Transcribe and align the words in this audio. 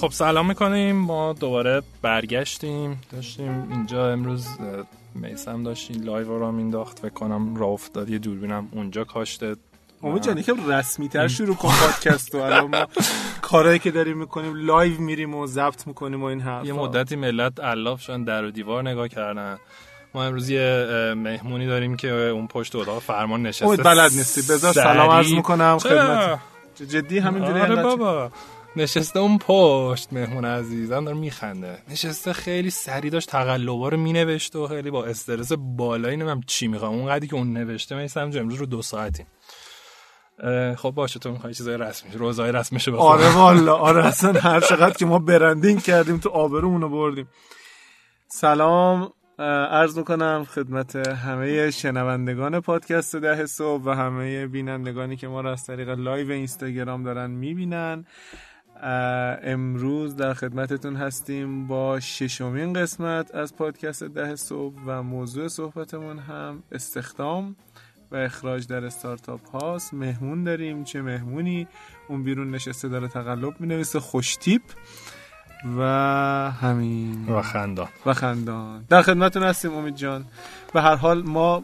خب 0.00 0.10
سلام 0.10 0.48
می‌کنیم. 0.48 0.96
ما 0.96 1.32
دوباره 1.32 1.82
برگشتیم. 2.02 3.00
داشتیم 3.12 3.68
اینجا 3.70 4.12
امروز 4.12 4.46
میسم 5.14 5.62
داشتیم 5.62 6.02
live 6.02 6.38
رو 6.38 6.52
مینداخت 6.52 6.98
فکر 6.98 7.12
کنم 7.12 7.56
راه 7.56 7.68
افتاد 7.68 8.10
یه 8.10 8.18
دوربینم 8.18 8.68
اونجا 8.72 9.04
کاشته. 9.04 9.56
امید 10.02 10.22
جان 10.22 10.38
یکم 10.38 10.70
رسمی 10.70 11.08
تر 11.08 11.28
شروع 11.28 11.56
کن 11.56 11.68
پادکست 11.68 12.34
رو. 12.34 12.40
الان 12.40 12.66
ما 12.70 12.86
کارهایی 13.42 13.78
که 13.78 13.90
داریم 13.90 14.18
می‌کنیم 14.18 14.54
live 14.54 15.00
میریم 15.00 15.34
و 15.34 15.46
ضبط 15.46 15.86
می‌کنیم 15.86 16.22
و 16.22 16.24
این 16.24 16.40
حرفا. 16.40 16.66
یه 16.66 16.72
مدتی 16.72 17.16
ملت 17.16 17.60
الاف 17.60 18.00
شدن 18.00 18.24
در 18.24 18.44
و 18.44 18.50
دیوار 18.50 18.88
نگاه 18.88 19.08
کردن. 19.08 19.58
ما 20.14 20.24
امروز 20.24 20.50
یه 20.50 20.86
مهمونی 21.16 21.66
داریم 21.66 21.96
که 21.96 22.12
اون 22.12 22.46
پشت 22.46 22.76
اتاق 22.76 22.98
فرمان 22.98 23.42
نشسته. 23.42 23.66
امید 23.66 23.82
بلد 23.82 24.12
نیستی. 24.12 24.52
بذار 24.52 24.72
سلام 24.72 25.10
عرض 25.10 25.32
می‌کنم 25.32 25.78
خدمت 25.78 26.40
جدی 26.90 27.18
همینجوری 27.18 27.60
آره 27.60 27.82
بابا. 27.82 28.30
نشسته 28.76 29.20
اون 29.20 29.38
پشت 29.38 30.12
مهمون 30.12 30.44
عزیزم 30.44 31.04
داره 31.04 31.16
میخنده. 31.16 31.78
نشسته 31.88 32.32
خیلی 32.32 32.70
سری 32.70 33.10
داشت 33.10 33.30
تقلبا 33.30 33.88
رو 33.88 33.96
مینوشت 33.96 34.56
و 34.56 34.66
خیلی 34.66 34.90
با 34.90 35.04
استرس 35.04 35.52
بالایی 35.52 36.16
نمیم 36.16 36.40
چی 36.46 36.68
می‌خوام 36.68 36.94
اون 36.94 37.06
قدی 37.08 37.26
که 37.26 37.34
اون 37.34 37.52
نوشته 37.52 37.96
میسم 37.96 38.20
امروز 38.20 38.58
رو 38.58 38.66
دو 38.66 38.82
ساعتیم 38.82 39.26
خب 40.76 40.90
باشه 40.90 41.18
تو 41.18 41.30
می‌خوای 41.30 41.54
چیزای 41.54 41.76
رسمی 41.78 42.10
روزای 42.12 42.52
رسمیشو 42.52 42.92
بخون 42.92 43.06
آره 43.06 43.34
والا. 43.34 43.74
آره 43.76 44.06
اصلا 44.06 44.40
هر 44.40 44.60
چقدر 44.60 44.94
که 44.94 45.06
ما 45.06 45.18
branding 45.18 45.82
کردیم 45.82 46.18
تو 46.18 46.28
آبرومونو 46.28 46.88
بردیم. 46.88 47.28
سلام 48.28 49.12
عرض 49.70 49.98
می‌کنم 49.98 50.46
خدمت 50.50 50.96
همه 50.96 51.70
شنوندگان 51.70 52.60
پادکست 52.60 53.16
ده 53.16 53.46
صبح 53.46 53.82
و 53.84 53.90
همه 53.90 54.46
بینندگانی 54.46 55.16
که 55.16 55.28
ما 55.28 55.40
را 55.40 55.52
از 55.52 55.66
طریق 55.66 55.88
live 55.88 56.30
اینستاگرام 56.30 57.02
دارن 57.02 57.30
می‌بینن. 57.30 58.06
امروز 58.82 60.16
در 60.16 60.34
خدمتتون 60.34 60.96
هستیم 60.96 61.66
با 61.66 62.00
ششمین 62.00 62.72
قسمت 62.72 63.34
از 63.34 63.56
پادکست 63.56 64.04
ده 64.04 64.36
صبح 64.36 64.74
و 64.86 65.02
موضوع 65.02 65.48
صحبتمون 65.48 66.18
هم 66.18 66.62
استخدام 66.72 67.56
و 68.12 68.16
اخراج 68.16 68.66
در 68.66 68.84
استارتاپ 68.84 69.56
هاست. 69.56 69.94
مهمون 69.94 70.44
داریم. 70.44 70.84
چه 70.84 71.02
مهمونی؟ 71.02 71.68
اون 72.08 72.22
بیرون 72.22 72.50
نشسته 72.50 72.88
داره 72.88 73.08
تقلب 73.08 73.60
می 73.60 73.66
نویسه 73.66 74.00
خوشتیپ. 74.00 74.62
و 75.78 75.82
همین. 76.60 77.26
و 77.28 77.42
خندان. 77.42 77.88
و 78.06 78.14
خندان. 78.14 78.84
در 78.88 79.02
خدمتتون 79.02 79.42
هستیم 79.42 79.74
امید 79.74 79.96
جان. 79.96 80.24
به 80.74 80.82
هر 80.82 80.94
حال 80.94 81.22
ما 81.22 81.62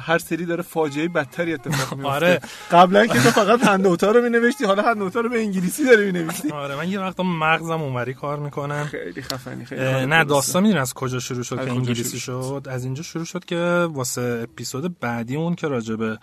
هر 0.00 0.18
سری 0.18 0.46
داره 0.46 0.62
فاجعه 0.62 1.08
بدتری 1.08 1.54
اتفاق 1.54 1.94
میفته. 1.98 2.12
آره. 2.12 2.40
قبلا 2.70 3.06
که 3.06 3.12
تو 3.22 3.30
فقط 3.30 3.64
handout 3.64 4.04
ا 4.04 4.10
رو 4.10 4.22
مینوشتی 4.22 4.64
حالا 4.64 4.82
handout 4.82 5.15
ا 5.15 5.20
رو 5.20 5.28
به 5.28 5.38
انگلیسی 5.38 5.84
داری 5.84 6.12
می‌نویسی 6.12 6.50
آره 6.50 6.76
من 6.76 6.88
یه 6.88 7.00
وقتا 7.00 7.22
مغزم 7.22 7.82
اونوری 7.82 8.14
کار 8.14 8.38
می‌کنم. 8.38 8.84
خیلی 8.84 9.22
خفنی 9.22 9.64
خیلی 9.64 10.06
نه 10.06 10.24
داستان 10.24 10.62
می‌دونی 10.62 10.80
از 10.80 10.94
کجا 10.94 11.18
شروع 11.18 11.42
شد 11.42 11.64
که 11.64 11.70
انگلیسی 11.70 12.20
شد؟ 12.20 12.66
از 12.70 12.84
اینجا 12.84 13.02
شروع 13.02 13.24
شد 13.24 13.44
که 13.44 13.88
واسه 13.92 14.46
اپیزود 14.52 14.98
بعدی 14.98 15.36
اون 15.36 15.54
که 15.54 15.68
راجبه 15.68 16.18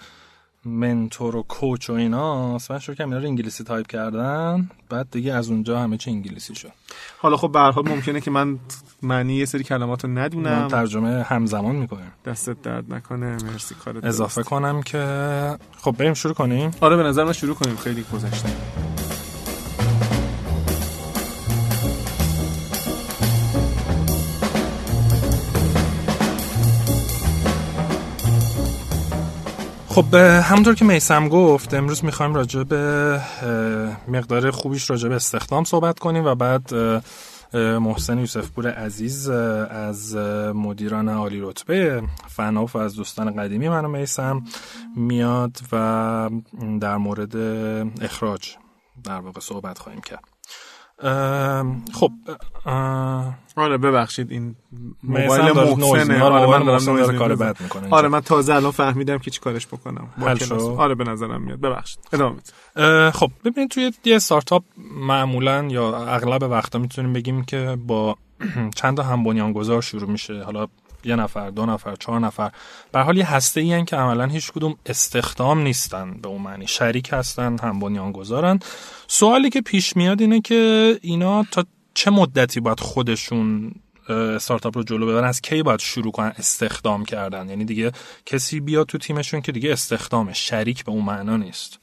mentor 0.67 1.35
و 1.35 1.43
coach 1.43 1.89
و 1.89 1.93
اینا 1.93 2.57
من 2.69 2.79
شروع 2.79 2.95
کردم 2.95 3.09
اینا 3.09 3.21
رو 3.21 3.27
انگلیسی 3.27 3.63
تایپ 3.63 3.87
کردن. 3.87 4.69
بعد 4.89 5.07
دیگه 5.11 5.33
از 5.33 5.49
اونجا 5.49 5.79
همه 5.79 5.97
چی 5.97 6.11
انگلیسی 6.11 6.55
شد. 6.55 6.71
حالا 7.17 7.37
خب 7.37 7.51
به 7.51 7.59
هر 7.59 7.71
حال 7.71 7.89
ممکنه 7.89 8.21
که 8.21 8.31
من 8.31 8.59
معنی 9.01 9.35
یه 9.35 9.45
سری 9.45 9.63
کلمات 9.63 10.03
رو 10.03 10.17
ندونم. 10.17 10.67
ترجمه 10.67 11.23
همزمان 11.23 11.75
می‌کنیم. 11.75 12.11
دستت 12.25 12.61
درد 12.61 12.93
نکنه. 12.93 13.37
مرسی 13.43 13.75
کارت 13.75 14.05
اضافه 14.05 14.43
کنم 14.43 14.81
که 14.81 15.57
خب 15.77 15.91
بریم 15.91 16.13
شروع 16.13 16.33
کنیم. 16.33 16.71
آره 16.81 16.97
به 16.97 17.03
نظر 17.03 17.23
من 17.23 17.33
شروع 17.33 17.55
کنیم. 17.55 17.75
خیلی 17.75 18.05
گذشته. 18.13 18.49
خب 29.97 30.15
همونطور 30.15 30.75
که 30.75 30.85
میسم 30.85 31.29
گفت 31.29 31.73
امروز 31.73 32.05
می‌خوایم 32.05 32.33
راجع 32.33 32.63
به 32.63 33.21
مقدار 34.07 34.51
خوبیش 34.51 34.89
راجع 34.89 35.09
به 35.09 35.15
استخدام 35.15 35.63
صحبت 35.63 35.99
کنیم 35.99 36.25
و 36.25 36.35
بعد 36.35 36.73
محسن 37.53 38.19
یوسف 38.19 38.51
پور 38.51 38.67
عزیز 38.67 39.29
از 39.29 40.15
مدیران 40.55 41.09
عالی 41.09 41.41
رتبه 41.41 42.03
فناف 42.27 42.75
و 42.75 42.79
از 42.79 42.95
دوستان 42.95 43.35
قدیمی 43.35 43.69
من 43.69 43.85
و 43.85 43.87
میسم 43.87 44.43
میاد 44.95 45.57
و 45.71 46.29
در 46.81 46.97
مورد 46.97 47.35
اخراج 48.01 48.55
در 49.03 49.19
واقع 49.19 49.39
صحبت 49.39 49.79
خواهیم 49.79 50.01
کرد. 50.01 50.36
خب 51.93 52.11
آره 53.55 53.77
ببخشید 53.77 54.31
این 54.31 54.55
موبایل 55.03 55.51
محسنه 55.51 56.23
آره 56.23 56.59
من 56.59 56.65
دارم 56.65 56.89
نویز 56.89 57.11
کار 57.11 57.35
بد 57.35 57.61
می‌کنه 57.61 57.87
آره 57.89 58.07
من 58.07 58.19
تازه 58.19 58.53
الان 58.53 58.71
فهمیدم 58.71 59.17
که 59.17 59.31
چی 59.31 59.39
کارش 59.39 59.67
بکنم. 59.67 60.09
آره 60.77 60.95
به 60.95 61.03
نظرم 61.03 61.41
میاد. 61.41 61.59
ببخشید. 61.59 61.99
ادامه 62.13 63.11
خب 63.11 63.31
ببینید 63.45 63.71
توی 63.71 63.91
یه 64.05 64.15
استارتاپ 64.15 64.63
معمولا 65.01 65.67
یا 65.71 65.97
اغلب 65.97 66.43
وقتا 66.43 66.79
می‌تونیم 66.79 67.13
بگیم 67.13 67.43
که 67.43 67.77
با 67.87 68.15
چند 68.75 68.97
تا 68.97 69.03
هم 69.03 69.23
بنیانگذار 69.23 69.81
شروع 69.81 70.09
میشه. 70.09 70.43
حالا 70.43 70.67
یه 71.03 71.15
نفر 71.15 71.49
دو 71.49 71.65
نفر 71.65 71.95
چهار 71.95 72.19
نفر 72.19 72.51
به 72.91 72.99
حال 72.99 73.17
یه 73.17 73.33
هسته 73.33 73.61
ای 73.61 73.85
که 73.85 73.95
عملا 73.95 74.25
هیچ 74.25 74.51
کدوم 74.51 74.75
استخدام 74.85 75.59
نیستن 75.59 76.13
به 76.13 76.27
اون 76.27 76.41
معنی 76.41 76.67
شریک 76.67 77.09
هستن 77.13 77.57
هم 77.59 77.79
بنیانگذارن 77.79 78.59
سوالی 79.07 79.49
که 79.49 79.61
پیش 79.61 79.95
میاد 79.95 80.21
اینه 80.21 80.41
که 80.41 80.99
اینا 81.01 81.43
تا 81.51 81.65
چه 81.93 82.11
مدتی 82.11 82.59
باید 82.59 82.79
خودشون 82.79 83.71
استارتاپ 84.09 84.77
رو 84.77 84.83
جلو 84.83 85.07
ببرن 85.07 85.27
از 85.27 85.41
کی 85.41 85.63
باید 85.63 85.79
شروع 85.79 86.11
کنن 86.11 86.33
استخدام 86.37 87.05
کردن 87.05 87.49
یعنی 87.49 87.65
دیگه 87.65 87.91
کسی 88.25 88.59
بیاد 88.59 88.85
تو 88.85 88.97
تیمشون 88.97 89.41
که 89.41 89.51
دیگه 89.51 89.71
استخدامه 89.71 90.33
شریک 90.33 90.85
به 90.85 90.91
اون 90.91 91.05
معنا 91.05 91.37
نیست 91.37 91.79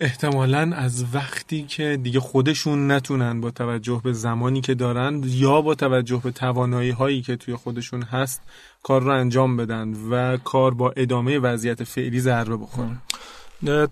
احتمالا 0.00 0.72
از 0.74 1.14
وقتی 1.14 1.62
که 1.62 1.98
دیگه 2.02 2.20
خودشون 2.20 2.90
نتونن 2.90 3.40
با 3.40 3.50
توجه 3.50 4.00
به 4.04 4.12
زمانی 4.12 4.60
که 4.60 4.74
دارن 4.74 5.22
یا 5.24 5.60
با 5.60 5.74
توجه 5.74 6.20
به 6.24 6.30
توانایی 6.30 6.90
هایی 6.90 7.22
که 7.22 7.36
توی 7.36 7.54
خودشون 7.54 8.02
هست 8.02 8.42
کار 8.82 9.02
رو 9.02 9.10
انجام 9.10 9.56
بدن 9.56 9.94
و 10.10 10.36
کار 10.36 10.74
با 10.74 10.92
ادامه 10.96 11.38
وضعیت 11.38 11.84
فعلی 11.84 12.20
ضربه 12.20 12.56
بخوره. 12.56 12.98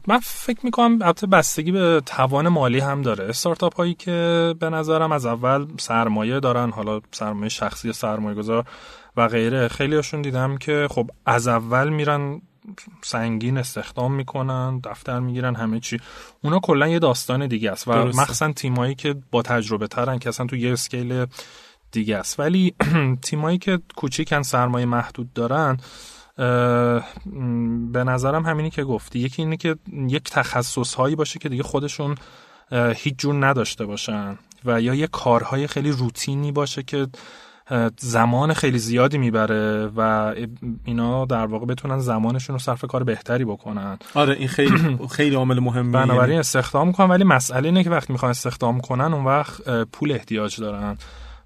من 0.07 0.19
فکر 0.23 0.61
می‌کنم 0.63 0.99
البته 1.03 1.27
بستگی 1.27 1.73
به 1.73 2.03
توان 2.07 2.49
مالی 2.49 2.79
هم 2.79 3.03
داره. 3.03 3.25
استارتاپ 3.25 3.77
هایی 3.77 3.95
که 3.95 4.55
به 4.61 4.71
نظرم 4.71 5.13
از 5.13 5.27
اول 5.27 5.67
سرمایه 5.77 6.41
دارن 6.41 6.71
حالا 6.71 7.01
سرمایه 7.11 7.49
شخصی 7.49 7.93
سرمایه 7.93 8.37
گذار 8.37 8.65
و 9.17 9.29
غیره 9.29 9.69
خیلی 9.69 9.97
هاشون 9.97 10.23
دیدم 10.23 10.57
که 10.57 10.89
خب 10.91 11.11
از 11.27 11.49
اول 11.49 11.89
میرن 11.89 12.41
سنگین 13.03 13.59
استخدام 13.59 14.15
می‌کنن 14.15 14.79
دفتر 14.79 15.21
می‌گیرن 15.21 15.55
همه 15.55 15.81
چی. 15.81 16.01
اونا 16.43 16.59
کلا 16.59 16.89
یه 16.89 16.99
داستان 16.99 17.47
دیگه 17.47 17.71
است 17.71 17.89
و 17.89 17.93
مخصوصا 17.93 18.53
تیمایی 18.53 18.95
که 18.95 19.15
با 19.31 19.43
تجربه 19.43 19.87
ترن 19.87 20.19
که 20.19 20.29
اصلا 20.29 20.47
تو 20.47 20.57
یه 20.57 20.73
اسکیل 20.73 21.27
دیگه 21.93 22.17
است. 22.17 22.41
ولی 22.41 22.75
تیمایی 23.23 23.59
که 23.59 23.79
کوچیکن 23.97 24.43
سرمایه 24.43 24.87
محدود 24.87 25.33
دارن 25.33 25.77
به 27.93 28.05
نظرم 28.05 28.47
همینی 28.47 28.71
که 28.71 28.85
گفتی. 28.85 29.19
یکی 29.19 29.43
اینه 29.43 29.57
که 29.57 29.77
یک 30.09 30.31
تخصص 30.31 30.95
هایی 30.95 31.17
باشه 31.17 31.39
که 31.39 31.49
دیگه 31.49 31.63
خودشون 31.63 32.15
هیچ 32.73 33.15
جور 33.19 33.47
نداشته 33.47 33.87
باشن 33.87 34.39
و 34.65 34.81
یا 34.81 34.95
یه 34.95 35.07
کارهای 35.07 35.67
خیلی 35.67 35.91
روتینی 35.91 36.53
باشه 36.53 36.83
که 36.83 37.07
زمان 37.99 38.55
خیلی 38.55 38.79
زیادی 38.79 39.19
می‌بره 39.19 39.87
و 39.97 40.35
اینا 40.85 41.25
در 41.25 41.47
واقع 41.47 41.67
بتونن 41.67 41.99
زمانشون 41.99 42.55
رو 42.55 42.59
صرف 42.61 42.85
کار 42.85 43.05
بهتری 43.05 43.45
بکنن. 43.45 43.99
آره 44.15 44.35
این 44.35 44.49
خیلی 44.49 44.99
خیلی 45.17 45.37
عامل 45.37 45.61
مهمه 45.61 45.93
بنابراین 45.93 46.39
استخدام 46.39 46.93
کنن 46.93 47.11
ولی 47.11 47.25
مسئله 47.25 47.69
اینه 47.69 47.85
که 47.85 47.91
وقتی 47.91 48.13
می‌خوان 48.13 48.31
استخدام 48.31 48.81
کنن 48.81 49.15
اون 49.15 49.25
وقت 49.25 49.71
پول 49.85 50.13
احتیاج 50.13 50.61
دارن 50.61 50.97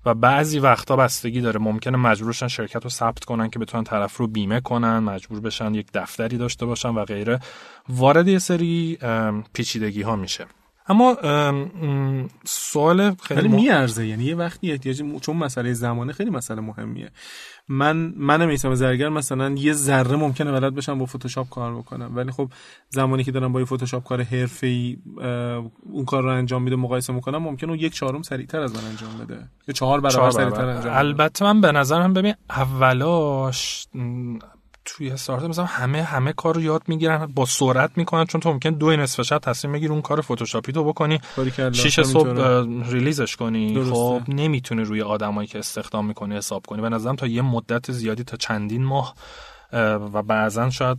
و 0.07 0.15
بعضی 0.15 0.59
وقتا 0.59 0.97
بستگی 0.97 1.41
داره. 1.41 1.61
ممکنه 1.61 1.97
مجبورشن 1.97 2.49
شرکت 2.49 2.85
رو 2.85 2.91
ثبت 2.91 3.25
کنن 3.25 3.51
که 3.51 3.59
بتونن 3.59 3.85
طرف 3.85 4.17
رو 4.17 4.27
بیمه 4.27 4.61
کنن 4.61 4.99
مجبور 4.99 5.41
بشن 5.41 5.75
یک 5.75 5.87
دفتری 5.95 6.39
داشته 6.39 6.67
باشن 6.67 6.89
و 6.89 7.05
غیره. 7.05 7.41
وارد 7.89 8.29
یه 8.29 8.39
سری 8.39 8.99
پیچیدگی 9.53 10.03
ها 10.03 10.17
میشه. 10.17 10.47
اما 10.89 11.17
سوال 12.45 13.15
خیلی 13.15 13.49
میارزه. 13.49 14.07
یعنی 14.07 14.25
یه 14.25 14.35
وقتی 14.35 14.73
احتیاج 14.73 15.03
چون 15.21 15.37
مسئله 15.37 15.73
زمانه 15.73 16.13
خیلی 16.13 16.31
مسئله 16.31 16.61
مهمیه. 16.61 17.11
من 17.69 17.97
من 18.17 18.47
میسم 18.47 18.75
زرگر 18.75 19.09
مثلا 19.09 19.51
یه 19.51 19.73
ذره 19.73 20.17
ممکنه 20.17 20.53
بلد 20.53 20.75
بشم 20.75 20.99
با 20.99 21.07
فتوشاپ 21.07 21.49
کار 21.49 21.75
بکنم. 21.75 22.17
ولی 22.17 22.31
خب 22.31 22.51
زمانی 22.89 23.25
که 23.25 23.33
دارم 23.33 23.53
با 23.53 23.61
یه 23.61 23.67
فتوشاپ 23.67 24.05
کار 24.05 24.23
حرفه‌ای 24.23 24.97
اون 25.93 26.05
کار 26.07 26.23
رو 26.23 26.29
انجام 26.29 26.63
میده 26.63 26.77
مقایسه 26.77 27.13
می‌کنم 27.13 27.39
ممکنه 27.39 27.71
اون 27.71 27.79
یک 27.79 27.93
چهارم 27.95 28.23
سریعتر 28.23 28.61
از 28.61 28.77
من 28.77 28.85
انجام 28.91 29.27
بده. 29.27 29.39
یا 29.69 29.75
چهار 29.75 30.01
برابر 30.01 30.31
سریعتر 30.31 30.65
انجام 30.65 30.97
البته 30.97 31.45
من 31.45 31.61
به 31.61 31.73
نظرم 31.73 32.15
ببین 32.15 32.35
اولاش 32.51 33.87
توی 34.91 35.11
استارتاپ 35.11 35.49
مثلا 35.49 35.65
همه 35.65 36.03
همه 36.03 36.33
کار 36.33 36.55
رو 36.55 36.61
یاد 36.61 36.83
می‌گیرن 36.87 37.27
با 37.27 37.47
سرعت 37.47 37.91
می‌کنن 37.97 38.25
چون 38.25 38.41
تو 38.41 38.53
ممکن 38.53 38.71
دو 38.71 38.97
نصف 38.97 39.23
شب 39.23 39.39
تصمیم 39.39 39.73
بگیری 39.73 39.93
اون 39.93 40.03
کار 40.03 40.21
فتوشاپی 40.21 40.73
تو 40.73 40.85
بکنی. 40.85 41.21
شیش 41.73 42.01
صبح 42.01 42.31
ریلیزش 42.91 43.37
کنی. 43.37 43.75
درسته. 43.75 43.95
خب 43.95 44.23
نمی‌تونی 44.29 44.83
روی 44.83 45.03
آدمایی 45.03 45.49
که 45.49 45.59
استخدام 45.59 46.07
می‌کنی 46.07 46.37
حساب 46.37 46.67
کنی. 46.67 46.83
به 46.83 46.89
نظرم 46.89 47.17
تا 47.17 47.27
یه 47.27 47.43
مدت 47.43 47.93
زیادی 47.93 48.25
تا 48.25 48.37
چندین 48.37 48.85
ماه 48.85 49.15
و 50.13 50.23
بعضا 50.23 50.71
شاید 50.71 50.99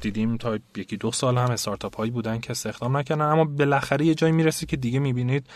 دیدیم 0.00 0.36
تا 0.36 0.58
یکی 0.76 0.96
دو 0.96 1.12
سال 1.12 1.38
هم 1.38 1.50
استارتاپ 1.50 1.96
هایی 1.96 2.10
بودن 2.10 2.40
که 2.40 2.50
استخدام 2.50 2.96
نکنن 2.96 3.24
اما 3.24 3.44
بالاخره 3.44 4.06
یه 4.06 4.14
جایی 4.14 4.32
می‌رسی 4.32 4.66
که 4.66 4.76
دیگه 4.76 4.98
می‌بینید 4.98 5.46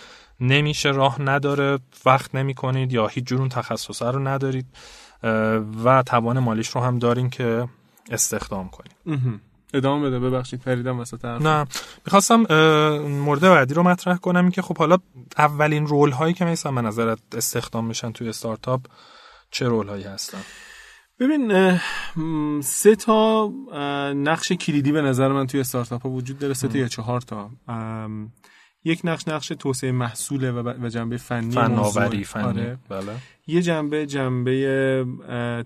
نمیشه 0.41 0.88
راه 0.88 1.23
نداره 1.23 1.79
وقت 2.06 2.35
نمی 2.35 2.55
کنید 2.55 2.93
یا 2.93 3.06
هیچ 3.06 3.25
جور 3.25 3.49
تخصص 3.49 4.03
رو 4.03 4.29
ندارید. 4.29 4.67
و 5.85 6.03
توان 6.07 6.39
مالیش 6.39 6.69
رو 6.69 6.81
هم 6.81 6.99
دارین 6.99 7.31
که 7.31 7.69
استخدام 8.11 8.69
کنید 8.69 8.97
ادامه 9.75 10.07
بده 10.07 10.19
ببخشید 10.19 10.61
پریدم 10.61 11.01
وسط 11.01 11.25
نه 11.25 11.67
می‌خواستم 12.05 12.37
مورد 13.09 13.41
بعدی 13.41 13.75
رو 13.75 13.83
مطرح 13.83 14.17
کنم 14.17 14.51
که 14.51 14.63
خب 14.63 14.79
حالا 14.79 14.99
اولین 15.39 15.87
رول 15.87 16.11
هایی 16.11 16.35
که 16.35 16.45
مثلا 16.45 16.73
به 16.73 16.81
نظرت 16.81 17.19
استخدام 17.37 17.87
میشن 17.87 18.13
توی 18.13 18.29
استارتاپ 18.29 18.81
چه 19.51 19.69
role 19.69 19.88
هایی 19.89 20.05
هستن؟ 20.05 20.39
ببین 21.21 21.79
سه 22.61 22.97
تا 22.97 23.53
نقش 24.17 24.53
کلیدی 24.53 24.93
به 24.93 25.03
نظر 25.03 25.29
من 25.29 25.47
توی 25.47 25.61
استارتاپ 25.61 26.03
ها 26.03 26.11
وجود 26.11 26.39
داره 26.39 26.55
سه 26.55 26.69
تا 26.69 26.79
یا 26.79 26.89
چهار 26.89 27.21
تا. 27.21 27.51
یک 28.87 29.00
نقش 29.05 29.29
نقش 29.29 29.49
توسعه 29.49 29.93
محصوله 29.93 30.53
و 30.53 30.88
جنبه 30.88 31.17
فنی 31.17 31.50
فناوری 31.50 32.25
فنی. 32.25 32.44
آره. 32.44 32.79
بله. 32.88 33.12
یه 33.47 33.62
جنبه 33.62 34.06
جنبه 34.06 35.06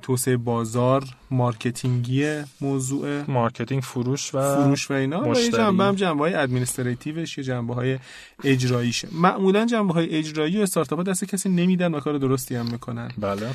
توسعه 0.02 0.37
بازار 0.37 1.05
marketing 1.31 2.31
ی 2.31 2.42
موضوع. 2.61 3.22
marketing 3.28 3.82
فروش 3.82 4.34
و 4.34 4.55
فروش 4.55 4.90
و 4.90 4.94
اینا. 4.94 5.22
و 5.22 5.37
یه 5.38 5.50
جنبه 5.50 5.84
هم 5.84 5.94
جنبه 5.94 6.25
های 6.25 6.34
administrative 6.34 7.25
ش 7.25 7.38
یه 7.38 7.44
جنبه 7.44 7.75
های 7.75 7.99
اجراییشه 8.44 9.08
معمولا 9.12 9.66
جنبه 9.66 9.94
های 9.94 10.08
اجرایی 10.16 10.58
و 10.58 10.62
استارتاپ 10.62 11.02
دست 11.02 11.25
کسی 11.25 11.49
نمیدن 11.49 11.94
و 11.94 12.00
کار 12.00 12.19
درستی 12.19 12.55
هم 12.55 12.66
می‌کنن. 12.66 13.11
بله. 13.19 13.46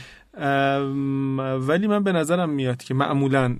ولی 1.58 1.88
من 1.88 2.04
به 2.04 2.12
نظرم 2.12 2.50
میاد 2.50 2.84
که 2.84 2.94
معمولا 2.94 3.58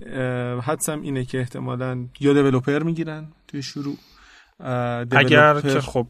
حدسم 0.62 1.00
اینه 1.00 1.24
که 1.24 1.40
احتمالا 1.40 2.04
یا 2.20 2.32
دیولپر 2.32 2.82
می‌گیرن 2.82 3.28
توی 3.48 3.62
شروع. 3.62 3.96
اگر 4.60 5.60
که 5.60 5.80
خب 5.80 6.06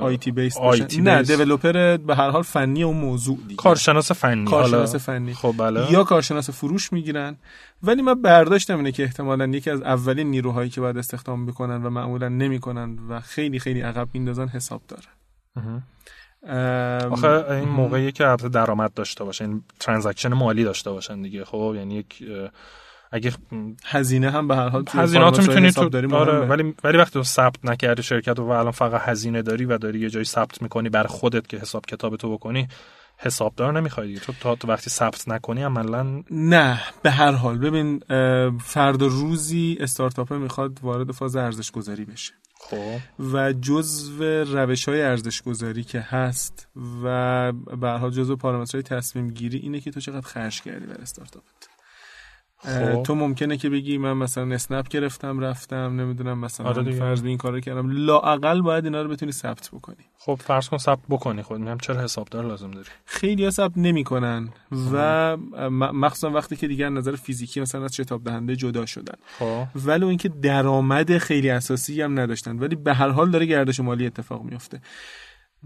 آیتی 0.00 0.30
بیس 0.30 0.58
نه 0.98 1.22
دیولپر 1.22 1.96
به 1.96 2.16
هر 2.16 2.30
حال 2.30 2.42
فنی 2.42 2.82
اون 2.82 2.96
موضوع 2.96 3.38
دیگه. 3.48 3.56
کارشناس 3.56 4.12
فنی 4.12 4.44
کارشناس 4.44 4.96
فنی. 4.96 5.34
خب 5.34 5.54
بله. 5.58 5.92
یا 5.92 6.04
کارشناس 6.04 6.50
فروش 6.50 6.92
می‌گیرن. 6.92 7.36
ولی 7.82 8.02
من 8.02 8.22
برداشتم 8.22 8.76
اینه 8.76 8.92
که 8.92 9.02
احتمالا 9.02 9.46
یکی 9.46 9.70
از 9.70 9.82
اولین 9.82 10.30
نیروهایی 10.30 10.70
که 10.70 10.80
باید 10.80 10.98
استخدام 10.98 11.46
بکنن 11.46 11.82
و 11.82 11.90
معمولا 11.90 12.28
نمی‌کنن 12.28 12.98
و 13.08 13.20
خیلی 13.20 13.58
خیلی 13.58 13.80
عقب 13.80 14.08
میندازن 14.12 14.48
حساب 14.48 14.82
داره. 14.88 15.08
آخه 17.10 17.50
این 17.50 17.68
موقعی 17.68 18.12
که 18.12 18.36
درآمد 18.52 18.94
داشته 18.94 19.24
باشن 19.24 19.60
ترانزکشن 19.80 20.34
مالی 20.34 20.64
داشته 20.64 20.90
باشن 20.90 21.22
دیگه. 21.22 21.44
خب 21.44 21.74
یعنی 21.76 21.94
یک 21.94 22.24
اگه 23.10 23.32
هزینه 23.84 24.30
هم 24.30 24.48
به 24.48 24.56
هر 24.56 24.68
حال 24.68 24.84
هزینه 24.88 25.30
تو 25.30 25.42
می‌تونی 25.42 25.70
تو 25.70 26.16
آره 26.16 26.38
ولی 26.38 26.74
ولی 26.84 26.98
وقتی 26.98 27.12
تو 27.12 27.22
ثبت 27.22 27.64
نکردی 27.64 28.02
شرکت 28.02 28.38
و 28.38 28.42
الان 28.42 28.70
فقط 28.70 29.00
هزینه 29.00 29.42
داری 29.42 29.64
و 29.64 29.78
داری 29.78 30.00
یه 30.00 30.10
جایی 30.10 30.24
ثبت 30.24 30.62
می‌کنی 30.62 30.88
بر 30.88 31.04
خودت 31.04 31.46
که 31.46 31.58
حساب 31.58 31.86
کتاب 31.86 32.16
تو 32.16 32.32
بکنی 32.32 32.68
حسابدار 33.18 33.80
نمی‌خوای 33.80 34.14
تو 34.14 34.32
تا 34.40 34.54
تو 34.54 34.68
وقتی 34.68 34.90
ثبت 34.90 35.28
نکنی 35.28 35.62
عملا 35.62 36.22
نه 36.30 36.80
به 37.02 37.10
هر 37.10 37.32
حال. 37.32 37.58
ببین 37.58 37.98
فردا 38.58 39.06
روزی 39.06 39.76
استارتاپ 39.80 40.32
می‌خواد 40.32 40.78
وارد 40.82 41.12
فاز 41.12 41.36
ارزش 41.36 41.70
گذاری 41.70 42.04
بشه. 42.04 42.32
خب. 42.60 42.96
و 43.32 43.52
جزو 43.52 44.24
روش 44.44 44.88
های 44.88 45.02
ارزش 45.02 45.42
گذاری 45.42 45.84
که 45.84 46.00
هست 46.00 46.68
و 47.04 47.52
به 47.52 47.88
هر 47.88 47.96
حال 47.96 48.10
جزو 48.10 48.36
پارامترهای 48.36 48.82
تصمیم 48.82 49.30
گیری 49.30 49.58
اینه 49.58 49.80
که 49.80 49.90
تو 49.90 50.00
چقدر 50.00 50.26
خرج 50.26 50.62
کردی 50.62 50.86
بر 50.86 51.00
استارتاپت. 51.00 51.69
خب. 52.62 53.02
تو 53.02 53.14
ممکنه 53.14 53.56
که 53.56 53.70
بگی 53.70 53.98
من 53.98 54.12
مثلا 54.12 54.54
اسنپ 54.54 54.88
گرفتم 54.88 55.38
رفتم 55.38 56.00
نمی‌دونم 56.00 56.38
مثلا 56.38 56.66
آره 56.66 56.92
فرض 56.92 57.24
این 57.24 57.38
کارو 57.38 57.60
کردم. 57.60 57.90
لااقل 57.90 58.60
باید 58.60 58.84
اینا 58.84 59.02
رو 59.02 59.08
بتونی 59.08 59.32
ثبت 59.32 59.70
بکنی. 59.72 59.96
خب 60.18 60.40
فرض 60.44 60.68
کن 60.68 60.78
ثبت 60.78 61.00
بکنی. 61.08 61.42
خود 61.42 61.60
میگم 61.60 61.78
چرا 61.78 62.02
حسابدار 62.02 62.44
لازم 62.44 62.70
داری؟ 62.70 62.88
خیلی 63.04 63.44
ها 63.44 63.50
ثبت 63.50 63.72
نمی‌کنن 63.76 64.48
و 64.92 65.36
مخصوصا 65.92 66.30
وقتی 66.30 66.56
که 66.56 66.68
دیگر 66.68 66.88
نظر 66.88 67.16
فیزیکی 67.16 67.60
مثلا 67.60 67.84
از 67.84 67.94
شتاب 67.94 68.24
دهنده 68.24 68.56
جدا 68.56 68.86
شدن. 68.86 69.14
خب. 69.38 69.64
ولو 69.86 70.06
اینکه 70.06 70.28
درآمد 70.28 71.18
خیلی 71.18 71.50
اساسی 71.50 72.02
هم 72.02 72.20
نداشتن 72.20 72.58
ولی 72.58 72.76
به 72.76 72.94
هر 72.94 73.08
حال 73.08 73.30
داره 73.30 73.46
گردش 73.46 73.80
مالی 73.80 74.06
اتفاق 74.06 74.42
میفته 74.42 74.80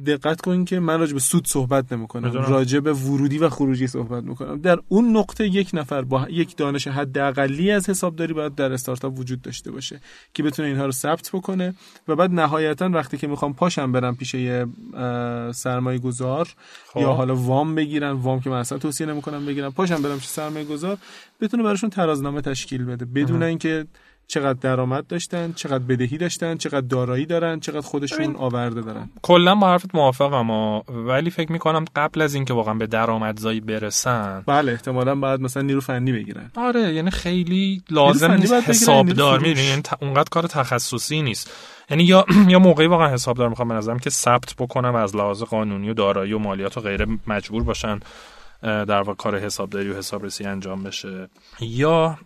دقت 0.07 0.41
کن 0.41 0.65
که 0.65 0.81
من 0.81 1.01
راجع 1.01 1.13
به 1.13 1.21
سود 1.21 1.47
صحبت 1.47 1.93
نمی‌کنم. 1.93 2.33
راجع 2.33 2.81
به 2.81 2.93
ورودی 2.93 3.39
و 3.39 3.49
خروجی 3.49 3.87
صحبت 3.87 4.25
می‌کنم. 4.25 4.61
در 4.61 4.79
اون 4.89 5.17
نقطه 5.17 5.47
یک 5.47 5.71
نفر 5.75 6.03
با 6.03 6.27
یک 6.31 6.57
دانش 6.57 6.89
حداقلی 6.89 7.71
از 7.71 7.91
حسابداری 7.91 8.33
باید 8.33 8.55
در 8.55 8.73
استارتاپ 8.73 9.19
وجود 9.19 9.43
داشته 9.43 9.71
باشه 9.71 10.01
که 10.35 10.43
بتونه 10.43 10.69
اینها 10.69 10.87
رو 10.87 10.93
ثبت 10.93 11.31
بکنه 11.33 11.75
و 12.09 12.17
بعد 12.17 12.31
نهایتا 12.31 12.89
وقتی 12.89 13.17
که 13.19 13.27
می‌خوام 13.27 13.55
پاشم 13.55 13.93
برم 13.93 14.17
پیش 14.17 14.35
یه 14.35 14.67
سرمایه 15.53 15.99
گذار 15.99 16.49
خب. 16.87 17.01
یا 17.01 17.13
حالا 17.13 17.37
وام 17.37 17.75
بگیرن 17.75 18.11
وام 18.11 18.41
که 18.41 18.51
من 18.51 18.59
اصلا 18.59 18.79
توصیه 18.79 19.07
نمی‌کنم 19.07 19.47
بگیرم 19.47 19.73
پاشم 19.73 20.03
برم 20.03 20.19
پیش 20.19 20.29
سرمایه 20.29 20.65
گذار 20.65 20.99
بتونه 21.41 21.63
براشون 21.63 21.91
ترازنامه 21.91 22.41
تشکیل 22.41 22.85
بده. 22.85 23.05
بدون 23.05 23.43
اینکه 23.43 23.87
چقدر 24.27 24.59
درآمد 24.61 25.07
داشتن 25.07 25.53
چقدر 25.53 25.85
بدهی 25.85 26.19
داشتن 26.19 26.57
چقدر 26.57 26.81
دارایی 26.87 27.27
دارن 27.27 27.61
چقدر 27.61 27.81
خودشون 27.81 28.37
آورده 28.37 28.81
دارن. 28.81 29.11
کلا 29.23 29.55
با 29.55 29.69
حرفت 29.69 29.95
موافقم 29.95 30.51
ولی 30.89 31.31
فکر 31.31 31.53
می‌کنم 31.53 31.85
قبل 31.97 32.21
از 32.21 32.35
اینکه 32.35 32.55
واقعا 32.55 32.75
به 32.75 32.87
درآمدزایی 32.87 33.61
برسن 33.61 34.43
بله 34.47 34.73
احتمالا 34.73 35.15
بعد 35.15 35.41
مثلا 35.41 35.63
نیرو 35.63 35.81
فنی 35.81 36.13
بگیرن. 36.13 36.51
آره 36.57 36.95
یعنی 36.95 37.11
خیلی 37.11 37.83
لازم 37.91 38.33
نیست 38.33 38.53
حسابدار 38.53 39.39
می‌دونی؟ 39.39 39.67
یعنی 39.67 39.83
اونقدر 40.01 40.29
کار 40.31 40.47
تخصصی 40.47 41.23
نیست. 41.23 41.51
یعنی 41.91 42.05
یا 42.05 42.25
یا 42.49 42.59
موقعی 42.59 42.87
واقعا 42.87 43.09
حسابدار 43.09 43.49
می‌خوام 43.49 43.69
به 43.69 43.75
نظرم 43.75 43.99
که 43.99 44.11
ثبت 44.11 44.55
بکنم 44.59 44.95
از 44.95 45.17
لحاظ 45.17 45.43
قانونی 45.43 45.91
و 45.91 45.95
دارایی 45.95 46.33
و 46.33 46.39
مالیات 46.39 46.77
و 46.79 46.81
غیره 46.81 47.07
مجبور 47.27 47.63
باشن. 47.63 48.01
در 48.65 49.03
واقع 49.03 49.15
کار 49.15 49.39
حسابداری 49.39 49.91
و 49.91 49.97
حسابرسی 49.97 50.45
انجام 50.45 50.83
بشه. 50.83 51.29
یا 51.61 52.19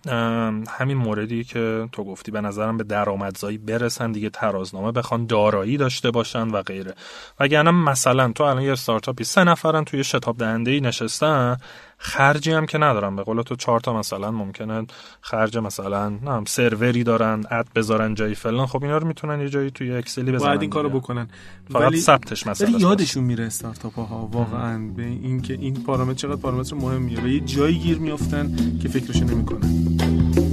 همین 0.68 0.96
موردی 0.96 1.44
که 1.44 1.88
تو 1.92 2.04
گفتی 2.04 2.30
به 2.30 2.40
نظرم 2.40 2.76
به 2.76 2.84
درآمدزایی 2.84 3.58
برسن 3.58 4.12
دیگه 4.12 4.30
ترازنامه 4.30 4.92
بخوان 4.92 5.26
دارایی 5.26 5.76
داشته 5.76 6.10
باشن 6.10 6.48
و 6.48 6.62
غیره. 6.62 6.94
وگرنه 7.40 7.70
مثلا 7.70 8.32
تو 8.32 8.44
الان 8.44 8.62
یه 8.62 8.72
استارتاپی 8.72 9.24
سه 9.24 9.44
نفرن 9.44 9.84
توی 9.84 10.04
شتاب 10.04 10.36
دهنده 10.36 10.70
ای 10.70 10.80
نشستن 10.80 11.56
خرجی 12.00 12.52
هم 12.52 12.66
که 12.66 12.78
ندارن 12.78 13.16
به 13.16 13.22
قول 13.22 13.42
تو 13.42 13.56
چهار 13.56 13.80
تا 13.80 13.98
مثلا 13.98 14.30
ممکنه 14.30 14.86
خرج 15.20 15.58
مثلا 15.58 16.08
نه 16.08 16.44
سروری 16.46 17.04
دارن 17.04 17.44
اد 17.50 17.66
بذارن 17.74 18.14
جایی 18.14 18.34
فلان. 18.34 18.66
خب 18.66 18.82
اینا 18.82 18.98
رو 18.98 19.06
می‌تونن 19.06 19.40
یه 19.40 19.48
جایی 19.48 19.70
توی 19.70 19.92
اکسلی 19.92 20.32
بزنن 20.32 20.48
باید 20.48 20.60
این 20.60 20.70
کارو 20.70 20.88
بکنن. 20.88 21.28
فقط 21.72 21.82
ولی 21.82 22.00
ثبتش 22.00 22.46
مثلا 22.46 22.68
ولی 22.68 22.80
یادشون 22.80 23.24
میره 23.24 23.44
استارتاپ 23.44 23.98
ها 23.98 24.28
واقعا 24.32 24.92
به 24.96 25.02
اینکه 25.02 25.54
این 25.54 25.74
پارامتر 25.74 26.14
چقدر 26.14 26.36
پارامتر 26.36 26.76
مهمیه. 26.76 27.20
و 27.20 27.26
یه 27.26 27.40
جایی 27.40 27.78
گیر 27.78 27.98
میافتن 27.98 28.56
که 28.82 28.88
فکرشو 28.88 29.24
نمی‌کنن. 29.24 30.47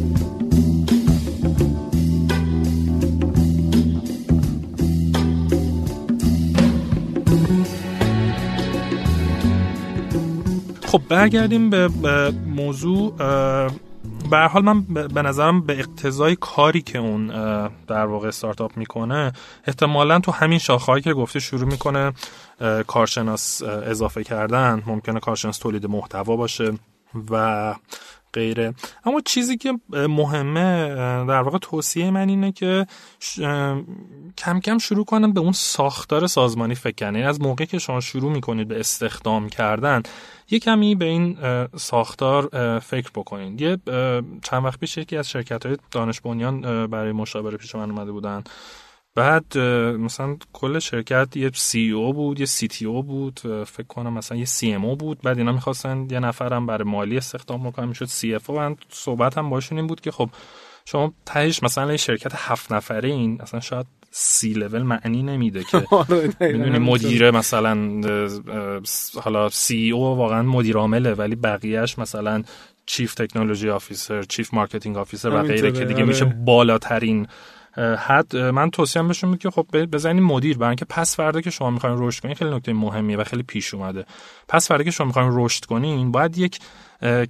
خب 10.87 11.01
برگردیم 11.09 11.69
به, 11.69 11.89
موضوع 12.45 13.13
به 14.31 14.37
حال 14.37 14.63
من 14.63 14.81
به 14.83 15.21
نظرم 15.21 15.61
به 15.61 15.79
اقتضای 15.79 16.35
کاری 16.35 16.81
که 16.81 16.97
اون 16.97 17.27
در 17.87 18.05
واقع 18.05 18.27
استارتاپ 18.27 18.77
می‌کنه 18.77 19.33
احتمالا 19.67 20.19
تو 20.19 20.31
همین 20.31 20.59
شاخهایی 20.59 21.03
که 21.03 21.13
گفته 21.13 21.39
شروع 21.39 21.69
می‌کنه 21.69 22.13
کارشناس 22.87 23.63
اضافه 23.63 24.23
کردن. 24.23 24.83
ممکنه 24.85 25.19
کارشناس 25.19 25.57
تولید 25.57 25.85
محتوا 25.85 26.35
باشه. 26.35 26.73
و 27.31 27.75
غیره. 28.33 28.73
اما 29.05 29.21
چیزی 29.25 29.57
که 29.57 29.73
مهمه 29.89 30.87
در 31.25 31.41
واقع 31.41 31.57
توصیه 31.57 32.11
من 32.11 32.29
اینه 32.29 32.51
که 32.51 32.85
کم 34.37 34.59
کم 34.63 34.77
شروع 34.77 35.05
کنم 35.05 35.33
به 35.33 35.39
اون 35.39 35.51
ساختار 35.51 36.27
سازمانی 36.27 36.75
فکر 36.75 36.95
کنید 36.95 37.15
یعنی 37.15 37.27
از 37.27 37.41
موقعی 37.41 37.67
که 37.67 37.79
شما 37.79 37.99
شروع 37.99 38.31
می‌کنید 38.31 38.67
به 38.67 38.79
استخدام 38.79 39.49
کردن 39.49 40.03
یه 40.49 40.59
کمی 40.59 40.95
به 40.95 41.05
این 41.05 41.37
ساختار 41.75 42.49
فکر 42.79 43.09
بکنید 43.15 43.61
یه 43.61 43.77
چند 44.43 44.65
وقت 44.65 44.79
پیش 44.79 44.97
یکی 44.97 45.17
از 45.17 45.29
شرکت 45.29 45.65
های 45.65 45.77
دانش 45.91 46.21
بنیان 46.21 46.87
برای 46.87 47.11
مشاوره 47.11 47.57
پیش 47.57 47.75
من 47.75 47.91
اومده 47.91 48.11
بودن. 48.11 48.43
بعد 49.15 49.57
مثلا 49.97 50.37
کل 50.53 50.79
شرکت 50.79 51.37
یه 51.37 51.51
CEO 51.53 52.13
بود 52.13 52.39
یه 52.39 52.45
CTO 52.45 53.03
بود 53.03 53.39
فکر 53.67 53.87
کنم 53.87 54.13
مثلا 54.13 54.37
یه 54.37 54.45
CMO 54.45 54.95
بود. 54.95 55.21
بعد 55.21 55.37
اینا 55.37 55.51
می‌خواستن 55.51 56.07
یه 56.11 56.19
نفرم 56.19 56.65
برای 56.65 56.83
مالی 56.83 57.17
استخدام 57.17 57.69
بکنم 57.69 57.87
می‌شد 57.87 58.05
CFO 58.05 58.55
من 58.55 58.75
صحبت 58.89 59.37
هم 59.37 59.49
باشون 59.49 59.77
این 59.77 59.87
بود 59.87 60.01
که 60.01 60.11
خب 60.11 60.29
شما 60.85 61.13
تهش 61.25 61.63
مثلا 61.63 61.91
یه 61.91 61.97
شرکت 61.97 62.31
هفت 62.35 62.71
نفره 62.71 63.09
این 63.09 63.41
اصلا 63.41 63.59
شاید 63.59 63.85
سی 64.11 64.53
لول 64.53 64.83
معنی 64.83 65.23
نمیده 65.23 65.63
که 65.63 65.77
آره، 65.91 66.29
می‌دونی 66.39 66.79
مدیر 66.79 67.31
مثلا 67.31 68.01
حالا 69.21 69.49
CEO 69.49 70.01
واقعا 70.01 70.43
مدیر 70.43 70.77
عامله 70.77 71.13
ولی 71.13 71.35
بقیهش 71.35 71.99
مثلا 71.99 72.43
chief 72.85 73.13
technology 73.13 73.69
officer 73.69 74.23
chief 74.23 74.53
marketing 74.53 74.97
officer 74.97 75.29
و 75.29 75.43
غیره 75.43 75.71
که 75.71 75.85
دیگه 75.85 76.03
میشه 76.03 76.25
آره. 76.25 76.33
بالاترین 76.45 77.27
حد 77.77 78.35
من 78.37 78.69
توصیه 78.69 79.03
بهشون 79.03 79.37
که 79.37 79.49
خب 79.49 79.67
بزنین 79.71 80.23
مدیر 80.23 80.57
برای 80.57 80.69
اینکه 80.69 80.85
پس 80.85 81.15
فردا 81.15 81.41
که 81.41 81.49
شما 81.49 81.69
می‌خواین 81.69 81.95
رشد 81.99 82.23
کنین 82.23 82.35
خیلی 82.35 82.51
نکته 82.51 82.73
مهمیه 82.73 83.17
و 83.17 83.23
خیلی 83.23 83.43
پیش 83.43 83.73
اومده. 83.73 84.05
پس 84.47 84.67
فردا 84.67 84.83
که 84.83 84.91
شما 84.91 85.07
می‌خواین 85.07 85.29
رشد 85.33 85.65
کنین 85.65 86.11
باید 86.11 86.37
یک 86.37 86.59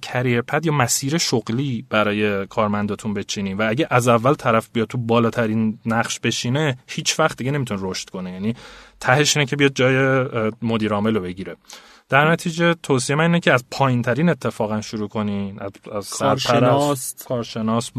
career 0.02 0.42
path 0.42 0.66
یا 0.66 0.72
مسیر 0.72 1.18
شغلی 1.18 1.86
برای 1.90 2.46
کارمنداتون 2.46 3.14
بچینین 3.14 3.56
و 3.56 3.66
اگه 3.68 3.86
از 3.90 4.08
اول 4.08 4.34
طرف 4.34 4.68
بیاد 4.72 4.88
تو 4.88 4.98
بالاترین 4.98 5.78
نقش 5.86 6.20
بشینه 6.20 6.78
هیچ 6.86 7.20
وقت 7.20 7.36
دیگه 7.36 7.50
نمی‌تونه 7.50 7.80
رشد 7.84 8.10
کنه. 8.10 8.32
یعنی 8.32 8.54
تهش 9.00 9.36
اینه 9.36 9.46
که 9.46 9.56
بیاد 9.56 9.72
جای 9.74 10.50
مدیر 10.62 10.92
عامل 10.92 11.14
رو 11.14 11.20
بگیره. 11.20 11.56
در 12.08 12.30
نتیجه 12.30 12.74
توصیه 12.74 13.16
من 13.16 13.24
اینه 13.24 13.40
که 13.40 13.52
از 13.52 13.64
پایین 13.70 14.02
ترین 14.02 14.28
اتفاقا 14.28 14.80
شروع 14.80 15.08
کنین. 15.08 15.60
از, 15.92 16.10
کارشناس. 16.10 17.14
کارشناس 17.28 17.90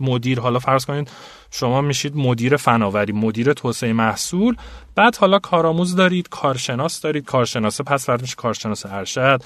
مدیر. 0.00 0.40
حالا 0.40 0.58
فرض 0.58 0.84
کنید 0.84 1.10
شما 1.50 1.80
میشید 1.80 2.16
مدیر 2.16 2.56
فناوری 2.56 3.12
مدیر 3.12 3.52
توسعه 3.52 3.92
محصول. 3.92 4.56
بعد 4.94 5.16
حالا 5.16 5.38
کارآموز 5.38 5.96
دارید 5.96 6.28
کارشناس 6.28 7.00
دارید. 7.00 7.24
کارشناسه 7.24 7.84
پس 7.84 8.06
فرد 8.06 8.20
میشه 8.20 8.34
کارشناس 8.34 8.86
ارشد. 8.86 9.42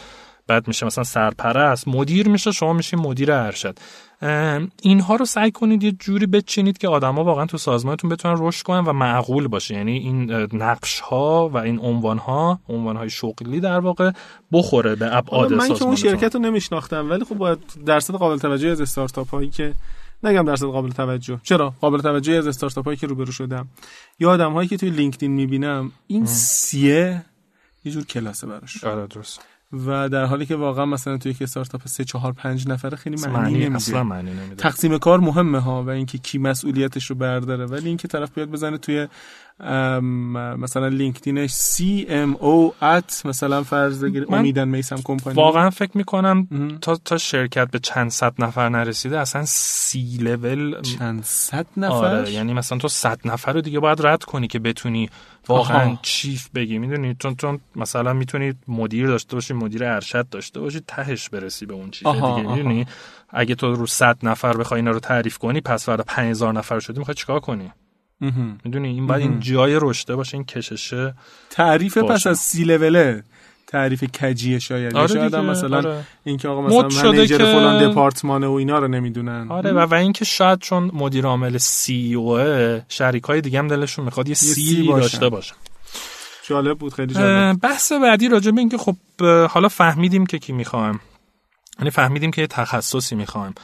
بعد 0.46 0.68
میشه 0.68 0.86
مثلا 0.86 1.04
سرپرست. 1.04 1.88
مدیر 1.88 2.28
میشه 2.28 2.52
شما 2.52 2.72
میشین 2.72 2.98
مدیر 2.98 3.32
ارشد. 3.32 3.78
اینها 4.82 5.16
رو 5.16 5.24
سعی 5.24 5.50
کنید 5.50 5.82
یه 5.82 5.92
جوری 5.92 6.26
بچینید 6.26 6.78
که 6.78 6.88
آدما 6.88 7.24
واقعا 7.24 7.46
تو 7.46 7.58
سازمانتون 7.58 8.10
بتونن 8.10 8.36
رشد 8.38 8.62
کنن 8.62 8.84
و 8.84 8.92
معقول 8.92 9.48
باشه. 9.48 9.74
یعنی 9.74 9.98
این 9.98 10.32
نقش 10.52 11.00
ها 11.00 11.48
و 11.48 11.56
این 11.56 11.78
عنوان 11.78 12.18
ها 12.18 12.60
عنوان 12.68 12.96
های 12.96 13.10
شغلی 13.10 13.60
در 13.60 13.80
واقع 13.80 14.10
بخوره 14.52 14.94
به 14.94 15.16
ابعاد 15.16 15.52
من 15.52 15.74
که 15.74 15.84
اون 15.84 15.96
شرکت 15.96 16.34
رو 16.34 16.40
نمیشناختم 16.40 17.10
ولی 17.10 17.24
خب 17.24 17.34
باید 17.34 17.58
درصد 17.86 18.14
قابل 18.14 18.38
توجه 18.38 18.68
از 18.68 18.80
استارتاپ 18.80 19.30
هایی 19.30 19.50
که 19.50 19.74
نگم 20.22 20.44
درصد 20.44 20.66
قابل 20.66 20.90
توجه. 20.90 21.40
چرا؟ 21.42 21.74
قابل 21.80 22.00
توجه 22.00 22.32
از 22.32 22.46
استارتاپ 22.46 22.84
هایی 22.84 22.96
که 22.96 23.06
روبرو 23.06 23.32
شدم. 23.32 23.68
یا 24.18 24.30
آدم 24.30 24.52
هایی 24.52 24.68
که 24.68 24.76
توی 24.76 24.90
لینکدین 24.90 25.30
می‌بینم 25.30 25.92
این 26.06 26.26
سیه 26.26 27.24
یه 27.84 27.92
جور 27.92 28.04
کلاسه 28.04 28.46
براش. 28.46 28.84
آره 28.84 29.06
درست. 29.06 29.40
و 29.72 30.08
در 30.08 30.24
حالی 30.24 30.46
که 30.46 30.56
واقعا 30.56 30.86
مثلا 30.86 31.16
توی 31.18 31.32
یک 31.32 31.42
استارتاپ 31.42 31.86
3 31.86 32.04
4 32.04 32.32
5 32.32 32.68
نفره 32.68 32.96
خیلی 32.96 33.16
معنی, 33.16 33.52
نمیده. 33.52 33.76
اصلا 33.76 34.04
معنی 34.04 34.30
نمیده. 34.30 34.54
تقسیم 34.54 34.98
کار 34.98 35.20
مهمه 35.20 35.58
ها 35.58 35.82
و 35.82 35.90
اینکه 35.90 36.18
کی 36.18 36.38
مسئولیتش 36.38 37.06
رو 37.06 37.16
برداره. 37.16 37.66
ولی 37.66 37.88
اینکه 37.88 38.08
طرف 38.08 38.34
بیاد 38.34 38.48
بزنه 38.48 38.78
توی 38.78 39.08
مثلا 40.58 40.88
لینکدینش 40.88 41.50
CMO 41.50 42.36
at 42.36 43.22
مثلا 43.24 43.62
فرض 43.62 44.04
بگیر 44.04 44.26
امید 44.28 44.48
and 44.48 44.68
میسم 44.68 44.96
کمپانی. 45.04 45.36
واقعا 45.36 45.70
فکر 45.70 45.96
می‌کنم 45.96 46.48
تا 46.80 46.96
تا 46.96 47.18
شرکت 47.18 47.70
به 47.70 47.78
چند 47.78 48.10
صد 48.10 48.34
نفر 48.38 48.68
نرسیده 48.68 49.18
اصلا 49.18 49.44
سی 49.46 50.18
لول 50.20 50.80
چند 50.80 51.24
صد 51.24 51.66
نفر؟ 51.76 51.94
آره 51.94 52.30
یعنی 52.30 52.52
مثلا 52.54 52.78
تو 52.78 52.88
صد 52.88 53.18
نفر 53.24 53.52
رو 53.52 53.60
دیگه 53.60 53.80
باید 53.80 54.06
رد 54.06 54.24
کنی 54.24 54.46
که 54.46 54.58
بتونی 54.58 55.10
واقعا 55.50 55.96
chief 56.02 56.48
بگی 56.54 56.78
می‌دونی؟ 56.78 57.16
چون 57.18 57.36
چون 57.36 57.60
مثلا 57.76 58.12
می‌تونی 58.12 58.54
مدیر 58.68 59.06
داشته 59.06 59.36
باشی 59.36 59.54
مدیر 59.54 59.84
ارشد 59.84 60.28
داشته 60.28 60.60
باشی 60.60 60.80
تهش 60.86 61.28
برسی 61.28 61.66
به 61.66 61.74
اون 61.74 61.90
چیز 61.90 62.08
دیگه 62.08 62.42
می‌دونی؟ 62.42 62.86
اگه 63.28 63.54
تو 63.54 63.74
رو 63.74 63.86
صد 63.86 64.18
نفر 64.22 64.56
بخوای 64.56 64.80
اینا 64.80 64.90
رو 64.90 65.00
تعریف 65.00 65.38
کنی 65.38 65.60
پس 65.60 65.86
فردا 65.86 66.04
5000 66.06 66.52
نفر 66.52 66.80
شدی 66.80 66.98
می‌خوای 66.98 67.14
چیکار 67.14 67.40
کنی؟ 67.40 67.72
می‌دونی؟ 68.64 68.88
این 68.88 69.06
باید 69.06 69.22
این 69.22 69.40
جای 69.40 69.78
رشته 69.82 70.16
باشه 70.16 70.34
این 70.34 70.44
کششه 70.44 71.14
تعریف 71.50 71.98
پس 71.98 72.26
از 72.26 72.38
سی 72.38 72.64
لوله 72.64 73.24
تعریف 73.70 74.04
کجیه 74.04 74.58
شاید. 74.58 74.96
آره 74.96 75.06
شاید 75.06 75.34
هم 75.34 75.44
مثلا 75.44 75.76
آره. 75.76 76.04
اینکه 76.24 76.48
آقا 76.48 76.62
مثلا 76.62 77.12
منیجر 77.12 77.38
که... 77.38 77.44
فلان 77.44 77.90
دپارتمانه 77.90 78.46
و 78.46 78.52
اینا 78.52 78.78
رو 78.78 78.88
نمی‌دونن. 78.88 79.46
آره 79.50 79.72
و 79.72 79.78
و 79.78 79.94
اینکه 79.94 80.24
شاید 80.24 80.58
چون 80.58 80.90
مدیر 80.94 81.26
عامل 81.26 81.58
سی 81.58 82.14
او 82.14 82.38
شریکای 82.88 83.40
دیگه 83.40 83.58
هم 83.58 83.68
دلشون 83.68 84.04
می‌خواد 84.04 84.28
یه 84.28 84.34
سی, 84.34 84.86
داشته 84.86 85.28
باشن. 85.28 85.56
جالب 86.48 86.78
بود 86.78 86.94
خیلی 86.94 87.14
جالب. 87.14 87.60
بحث 87.60 87.92
بعدی 87.92 88.28
راجع 88.28 88.50
به 88.50 88.60
اینکه 88.60 88.78
خب 88.78 88.96
حالا 89.50 89.68
فهمیدیم 89.68 90.26
که 90.26 90.38
کی 90.38 90.52
می‌خوایم. 90.52 91.00
یعنی 91.78 91.90
فهمیدیم 91.90 92.30
که 92.30 92.40
یه 92.40 92.46
تخصصی 92.46 93.14
می‌خوایم. 93.14 93.54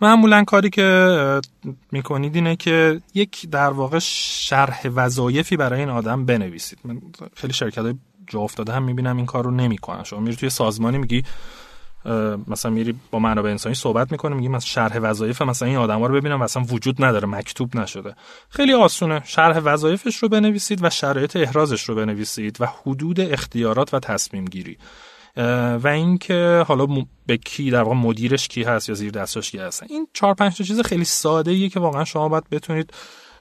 معمولا 0.00 0.44
کاری 0.44 0.70
که 0.70 1.40
می‌کنید 1.92 2.34
اینه 2.34 2.56
که 2.56 3.00
یک 3.14 3.50
در 3.50 3.70
واقع 3.70 3.98
شرح 3.98 4.88
وظایفی 4.94 5.56
برای 5.56 5.80
این 5.80 5.88
آدم 5.88 6.24
بنویسید. 6.24 6.78
من 6.84 7.00
خیلی 7.36 7.52
شرکت 7.52 7.78
های 7.78 7.94
جا 8.28 8.40
افتاده 8.40 8.72
هم 8.72 8.82
می‌بینم 8.82 9.16
این 9.16 9.26
کار 9.26 9.44
رو 9.44 9.50
نمی‌کنن. 9.50 10.02
شما 10.02 10.20
میری 10.20 10.36
توی 10.36 10.50
سازمانی 10.50 10.98
میگی 10.98 11.22
مثلا 12.48 12.70
میری 12.70 12.94
با 13.10 13.18
منابع 13.18 13.50
انسانی 13.50 13.74
صحبت 13.74 14.12
می‌کنه 14.12 14.36
میگی 14.36 14.48
مثلا 14.48 14.60
شرح 14.60 14.98
وظایف 14.98 15.42
مثلا 15.42 15.68
این 15.68 15.76
آدما 15.76 16.06
رو 16.06 16.14
ببینم 16.14 16.38
مثلا 16.38 16.62
وجود 16.62 17.04
نداره 17.04 17.28
مکتوب 17.28 17.76
نشده. 17.76 18.14
خیلی 18.48 18.74
آسونه. 18.74 19.22
شرح 19.24 19.58
وظایفش 19.58 20.16
رو 20.16 20.28
بنویسید 20.28 20.84
و 20.84 20.90
شرایط 20.90 21.36
احرازش 21.36 21.82
رو 21.82 21.94
بنویسید 21.94 22.56
و 22.60 22.66
حدود 22.66 23.20
اختیارات 23.20 23.94
و 23.94 24.00
تصمیم 24.00 24.44
گیری. 24.44 24.78
و 25.82 25.88
اینکه 25.88 26.64
حالا 26.68 26.86
به 27.26 27.36
کی 27.36 27.70
در 27.70 27.82
واقع 27.82 27.96
مدیرش 27.96 28.48
کی 28.48 28.62
هست 28.62 28.88
یا 28.88 28.94
زیر 28.94 29.10
دستش 29.10 29.50
کی 29.50 29.58
هست. 29.58 29.82
این 29.82 30.08
چهار 30.12 30.34
پنج 30.34 30.58
تا 30.58 30.64
چیز 30.64 30.80
خیلی 30.80 31.04
ساده 31.04 31.50
ایه 31.50 31.68
که 31.68 31.80
واقعا 31.80 32.04
شما 32.04 32.28
باید 32.28 32.44
بتونید 32.50 32.92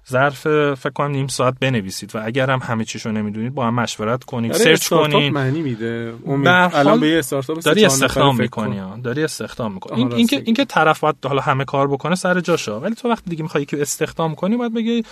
ظرف 0.09 0.41
فکر 0.73 0.89
کنم 0.89 1.11
نیم 1.11 1.27
ساعت 1.27 1.53
بنویسید 1.61 2.15
و 2.15 2.25
اگر 2.25 2.49
هم 2.49 2.59
همه 2.63 2.85
چیشو 2.85 3.11
نمی‌دونید 3.11 3.53
با 3.55 3.67
هم 3.67 3.73
مشورت 3.73 4.23
کنید 4.23 4.53
سرچ 4.53 4.87
کنید 4.87 5.33
معنی 5.33 5.61
میده. 5.61 6.13
الان 6.27 6.99
به 6.99 7.19
استارتاپ 7.19 7.59
داری 7.59 7.85
استخدام 7.85 8.37
می‌کنی 8.37 8.81
داری 9.03 9.23
استخدام 9.23 9.73
می‌کنی. 9.73 9.97
این 9.97 10.13
اینکه 10.13 10.41
اینکه 10.45 10.65
طرف 10.65 10.99
باید 10.99 11.15
حالا 11.25 11.41
همه 11.41 11.65
کار 11.65 11.87
بکنه 11.87 12.15
سر 12.15 12.39
جاشه 12.39 12.71
ولی 12.71 12.95
تو 12.95 13.09
وقتی 13.09 13.29
دیگه 13.29 13.43
می‌خوای 13.43 13.65
که 13.65 13.81
استخدام 13.81 14.35
کنی 14.35 14.57
باید 14.57 14.73
بگی 14.73 15.03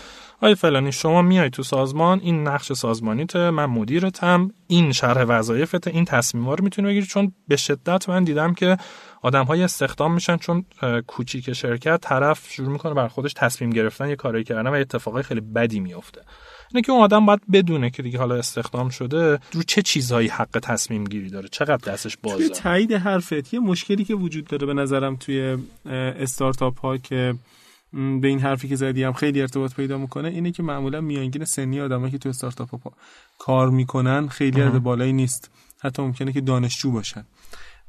آی 0.42 0.56
فلانی 0.56 0.92
شما 0.92 1.22
میای 1.22 1.50
تو 1.50 1.64
سازمان 1.64 2.20
این 2.24 2.48
نقش 2.48 2.74
سازمانیته 2.74 3.50
من 3.50 3.66
مدیرتم 3.66 4.52
این 4.68 4.92
شرح 4.92 5.24
وظایفت 5.24 5.88
این 5.88 6.06
تصمیما 6.06 6.54
رو 6.54 6.64
می‌تونی 6.64 6.88
بگیری. 6.88 7.06
چون 7.06 7.32
به 7.48 7.56
شدت 7.56 8.10
من 8.10 8.24
دیدم 8.24 8.54
که 8.54 8.78
آدم 9.24 9.46
های 9.46 9.63
استخدام 9.63 10.13
میشن 10.13 10.38
چون 10.38 10.65
کوچیک 11.08 11.53
شرکت 11.53 12.01
طرف 12.01 12.51
شروع 12.51 12.70
می‌کنه 12.70 12.94
بر 12.94 13.08
خودش 13.08 13.34
تصمیم 13.34 13.70
گرفتن 13.70 14.10
یه 14.10 14.15
کاری 14.15 14.44
کردن 14.44 14.68
و 14.68 14.74
اتفاقای 14.74 15.24
خیلی 15.24 15.42
بدی 15.42 15.80
میفته 15.80 16.22
اینه 16.72 16.82
که 16.82 16.92
اون 16.92 17.01
آدم 17.01 17.25
باید 17.25 17.42
بدونه 17.51 17.89
که 17.89 18.03
دیگه 18.03 18.20
حالا 18.20 18.36
استخدام 18.36 18.89
شده 18.89 19.39
رو 19.51 19.63
چه 19.68 19.82
چیزهایی 19.82 20.27
حق 20.27 20.60
تصمیم 20.62 21.03
گیری 21.03 21.30
داره 21.30 21.48
چقدر 21.48 21.92
دستش 21.92 22.18
بازه 22.18 22.38
توی 22.38 22.50
تایید 22.50 22.94
حرفت 22.94 23.53
یه 23.53 23.60
مشکلی 23.60 24.03
که 24.03 24.15
وجود 24.15 24.46
داره 24.46 24.65
به 24.65 24.74
نظرم 24.74 25.15
توی 25.15 25.58
استارتاپ 25.86 26.80
ها 26.80 26.98
که 26.98 27.36
به 27.94 28.27
این 28.27 28.39
حرفی 28.39 28.68
که 28.68 28.75
زدی 28.75 29.03
هم 29.03 29.13
خیلی 29.13 29.42
ارتباط 29.42 29.75
پیدا 29.75 29.98
می‌کنه 29.98 30.27
اینه 30.30 30.51
که 30.51 30.63
معمولا 30.63 31.01
میانگین 31.01 31.46
سنی 31.46 31.82
آدمایی 31.82 32.12
که 32.12 32.18
تو 32.18 32.30
استارتاپ 32.30 32.84
ها 32.84 32.94
کار 33.39 33.70
می‌کنن 33.70 34.27
خیلی 34.27 34.62
از 34.62 34.84
بالایی 34.84 35.13
نیست. 35.13 35.51
حتی 35.80 36.01
ممکنه 36.01 36.34
که 36.34 36.42
دانشجو 36.42 36.92
باشن. 36.92 37.25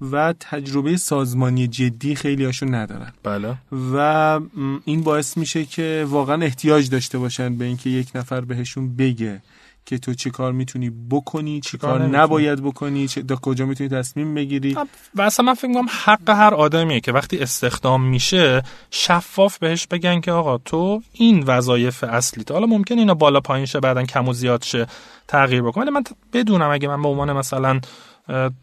و 0.01 0.35
تجربه 0.41 0.97
سازمانی 0.97 1.69
جدی 1.69 2.15
خیلی 2.15 2.45
هاشون 2.45 2.75
ندارن. 2.75 3.13
بله. 3.23 3.55
و 3.95 4.41
این 4.85 5.03
باعث 5.03 5.37
میشه 5.37 5.65
که 5.65 6.07
واقعا 6.09 6.43
احتیاج 6.43 6.91
داشته 6.91 7.19
باشن 7.19 7.59
به 7.59 7.65
اینکه 7.65 7.91
یک 7.91 8.09
نفر 8.15 8.41
بهشون 8.41 8.97
بگه 8.97 9.43
که 9.87 9.99
تو 9.99 10.15
چی 10.15 10.31
کار 10.31 10.53
می‌تونی 10.53 10.91
بکنی 11.11 11.61
چی 11.61 11.79
کار 11.79 12.03
نباید 12.03 12.63
بکنی 12.63 13.09
چه 13.09 13.23
تا 13.23 13.37
کجا 13.37 13.67
می‌تونی 13.67 13.91
تصمیم 13.91 14.35
بگیری؟ 14.35 14.77
و 15.15 15.23
اصلا 15.23 15.47
من 15.47 15.55
فکر 15.55 15.67
می‌کنم 15.67 15.87
حق 16.05 16.31
هر 16.31 16.55
آدمیه 16.55 17.01
که 17.01 17.13
وقتی 17.13 17.39
استخدام 17.39 18.03
میشه 18.03 18.63
شفاف 18.91 19.59
بهش 19.59 19.87
بگن 19.87 20.21
که 20.21 20.33
آقا 20.33 20.59
تو 20.59 21.03
این 21.13 21.43
وظایف 21.43 22.05
اصلیت 22.05 22.51
حالا 22.51 22.67
ممکن 22.67 22.99
اینا 22.99 23.15
بالا 23.15 23.41
پایین 23.41 23.67
شه 23.67 23.81
بعدن 23.81 24.05
کم 24.05 24.29
و 24.29 24.33
زیاد 24.33 24.63
شه 24.63 24.87
تغییر 25.29 25.63
بکنه. 25.63 25.85
ولی 25.85 25.91
من 25.91 26.05
بدونم 26.33 26.71
اگه 26.71 26.89
من 26.89 27.03
به 27.03 27.09
عنوان 27.09 27.33
مثلا 27.33 27.81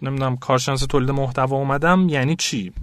نمی‌دونم 0.01 0.37
کارشناس 0.37 0.85
تولید 0.85 1.11
محتوا 1.11 1.57
اومدم. 1.57 2.09
یعنی 2.09 2.35
چی؟ 2.35 2.73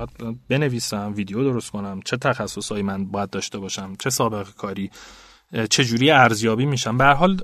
بنویسم 0.48 1.12
ویدیو 1.16 1.44
درست 1.44 1.70
کنم. 1.70 2.00
چه 2.04 2.16
تخصصایی 2.16 2.82
من 2.82 3.06
باید 3.06 3.30
داشته 3.30 3.58
باشم؟ 3.58 3.96
چه 3.98 4.10
سابقه 4.10 4.52
کاری؟ 4.58 4.90
چه 5.70 5.84
جوری 5.84 6.10
ارزیابی 6.10 6.66
میشم؟ 6.66 6.98
به 6.98 7.04
هر 7.04 7.14
حال 7.14 7.40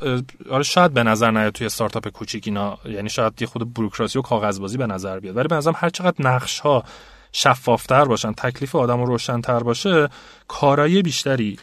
آره 0.50 0.62
شاید 0.62 0.92
به 0.92 1.02
نظر 1.02 1.30
نیاد 1.30 1.52
توی 1.52 1.66
استارتاپ 1.66 2.08
کوچیک 2.08 2.46
اینا. 2.46 2.78
یعنی 2.84 3.08
شاید 3.08 3.44
خود 3.44 3.74
بروکراسی 3.74 4.18
و 4.18 4.22
کاغذبازی 4.22 4.78
به 4.78 4.86
نظر 4.86 5.20
بیاد. 5.20 5.36
ولی 5.36 5.48
به 5.48 5.56
نظرم 5.56 5.74
هر 5.76 5.88
چقدر 5.88 6.16
نقش 6.18 6.60
ها 6.60 6.84
شفافتر 7.32 8.04
باشن 8.04 8.32
تکلیف 8.32 8.76
آدم 8.76 9.00
رو 9.00 9.06
روشنتر 9.06 9.58
باشه 9.58 10.08
کارایی 10.48 11.02
بیشتری 11.02 11.58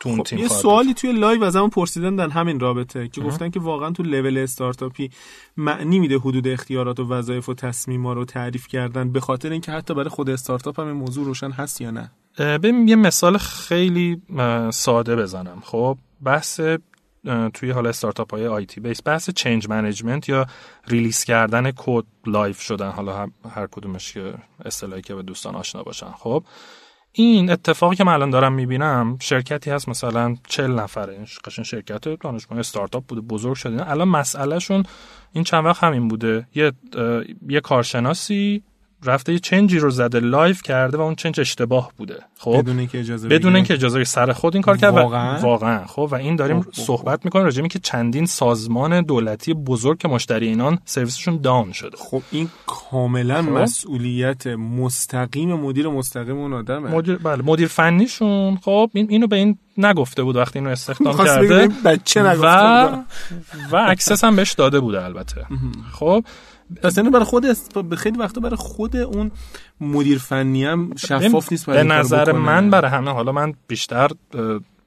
تو 0.00 0.08
اون 0.08 0.18
خب 0.18 0.24
تیم 0.24 0.38
یه 0.38 0.48
سوالی 0.48 0.94
توی 0.94 1.12
live 1.12 1.44
از 1.44 1.56
همون 1.56 1.70
پرسیدن 1.70 2.16
در 2.16 2.28
همین 2.28 2.60
رابطه 2.60 3.08
که 3.08 3.20
گفتن 3.20 3.50
که 3.50 3.60
واقعا 3.60 3.90
تو 3.90 4.02
لول 4.02 4.38
استارتاپی 4.38 5.10
معنی 5.56 5.98
میده 5.98 6.18
حدود 6.18 6.48
اختیارات 6.48 7.00
و 7.00 7.08
وظایف 7.08 7.48
و 7.48 7.54
تصمیما 7.54 8.12
رو 8.12 8.24
تعریف 8.24 8.66
کردن 8.66 9.12
به 9.12 9.20
خاطر 9.20 9.50
اینکه 9.50 9.72
حتی 9.72 9.94
برای 9.94 10.08
خود 10.08 10.30
استارتاپ 10.30 10.80
هم 10.80 10.86
این 10.86 10.96
موضوع 10.96 11.24
روشن 11.24 11.50
هست 11.50 11.80
یا 11.80 11.90
نه؟ 11.90 12.10
ببین 12.38 12.88
یه 12.88 12.96
مثال 12.96 13.38
خیلی 13.38 14.22
ساده 14.70 15.16
بزنم. 15.16 15.62
خب 15.64 15.98
بحث 16.22 16.60
توی 17.54 17.70
حالا 17.70 17.88
استارتاپ 17.88 18.34
های 18.34 18.46
IT 18.46 18.80
base 18.80 19.00
بحث 19.04 19.30
change 19.30 19.68
management 19.68 20.28
یا 20.28 20.46
release 20.88 21.24
کردن 21.24 21.70
کد 21.76 22.04
live 22.26 22.60
شدن. 22.60 22.90
حالا 22.90 23.28
هر 23.50 23.66
کدومش 23.66 24.12
که 24.12 24.34
اصطلاحی 24.64 25.02
که 25.02 25.14
به 25.14 25.22
دوستان 25.22 25.54
آشنا 25.54 25.82
باشن. 25.82 26.10
خب 26.10 26.44
این 27.18 27.50
اتفاقی 27.50 27.96
که 27.96 28.04
من 28.04 28.12
الان 28.12 28.30
دارم 28.30 28.52
می‌بینم 28.52 29.18
شرکتی 29.20 29.70
هست 29.70 29.88
مثلا 29.88 30.36
40 30.48 30.70
نفره 30.70 31.12
این 31.12 31.26
قشن 31.44 31.62
شرکت 31.62 32.08
دانشگاه 32.08 32.58
استارتاپ 32.58 33.06
بوده 33.06 33.20
بزرگ 33.20 33.54
شده. 33.54 33.90
الان 33.90 34.08
مسئلهشون 34.08 34.82
این 35.32 35.44
چند 35.44 35.64
وقت 35.64 35.84
همین 35.84 36.08
بوده 36.08 36.46
یه 36.54 36.72
یه 37.48 37.60
کارشناسی 37.60 38.62
رفته 39.04 39.32
یه 39.32 39.38
change 39.38 39.72
ی 39.72 39.78
رو 39.78 39.90
زده 39.90 40.20
live 40.20 40.62
کرده 40.62 40.98
و 40.98 41.00
اون 41.00 41.14
change 41.14 41.40
اشتباه 41.40 41.92
بوده. 41.96 42.18
خب؟ 42.38 42.56
بدون 42.56 42.78
اینکه 42.78 43.00
اجازه 43.00 43.28
بدون. 43.28 43.56
اینکه 43.56 43.74
اجازه 43.74 44.04
سر 44.04 44.32
خود 44.32 44.54
این 44.54 44.62
کار 44.62 44.76
کرد 44.76 44.94
واقعاً؟ 44.94 45.38
واقعا. 45.40 45.86
خب؟ 45.86 46.08
و 46.12 46.14
این 46.14 46.36
داریم 46.36 46.62
خب، 46.62 46.70
خب، 46.70 46.82
صحبت 46.82 47.24
می‌کنیم 47.24 47.44
راجع 47.44 47.56
به 47.56 47.62
اینکه 47.62 47.78
چندین 47.78 48.26
سازمان 48.26 49.02
دولتی 49.02 49.54
بزرگ 49.54 49.98
که 49.98 50.08
مشتری 50.08 50.46
اینان 50.46 50.78
سرویسشون 50.84 51.40
down 51.40 51.72
شده. 51.72 51.96
خب 51.96 52.22
این 52.30 52.48
کاملا 52.66 53.42
خب. 53.42 53.48
مسئولیت 53.48 54.46
مستقیم 54.46 55.52
مدیر 55.52 55.88
مستقیم 55.88 56.36
اون 56.36 56.52
آدمه. 56.52 56.90
مدیر 56.90 57.16
بله 57.16 57.42
مدیر 57.42 57.68
فنیشون. 57.68 58.56
خب 58.56 58.90
این 58.92 59.06
اینو 59.10 59.26
به 59.26 59.36
این 59.36 59.58
نگفته 59.78 60.22
بود 60.22 60.36
وقتی 60.36 60.58
اینو 60.58 60.70
استخدام 60.70 61.16
بگه 61.16 61.24
کرده. 61.24 61.68
بچه 61.84 62.22
و. 62.22 62.44
و 63.72 63.76
access 63.76 64.24
هم 64.24 64.36
بهش 64.36 64.52
داده 64.52 64.80
بوده 64.80 65.04
البته. 65.04 65.46
خب؟ 65.92 66.24
اینو 66.96 67.10
برای 67.10 67.24
خود 67.24 67.46
است... 67.46 67.94
خیلی 67.94 68.18
وقتا 68.18 68.40
برای 68.40 68.56
خود 68.56 68.96
اون 68.96 69.30
مدیر 69.80 70.18
فنی 70.18 70.64
هم 70.64 70.96
شفاف 70.96 71.52
نیست 71.52 71.66
برای 71.66 71.82
به 71.82 71.94
نظر. 71.94 72.32
من 72.32 72.70
برای 72.70 72.90
همه 72.90 73.10
حالا 73.10 73.32
من 73.32 73.54
بیشتر 73.66 74.10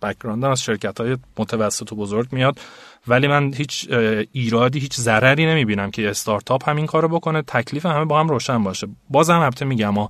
background 0.01 0.45
م 0.45 0.49
از 0.49 0.61
شرکت 0.61 1.01
های 1.01 1.17
متوسط 1.37 1.91
و 1.91 1.95
بزرگ 1.95 2.27
میاد 2.31 2.59
ولی 3.07 3.27
من 3.27 3.53
هیچ 3.53 3.89
ایرادی 4.31 4.79
هیچ 4.79 4.95
ضرری 4.95 5.45
نمی‌بینم 5.45 5.91
که 5.91 6.09
استارتاپ 6.09 6.69
همین 6.69 6.85
کارو 6.85 7.07
بکنه 7.07 7.41
تکلیف 7.41 7.85
همه 7.85 8.05
با 8.05 8.19
هم 8.19 8.27
روشن 8.27 8.63
باشه 8.63 8.87
بازم 9.09 9.39
البته 9.39 9.65
میگم 9.65 9.87
اما 9.87 10.09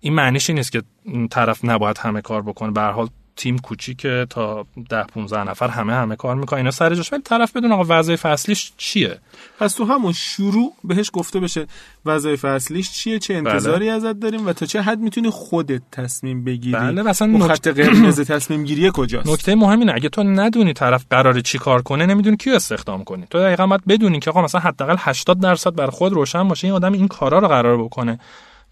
این 0.00 0.14
معنیش 0.14 0.50
این 0.50 0.58
نیست 0.58 0.72
که 0.72 0.82
طرف 1.30 1.64
نباید 1.64 1.98
همه 1.98 2.20
کار 2.20 2.42
بکنه 2.42 2.70
به 2.70 2.80
هر 2.80 2.90
حال 2.90 3.08
تیم 3.36 3.58
کوچیکه 3.58 4.26
تا 4.30 4.66
ده 4.90 5.02
15 5.02 5.44
نفر 5.44 5.68
همه 5.68 5.92
همه 5.94 6.16
کار 6.16 6.36
می‌کنه 6.36 6.56
اینا 6.56 6.70
سر 6.70 6.94
جاش. 6.94 7.12
ولی 7.12 7.22
طرف 7.22 7.56
بدون 7.56 7.72
آقا 7.72 7.98
وظایف 7.98 8.26
اصلیش 8.26 8.72
چیه؟ 8.76 9.18
پس 9.58 9.74
تو 9.74 9.84
همون 9.84 10.12
شروع 10.12 10.72
بهش 10.84 11.10
گفته 11.12 11.40
بشه 11.40 11.66
وظایف 12.06 12.44
اصلیش 12.44 12.92
چیه 12.92 13.18
چه 13.18 13.34
انتظاری 13.34 13.90
ازت 13.90 14.12
داریم 14.20 14.46
و 14.46 14.52
تا 14.52 14.66
چه 14.66 14.82
حد 14.82 14.98
می‌تونی 14.98 15.30
خودت 15.30 15.82
تصمیم 15.92 16.44
بگیری؟ 16.44 16.72
بله 16.76 17.02
مثلا 17.02 17.28
اون 17.28 17.42
نکته- 17.42 17.72
خط 17.72 17.78
قرمز 17.80 18.20
تصمیم 18.20 18.64
گیری 18.64 18.90
کجاست؟ 18.94 19.28
نکته 19.28 19.54
مهم 19.54 19.78
اینه 19.80 19.92
اگه 19.94 20.08
تو 20.08 20.22
ندونی 20.22 20.72
طرف 20.72 21.04
قراره 21.10 21.42
چی 21.42 21.58
کار 21.58 21.82
کنه 21.82 22.06
نمی‌دونی 22.06 22.36
کیو 22.36 22.54
استخدام 22.54 23.04
کنی. 23.04 23.26
تو 23.30 23.38
دقیقا 23.38 23.66
باید 23.66 23.84
بدونی 23.88 24.20
که 24.20 24.30
آقا 24.30 24.42
مثلا 24.42 24.60
حداقل 24.60 24.96
80 24.98 25.40
درصد 25.40 25.74
بر 25.74 25.86
خود 25.86 26.12
روشن 26.12 26.48
باشه. 26.48 26.66
این 26.66 26.74
آدم 26.74 26.92
این 26.92 27.08
کارا 27.08 27.38
رو 27.38 27.48
قرار 27.48 27.84
بکنه. 27.84 28.18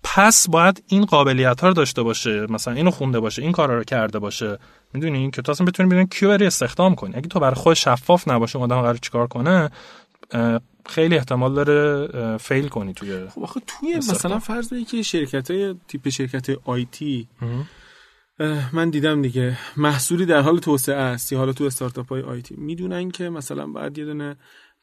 پس 0.04 0.48
باید 0.48 0.84
این 0.86 1.04
قابلیت 1.04 1.60
ها 1.60 1.68
رو 1.68 1.74
داشته 1.74 2.02
باشه 2.02 2.46
مثلا 2.50 2.74
اینو 2.74 2.90
خونده 2.90 3.20
باشه 3.20 3.42
این 3.42 3.52
کارا 3.52 3.78
رو 3.78 3.84
کرده 3.84 4.18
باشه. 4.18 4.58
می‌دونی؟ 4.94 5.30
که 5.30 5.42
تو 5.42 5.52
اصلا 5.52 5.66
بتونی 5.66 5.88
بدونی 5.88 6.06
کیو 6.06 6.28
بری 6.28 6.46
استخدام 6.46 6.94
کنی. 6.94 7.16
اگه 7.16 7.28
تو 7.28 7.40
برای 7.40 7.54
خود 7.54 7.74
شفاف 7.74 8.28
نباشه 8.28 8.56
اون 8.56 8.72
آدم 8.72 8.82
قرار 8.82 8.96
چیکار 8.96 9.26
کنه 9.26 9.70
خیلی 10.86 11.16
احتمال 11.16 11.54
داره 11.54 12.08
fail 12.38 12.68
کنی 12.68 12.92
توی 12.92 13.28
خب 13.28 13.42
آخه 13.42 13.60
توی 13.66 13.94
استخدام. 13.94 14.36
مثلا 14.36 14.38
فرض 14.38 14.72
که 14.90 15.02
شرکت 15.02 15.50
های 15.50 15.74
تیپ 15.88 16.08
شرکت 16.08 16.46
IT 16.64 17.28
من 18.72 18.90
دیدم 18.90 19.22
دیگه 19.22 19.58
محصولی 19.76 20.26
در 20.26 20.40
حال 20.40 20.58
توسعه 20.58 20.96
است 20.96 21.32
یا 21.32 21.38
حالا 21.38 21.52
تو 21.52 21.64
استارتاپ 21.64 22.08
های 22.08 22.22
IT 22.22 22.54
می‌دونن 22.58 23.10
که 23.10 23.28
مثلا 23.28 23.66
باید 23.66 23.98
یه 23.98 24.04
دونه 24.04 24.36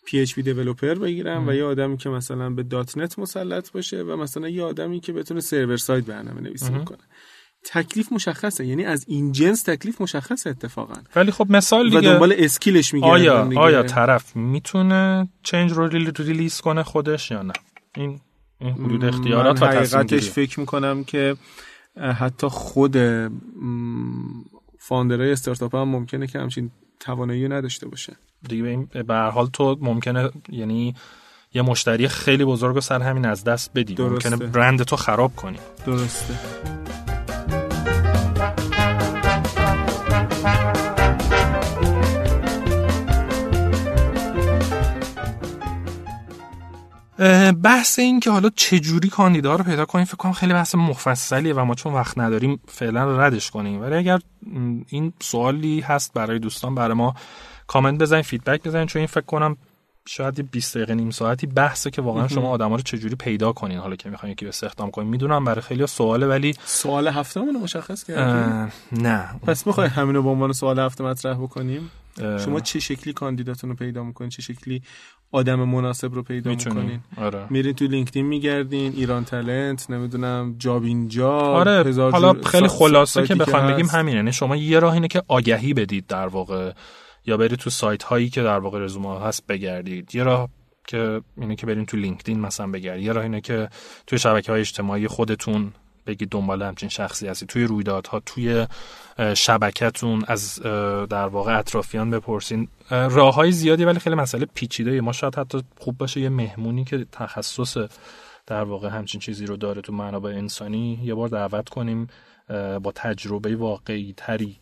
PHP 0.09 0.19
developer 0.19 0.93
بگیرن 0.93 1.49
و 1.49 1.53
یه 1.53 1.63
آدمی 1.63 1.97
که 1.97 2.09
مثلا 2.09 2.49
به 2.49 2.63
dot 2.63 2.97
net 2.97 3.19
مسلط 3.19 3.71
باشه 3.71 4.01
و 4.03 4.15
مثلا 4.15 4.49
یه 4.49 4.63
آدمی 4.63 4.99
که 4.99 5.13
بتونه 5.13 5.39
server 5.39 5.77
side 5.77 6.05
برنامه 6.05 6.41
نویسی. 6.41 6.69
بکنه. 6.71 6.97
تکلیف 7.65 8.11
مشخصه 8.11 8.65
یعنی 8.65 8.85
از 8.85 9.05
این 9.07 9.31
جنس 9.31 9.63
تکلیف 9.63 10.01
مشخصه 10.01 10.49
اتفاقا. 10.49 10.93
ولی 11.15 11.31
خب 11.31 11.47
مثال 11.49 11.85
و 11.87 11.89
دیگه 11.89 12.01
دنبال 12.01 12.33
skillش 12.37 12.93
میگردن 12.93 13.11
آیا 13.11 13.47
دیگه. 13.47 13.61
آیا 13.61 13.83
طرف 13.83 14.35
می‌تونه 14.35 15.29
change 15.43 15.71
رو 15.71 15.89
ری- 15.89 16.19
release 16.19 16.61
کنه 16.61 16.83
خودش 16.83 17.31
یا 17.31 17.41
نه؟ 17.41 17.53
این 17.95 18.19
این 18.59 18.73
حدود 18.73 19.05
اختیارات 19.05 19.61
و 19.61 19.65
حقیقتش 19.65 20.29
فکر 20.29 20.59
می‌کنم 20.59 21.03
که 21.03 21.35
حتی 21.97 22.47
خود 22.47 22.97
founderهای 24.79 25.31
استارتاپ 25.31 25.75
هم 25.75 25.89
ممکنه 25.89 26.27
که 26.27 26.39
همچین 26.39 26.71
توانایی 26.99 27.47
نداشته 27.47 27.87
باشه. 27.87 28.15
دیگه 28.49 28.77
به 29.03 29.13
هر 29.13 29.29
حال 29.29 29.47
تو 29.47 29.77
ممکنه 29.81 30.29
یعنی 30.49 30.95
یه 31.53 31.61
مشتری 31.61 32.07
خیلی 32.07 32.45
بزرگ 32.45 32.75
رو 32.75 32.81
سر 32.81 33.01
همین 33.01 33.25
از 33.25 33.43
دست 33.43 33.71
بدی. 33.75 33.95
درسته. 33.95 34.29
ممکنه 34.29 34.49
برند 34.49 34.83
تو 34.83 34.95
خراب 34.95 35.35
کنی. 35.35 35.59
درسته. 35.85 36.33
بحث 47.63 47.99
این 47.99 48.19
که 48.19 48.31
حالا 48.31 48.49
چجوری 48.55 49.09
کاندیدا 49.09 49.55
رو 49.55 49.63
پیدا 49.63 49.85
کنیم 49.85 50.05
فکر 50.05 50.17
کنم 50.17 50.31
خیلی 50.31 50.53
بحث 50.53 50.75
مفصلیه 50.75 51.53
و 51.53 51.65
ما 51.65 51.75
چون 51.75 51.93
وقت 51.93 52.17
نداریم 52.17 52.59
فعلا 52.67 53.17
ردش 53.17 53.51
کنیم. 53.51 53.81
ولی 53.81 53.95
اگر 53.95 54.19
این 54.87 55.13
سوالی 55.19 55.79
هست 55.79 56.13
برای 56.13 56.39
دوستان 56.39 56.75
برای 56.75 56.93
ما 56.93 57.15
کامنت 57.67 58.01
بزنید 58.01 58.25
فیدبک 58.25 58.63
بزنید 58.63 58.87
چون 58.87 58.99
این 58.99 59.07
فکر 59.07 59.25
کنم 59.25 59.57
شاید 60.05 60.39
یه 60.39 60.45
20 60.51 60.77
دقیقه 60.77 60.95
نیم 60.95 61.09
ساعتی 61.09 61.47
بحثه 61.47 61.89
که 61.89 62.01
واقعا 62.01 62.27
شما 62.27 62.49
آدما 62.49 62.75
رو 62.75 62.81
چجوری 62.81 63.15
پیدا 63.15 63.51
کنین. 63.51 63.77
حالا 63.77 63.95
که 63.95 64.09
می‌خواین 64.09 64.33
یکی 64.33 64.45
رو 64.45 64.49
استخدام 64.49 64.91
کنین. 64.91 65.07
می‌دونم 65.07 65.45
برای 65.45 65.61
خیلی 65.61 65.87
سواله 65.87 66.27
ولی 66.27 66.53
سوال 66.65 67.07
هفتمون 67.07 67.53
رو 67.53 67.59
مشخص 67.59 68.03
کردیم 68.03 68.71
نه. 68.91 69.29
پس 69.47 69.67
می‌خوای 69.67 69.87
همین 69.87 70.15
رو 70.15 70.23
به 70.23 70.29
عنوان 70.29 70.53
سوال 70.53 70.79
هفته 70.79 71.03
مطرح 71.03 71.37
بکنیم؟ 71.37 71.91
شما 72.17 72.59
چه 72.59 72.79
شکلی 72.79 73.13
کاندیداتون 73.13 73.69
رو 73.69 73.75
پیدا 73.75 74.03
می‌کنین؟ 74.03 74.29
چه 74.29 74.41
شکلی 74.41 74.81
آدم 75.31 75.63
مناسب 75.63 76.13
رو 76.13 76.23
پیدا 76.23 76.51
می‌کنین. 76.51 76.99
آره. 77.17 77.47
میرین 77.49 77.73
تو 77.73 77.85
لینکدین 77.85 78.25
میگردین 78.25 78.93
ایران 78.95 79.25
تلنت 79.25 79.89
نمی‌دونم 79.89 80.55
جاب 80.57 80.83
اینجا 80.83 81.31
آره 81.31 81.89
هزار 81.89 82.11
حالا 82.11 82.33
خیلی 82.33 82.67
خلاصه 82.67 83.27
که 83.27 83.35
بخوایم 83.35 83.73
بگیم. 83.73 83.85
همینه. 83.85 84.17
یعنی 84.17 84.33
شما 84.33 84.55
یه 84.55 84.79
راه 84.79 84.93
اینه 84.93 85.07
که 85.07 85.23
آگهی 85.27 85.73
بدید 85.73 86.07
در 86.07 86.27
واقع. 86.27 86.71
یا 87.25 87.37
برید 87.37 87.59
تو 87.59 87.69
سایت 87.69 88.03
هایی 88.03 88.29
که 88.29 88.43
در 88.43 88.59
واقع 88.59 88.79
رزومه 88.79 89.19
هست 89.19 89.47
بگردید. 89.47 90.15
یه 90.15 90.23
راه 90.23 90.49
که 90.87 91.21
اینه 91.37 91.55
که 91.55 91.65
برین 91.65 91.85
تو 91.85 91.97
لینکدین 91.97 92.39
مثلا 92.39 92.67
بگردید. 92.67 93.05
یه 93.05 93.11
راه 93.11 93.23
اینه 93.23 93.41
که 93.41 93.69
توی 94.07 94.19
شبکه 94.19 94.51
های 94.51 94.61
اجتماعی 94.61 95.07
خودتون 95.07 95.73
بگید 96.09 96.29
دنبال 96.29 96.63
همچین 96.63 96.89
شخصی 96.89 97.27
هستی. 97.27 97.45
توی 97.45 97.63
رویدادها 97.63 98.19
توی 98.19 98.67
شبکتون 99.33 100.23
از 100.27 100.59
در 101.09 101.27
واقع 101.27 101.59
اطرافیان 101.59 102.09
بپرسین. 102.09 102.67
راه 102.89 103.35
های 103.35 103.51
زیادی 103.51 103.85
ولی 103.85 103.99
خیلی 103.99 104.15
مسئله 104.15 104.47
پیچیده. 104.53 105.01
ما 105.01 105.11
شاید 105.11 105.35
حتی 105.35 105.63
خوب 105.77 105.97
باشه 105.97 106.21
یه 106.21 106.29
مهمونی 106.29 106.83
که 106.83 107.05
تخصص 107.11 107.77
در 108.47 108.63
واقع 108.63 108.89
همچین 108.89 109.21
چیزی 109.21 109.45
رو 109.45 109.57
داره 109.57 109.81
تو 109.81 109.93
منابع 109.93 110.29
انسانی 110.29 110.99
یه 111.03 111.13
بار 111.13 111.27
دعوت 111.27 111.69
کنیم 111.69 112.07
با 112.83 112.91
تجربه 112.95 113.55
واقعی 113.55 114.13
تری 114.17 114.57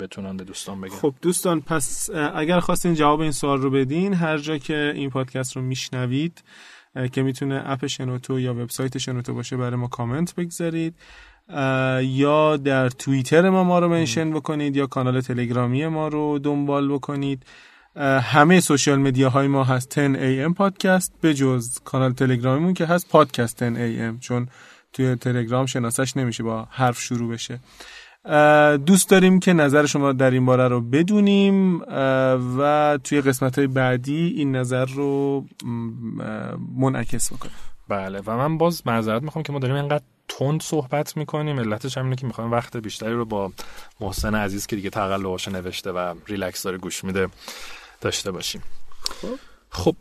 بتونن 0.00 0.36
به 0.36 0.44
دوستان 0.44 0.80
بگن. 0.80 0.96
خب 0.96 1.14
دوستان 1.22 1.60
پس 1.60 2.10
اگر 2.34 2.60
خواستین 2.60 2.94
جواب 2.94 3.20
این 3.20 3.32
سوال 3.32 3.60
رو 3.60 3.70
بدین 3.70 4.14
هر 4.14 4.38
جا 4.38 4.58
که 4.58 4.92
این 4.94 5.10
پادکست 5.10 5.56
رو 5.56 5.62
میشنوید 5.62 6.42
که 7.12 7.22
می‌تونه 7.22 7.62
اپ 7.66 7.86
شنوتو 7.86 8.40
یا 8.40 8.54
وبسایت 8.54 8.98
شنوتو 8.98 9.34
باشه 9.34 9.56
برای 9.56 9.76
ما 9.76 9.88
کامنت 9.88 10.34
بگذارید. 10.34 10.94
یا 12.02 12.56
در 12.56 12.88
توییتر 12.88 13.50
ما 13.50 13.64
ما 13.64 13.78
رو 13.78 13.88
منشن 13.88 14.30
بکنید 14.30 14.76
یا 14.76 14.86
کانال 14.86 15.20
تلگرامی 15.20 15.86
ما 15.86 16.08
رو 16.08 16.38
دنبال 16.38 16.92
بکنید. 16.92 17.42
همه 18.22 18.60
سوشال 18.60 18.98
میدیا 18.98 19.30
های 19.30 19.48
ما 19.48 19.64
هست 19.64 19.98
10 19.98 20.48
am 20.48 20.54
پادکست 20.54 21.12
به 21.20 21.34
جز 21.34 21.78
کانال 21.84 22.12
تلگرامیمون 22.12 22.74
که 22.74 22.86
هست 22.86 23.08
پادکست 23.08 23.62
10 23.62 24.12
am 24.12 24.20
چون 24.20 24.48
توی 24.92 25.16
تلگرام 25.16 25.66
شناسش 25.66 26.16
نمیشه 26.16 26.42
با 26.42 26.68
حرف 26.70 27.00
شروع 27.00 27.32
بشه. 27.32 27.58
دوست 28.86 29.10
داریم 29.10 29.40
که 29.40 29.52
نظر 29.52 29.86
شما 29.86 30.12
در 30.12 30.30
این 30.30 30.46
باره 30.46 30.68
رو 30.68 30.80
بدونیم 30.80 31.80
و 32.58 32.98
توی 33.04 33.20
قسمت 33.20 33.58
های 33.58 33.66
بعدی 33.66 34.34
این 34.36 34.56
نظر 34.56 34.84
رو 34.84 35.44
منعکس 36.76 37.32
بکنیم. 37.32 37.54
بله 37.88 38.22
و 38.26 38.36
من 38.36 38.58
باز 38.58 38.82
معذرت 38.86 39.22
می‌خوام 39.22 39.42
که 39.42 39.52
ما 39.52 39.58
داریم 39.58 39.76
اینقدر 39.76 40.04
تند 40.28 40.62
صحبت 40.62 41.16
می‌کنیم. 41.16 41.60
علتش 41.60 41.98
همینه 41.98 42.16
که 42.16 42.26
می‌خوایم 42.26 42.52
وقت 42.52 42.76
بیشتری 42.76 43.12
رو 43.12 43.24
با 43.24 43.52
محسن 44.00 44.34
عزیز 44.34 44.66
که 44.66 44.76
دیگه 44.76 44.90
تقلباشو 44.90 45.50
نوشته 45.50 45.92
و 45.92 46.14
ریلکس 46.26 46.62
داره 46.62 46.78
گوش 46.78 47.04
میده 47.04 47.28
داشته 48.00 48.30
باشیم. 48.30 48.62
خب, 49.22 49.38
خب، 49.70 49.96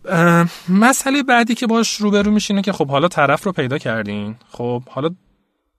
مسئله 0.69 1.23
بعدی 1.23 1.55
که 1.55 1.67
باش 1.67 1.95
روبرو 1.95 2.31
میشینه 2.31 2.61
که 2.61 2.71
خب 2.71 2.87
حالا 2.87 3.07
طرف 3.07 3.43
رو 3.43 3.51
پیدا 3.51 3.77
کردین. 3.77 4.35
خب 4.49 4.83
حالا 4.89 5.09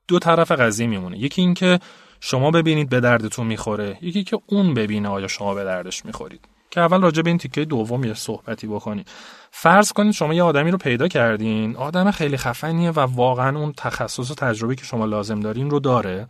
دو 0.08 0.18
طرف 0.18 0.50
قضیه 0.50 0.86
میمونه. 0.86 1.18
یکی 1.18 1.42
این 1.42 1.54
که 1.54 1.80
شما 2.20 2.50
ببینید 2.50 2.88
به 2.88 3.00
دردتون 3.00 3.46
می‌خوره. 3.46 3.98
یکی 4.02 4.24
که 4.24 4.38
اون 4.46 4.74
ببینه 4.74 5.08
آیا 5.08 5.28
شما 5.28 5.54
به 5.54 5.64
دردش 5.64 6.04
می‌خورید. 6.04 6.40
که 6.70 6.80
اول 6.80 7.02
راجع 7.02 7.22
به 7.22 7.30
این 7.30 7.38
تیکه 7.38 7.64
دوم 7.64 8.04
یه 8.04 8.14
صحبتی 8.14 8.66
بکنید. 8.66 9.08
فرض 9.50 9.92
کنید 9.92 10.12
شما 10.12 10.34
یه 10.34 10.42
آدمی 10.42 10.70
رو 10.70 10.78
پیدا 10.78 11.08
کردین. 11.08 11.76
آدم 11.76 12.10
خیلی 12.10 12.36
خفنیه 12.36 12.90
و 12.90 13.00
واقعا 13.00 13.58
اون 13.58 13.72
تخصص 13.76 14.30
و 14.30 14.34
تجربه 14.34 14.74
که 14.74 14.84
شما 14.84 15.04
لازم 15.04 15.40
دارین 15.40 15.70
رو 15.70 15.80
داره. 15.80 16.26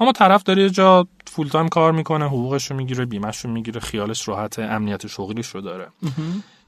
اما 0.00 0.12
طرف 0.12 0.42
داره 0.42 0.62
یه 0.62 0.70
جا 0.70 1.06
فول 1.26 1.48
تایم 1.48 1.68
کار 1.68 1.92
می‌کنه 1.92 2.26
حقوقش 2.26 2.70
رو 2.70 2.76
می‌گیره 2.76 3.04
بیمش 3.04 3.44
رو 3.44 3.50
می‌گیره 3.50 3.80
خیالش 3.80 4.28
راحت 4.28 4.58
امنیت 4.58 5.06
شغلیش 5.06 5.46
رو 5.46 5.60
داره. 5.60 5.88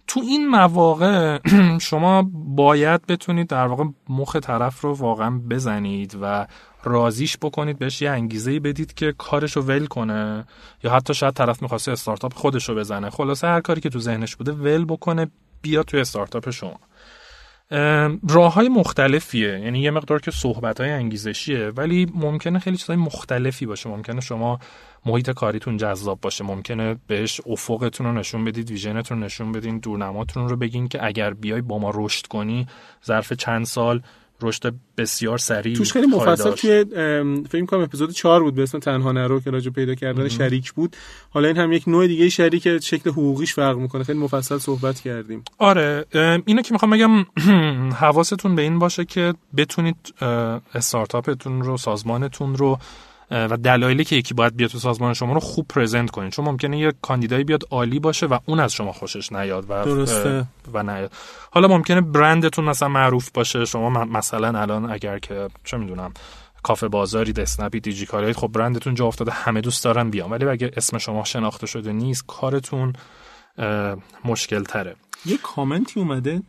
تو 0.06 0.20
این 0.20 0.48
مواقع 0.48 1.38
شما 1.88 2.30
باید 2.32 3.06
بتونید 3.06 3.46
در 3.46 3.66
واقع 3.66 3.84
مخ 4.08 4.36
طرف 4.36 4.80
رو 4.80 4.94
واقعا 4.94 5.40
بزنید 5.50 6.18
و 6.22 6.46
رازیش 6.84 7.36
بکنید 7.36 7.78
بهش 7.78 8.02
یه 8.02 8.10
انگیزه 8.10 8.60
بدید 8.60 8.94
که 8.94 9.14
کارش 9.18 9.52
رو 9.52 9.62
ول 9.62 9.86
کنه. 9.86 10.44
یا 10.84 10.90
حتی 10.92 11.14
شاید 11.14 11.34
طرف 11.34 11.62
می‌خواسته 11.62 11.92
استارتاپ 11.92 12.34
خودش 12.34 12.68
رو 12.68 12.74
بزنه. 12.74 13.10
خلاصه 13.10 13.46
هر 13.46 13.60
کاری 13.60 13.80
که 13.80 13.88
تو 13.88 13.98
ذهنش 13.98 14.36
بوده 14.36 14.52
ول 14.52 14.84
بکنه 14.84 15.30
بیا 15.62 15.82
توی 15.82 16.00
استارتاپ 16.00 16.50
شما. 16.50 16.80
راه 18.28 18.54
های 18.54 18.68
مختلفیه. 18.68 19.60
یعنی 19.60 19.80
یه 19.80 19.90
مقدار 19.90 20.20
که 20.20 20.30
صحبت 20.30 20.80
های 20.80 20.90
انگیزشیه. 20.90 21.68
ولی 21.68 22.12
ممکنه 22.14 22.58
خیلی 22.58 22.76
چیزای 22.76 22.96
مختلفی 22.96 23.66
باشه. 23.66 23.88
ممکنه 23.88 24.20
شما 24.20 24.58
محیط 25.06 25.30
کاریتون 25.30 25.76
جذاب 25.76 26.20
باشه. 26.20 26.44
ممکنه 26.44 26.96
بهش 27.06 27.40
افقتون 27.46 28.06
رو 28.06 28.12
نشون 28.12 28.44
بدید 28.44 28.70
ویژنتون 28.70 29.18
رو 29.18 29.24
نشون 29.24 29.52
بدین 29.52 29.78
دورنماتون 29.78 30.48
رو 30.48 30.56
بگین 30.56 30.88
که 30.88 31.06
اگر 31.06 31.34
بیای 31.34 31.60
با 31.60 31.78
ما 31.78 31.92
رشد 31.94 32.26
کنی 32.26 32.66
ظرف 33.06 33.32
چند 33.32 33.64
سال 33.64 34.02
رشد 34.44 34.74
بسیار 34.98 35.38
سریع 35.38 35.76
توش 35.76 35.92
خیلی 35.92 36.06
مفصل 36.06 36.50
توی 36.50 36.84
فکر 37.50 37.64
کنم 37.64 37.80
اپیزود 37.80 38.10
4 38.10 38.42
بود 38.42 38.54
به 38.54 38.62
اسم 38.62 38.78
تنها 38.78 39.12
نرو 39.12 39.40
که 39.40 39.50
راجع 39.50 39.70
پیدا 39.70 39.94
کردن 39.94 40.28
شریک 40.28 40.72
بود. 40.72 40.96
حالا 41.30 41.48
این 41.48 41.56
هم 41.56 41.72
یک 41.72 41.88
نوع 41.88 42.06
دیگه 42.06 42.28
شریک 42.28 42.78
شکل 42.78 43.10
حقوقیش 43.10 43.54
فرق 43.54 43.76
می‌کنه. 43.76 44.04
خیلی 44.04 44.18
مفصل 44.18 44.58
صحبت 44.58 45.00
کردیم. 45.00 45.44
آره 45.58 46.04
اینو 46.46 46.62
که 46.62 46.72
می‌خوام 46.72 46.90
بگم 46.90 47.26
حواستون 48.00 48.54
به 48.54 48.62
این 48.62 48.78
باشه 48.78 49.04
که 49.04 49.34
بتونید 49.56 50.14
استارتاپتون 50.74 51.62
رو 51.62 51.76
سازمانتون 51.76 52.54
رو 52.54 52.78
و 53.30 53.56
دلایلی 53.56 54.04
که 54.04 54.16
یکی 54.16 54.34
باید 54.34 54.56
بیاد 54.56 54.70
تو 54.70 54.78
سازمان 54.78 55.14
شما 55.14 55.32
رو 55.32 55.40
خوب 55.40 55.66
پرزنت 55.68 56.10
کنید 56.10 56.32
چون 56.32 56.44
ممکنه 56.44 56.78
یه 56.78 56.92
کاندیدایی 57.02 57.44
بیاد 57.44 57.62
عالی 57.70 57.98
باشه 57.98 58.26
و 58.26 58.38
اون 58.46 58.60
از 58.60 58.72
شما 58.72 58.92
خوشش 58.92 59.32
نیاد 59.32 59.64
و 59.68 59.84
درسته. 59.84 60.46
و 60.72 60.82
نیاد. 60.82 61.12
حالا 61.50 61.68
ممکنه 61.68 62.00
برندتون 62.00 62.64
مثلا 62.64 62.88
معروف 62.88 63.30
باشه. 63.30 63.64
شما 63.64 63.90
مثلا 64.04 64.60
الان 64.60 64.92
اگر 64.92 65.18
که 65.18 65.48
چه 65.64 65.76
می‌دونم 65.76 66.12
کافه 66.62 66.88
بازاری 66.88 67.32
دسنپی 67.32 67.80
دیجیکالی 67.80 68.32
خب 68.32 68.48
برندتون 68.48 68.94
جا 68.94 69.06
افتاده 69.06 69.30
همه 69.30 69.60
دوست 69.60 69.84
دارن 69.84 70.10
بیان. 70.10 70.30
ولی 70.30 70.44
اگه 70.44 70.70
اسم 70.76 70.98
شما 70.98 71.24
شناخته 71.24 71.66
شده 71.66 71.92
نیست 71.92 72.24
کارتون 72.26 72.92
مشکل 74.24 74.62
تره 74.62 74.96
یه 75.26 75.38
کامنتی 75.42 76.00
اومده 76.00 76.42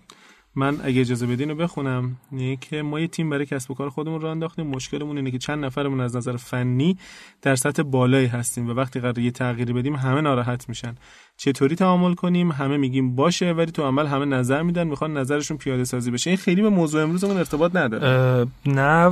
من 0.55 0.79
اگه 0.83 1.01
اجازه 1.01 1.27
بدین 1.27 1.49
رو 1.49 1.55
بخونم. 1.55 2.17
اینه 2.31 2.55
که 2.55 2.81
ما 2.81 2.99
یه 2.99 3.07
تیم 3.07 3.29
برای 3.29 3.45
کسب 3.45 3.71
و 3.71 3.73
کار 3.73 3.89
خودمون 3.89 4.21
رو 4.21 4.27
انداختیم. 4.27 4.67
مشکلمون 4.67 5.17
اینه 5.17 5.31
که 5.31 5.37
چند 5.37 5.65
نفرمون 5.65 6.01
از 6.01 6.15
نظر 6.15 6.37
فنی 6.37 6.97
در 7.41 7.55
سطح 7.55 7.83
بالایی 7.83 8.27
هستیم 8.27 8.69
و 8.69 8.73
وقتی 8.73 8.99
قرار 8.99 9.19
یه 9.19 9.31
تغییری 9.31 9.73
بدیم 9.73 9.95
همه 9.95 10.21
ناراحت 10.21 10.69
میشن. 10.69 10.95
چطوری 11.38 11.76
تعامل 11.76 12.13
کنیم؟ 12.13 12.52
همه 12.52 12.78
میگیم 12.78 13.15
باشه 13.15 13.52
ولی 13.52 13.71
تو 13.71 13.84
عمل 13.84 14.06
همه 14.08 14.26
نظر 14.26 14.62
میدن 14.62 14.88
می‌خوان 14.88 15.17
نظرشون 15.17 15.58
پیاده 15.58 15.84
سازی 15.84 16.12
بشه. 16.12 16.30
این 16.30 16.38
خیلی 16.38 16.62
به 16.62 16.69
موضوع 16.69 17.04
امروزمون 17.04 17.38
ارتباط 17.38 17.76
نداره. 17.76 18.48
نه 18.65 19.10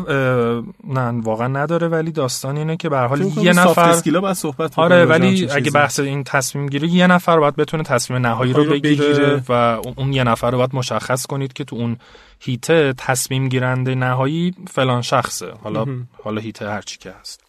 نه 0.88 1.22
واقعا 1.22 1.48
نداره 1.48 1.88
ولی 1.88 2.12
داستان 2.12 2.58
اینه 2.58 2.78
که 2.78 2.90
به 2.90 2.98
حال 3.00 3.22
یه 3.22 3.54
نفر 3.54 3.90
اسکیلا 3.90 4.34
صحبت 4.34 4.80
آره 4.80 5.06
ولی 5.06 5.48
اگه 5.52 5.72
بحث 5.72 6.00
این 6.00 6.24
تصمیم 6.24 6.68
گیری 6.68 6.88
یه 6.88 7.08
نفر 7.08 7.40
باید 7.40 7.56
بتونه 7.56 7.84
تصمیم 7.84 8.28
نهایی 8.28 8.54
رو, 8.54 8.66
بگیره, 8.66 9.44
و 9.50 9.52
اون 9.98 10.14
یه 10.14 10.24
نفر 10.24 10.52
رو 10.52 10.58
باید 10.58 10.76
مشخص 10.76 11.26
کنید 11.26 11.54
که 11.54 11.64
تو 11.64 11.76
اون 11.76 11.98
هیته 12.40 12.94
تصمیم 12.98 13.50
گیرنده 13.50 13.96
نهایی 13.96 14.56
فلان 14.68 15.02
شخصه. 15.02 15.54
حالا 15.64 15.86
حالا 16.24 16.42
هیته 16.42 16.70
هرچی 16.70 16.98
که 16.98 17.14
هست. 17.20 17.43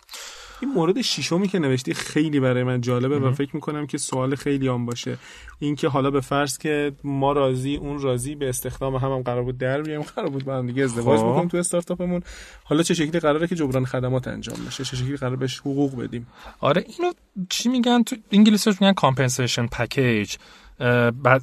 این 0.65 0.73
مورد 0.73 1.01
شیشمی 1.01 1.49
که 1.49 1.59
نوشتی 1.59 1.95
خیلی 1.95 2.41
برای 2.41 2.63
من 2.63 2.81
جالبه 2.81 3.19
و 3.19 3.33
فکر 3.33 3.51
می‌کنم 3.55 3.87
که 3.87 3.99
سوال 3.99 4.35
خیلی 4.35 4.69
هم 4.69 4.87
باشه. 4.87 5.19
اینکه 5.59 5.89
حالا 5.89 6.11
به 6.11 6.21
فرض 6.21 6.59
که 6.59 6.93
ما 7.05 7.33
راضی 7.33 7.77
اون 7.77 8.01
راضی 8.01 8.35
به 8.35 8.49
استخدام 8.49 8.97
هم, 8.97 9.13
هم 9.13 9.23
قرار 9.23 9.43
بود 9.43 9.59
در 9.59 9.83
بیایم 9.83 10.03
قرار 10.03 10.29
بود 10.29 10.45
با 10.45 10.57
هم 10.57 10.67
دیگه 10.67 10.85
ازدواج 10.85 11.21
خب. 11.21 11.27
بکنیم 11.27 11.49
تو 11.49 11.57
استارتاپمون. 11.57 12.23
حالا 12.65 12.83
چه 12.83 12.95
شکلی 12.95 13.21
قراره 13.21 13.47
که 13.47 13.55
جبران 13.55 13.85
خدمات 13.85 14.29
انجام 14.29 14.57
بشه؟ 14.67 14.85
چه 14.85 14.97
شکلی 14.97 15.17
قرار 15.17 15.37
بهش 15.37 15.59
حقوق 15.59 16.03
بدیم؟ 16.03 16.27
آره 16.61 16.85
اینو 16.99 17.13
چی 17.49 17.69
میگن؟ 17.69 18.03
تو 18.03 18.17
انگلیسیش 18.33 18.81
میگن 18.81 18.93
compensation 18.93 19.67
package 19.67 20.37
بعد 21.23 21.43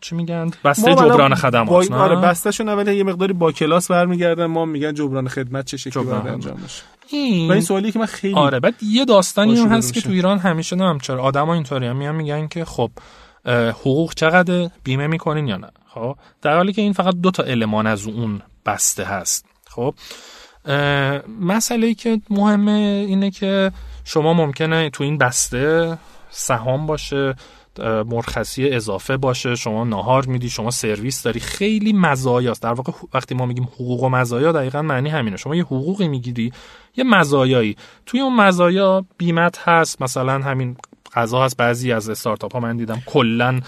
چی 0.00 0.14
میگن؟ 0.14 0.50
بسته 0.64 0.94
جبران 0.94 1.34
خدمات 1.34 1.88
با... 1.88 1.96
آره 1.96 2.16
بستهشون 2.16 2.68
اولی 2.68 2.96
یه 2.96 3.04
مقداری 3.04 3.32
با 3.32 3.52
کلاس 3.52 3.90
برمیگردن 3.90 4.46
ما 4.46 4.64
میگن 4.64 4.94
جبران 4.94 5.28
خدمت 5.28 5.64
چه 5.64 5.76
شکلی 5.76 6.04
باید 6.04 6.26
انجام 6.26 6.56
بشه. 6.64 6.82
این 7.10 7.48
و 7.48 7.52
این 7.52 7.60
سوالی 7.60 7.92
که 7.92 7.98
من 7.98 8.06
خیلی 8.06 8.34
آره 8.34 8.60
بعد 8.60 8.74
یه 8.82 9.04
داستانی 9.04 9.56
هم 9.56 9.68
هست 9.68 9.94
که 9.94 10.00
تو 10.00 10.10
ایران 10.10 10.38
همیشه 10.38 10.76
نمی‌دونم 10.76 10.98
چرا 10.98 11.22
آدما 11.22 11.54
اینطوری 11.54 11.86
هم 11.86 11.96
میان 11.96 12.14
میگن 12.14 12.48
که 12.48 12.64
خب 12.64 12.90
حقوق 13.70 14.14
چقدر 14.14 14.70
بیمه 14.84 15.06
می‌کنین 15.06 15.48
یا 15.48 15.56
نه 15.56 15.70
خب؟ 15.94 16.16
در 16.42 16.56
حالی 16.56 16.72
که 16.72 16.82
این 16.82 16.92
فقط 16.92 17.14
دو 17.14 17.30
تا 17.30 17.42
المان 17.42 17.86
از 17.86 18.06
اون 18.06 18.42
بسته 18.66 19.04
هست 19.04 19.46
خب؟ 19.70 19.94
مسئله 21.40 21.86
ای 21.86 21.94
که 21.94 22.20
مهمه 22.30 23.04
اینه 23.08 23.30
که 23.30 23.72
شما 24.04 24.34
ممکنه 24.34 24.90
تو 24.90 25.04
این 25.04 25.18
بسته 25.18 25.98
سهام 26.30 26.86
باشه 26.86 27.34
مرخصی 27.80 28.68
اضافه 28.68 29.16
باشه 29.16 29.54
شما 29.54 29.84
ناهار 29.84 30.26
میدی 30.26 30.50
شما 30.50 30.70
سرویس 30.70 31.22
داری. 31.22 31.40
خیلی 31.40 31.92
مزایاست 31.92 32.62
در 32.62 32.72
واقع 32.72 32.92
وقتی 33.14 33.34
ما 33.34 33.46
میگیم 33.46 33.64
حقوق 33.64 34.02
و 34.02 34.08
مزایا 34.08 34.52
دقیقا 34.52 34.82
معنی 34.82 35.08
همینه. 35.08 35.36
شما 35.36 35.56
یه 35.56 35.64
حقوقی 35.64 36.08
می‌گیری 36.08 36.52
یه 36.96 37.04
مزایایی. 37.04 37.76
توی 38.06 38.20
اون 38.20 38.36
مزایا 38.36 39.04
بیمت 39.18 39.58
هست. 39.68 40.02
مثلا 40.02 40.38
همین 40.38 40.76
غذا 41.14 41.44
هست. 41.44 41.56
بعضی 41.56 41.92
از 41.92 42.10
استارتاپ 42.10 42.52
ها 42.52 42.60
من 42.60 42.76
دیدم 42.76 43.02
کلا 43.06 43.60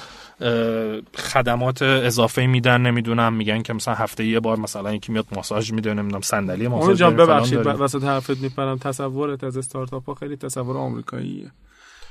خدمات 1.17 1.83
اضافه 1.83 2.47
میدن. 2.47 2.81
نمی‌دونم 2.81 3.33
میگن 3.33 3.63
که 3.63 3.73
مثلا 3.73 3.95
هفته 3.95 4.27
یه 4.27 4.41
بار 4.41 4.59
مثلا 4.59 4.95
یکی 4.95 5.13
میاد 5.13 5.27
ماساژ 5.33 5.73
میده. 5.73 5.95
نمی‌دونم 5.95 6.21
صندلی 6.21 6.69
ماساژ 6.69 6.99
جان 6.99 7.17
ببخشید 7.17 7.67
وسط 7.67 8.05
حرفت 8.05 8.39
میپرم. 8.39 8.79
تصورت 8.79 9.45
از 9.45 9.57
استارتاپ 9.57 10.07
ها 10.07 10.15
خیلی 10.15 10.37
تصور 10.37 10.77
آمریکاییه. 10.77 11.51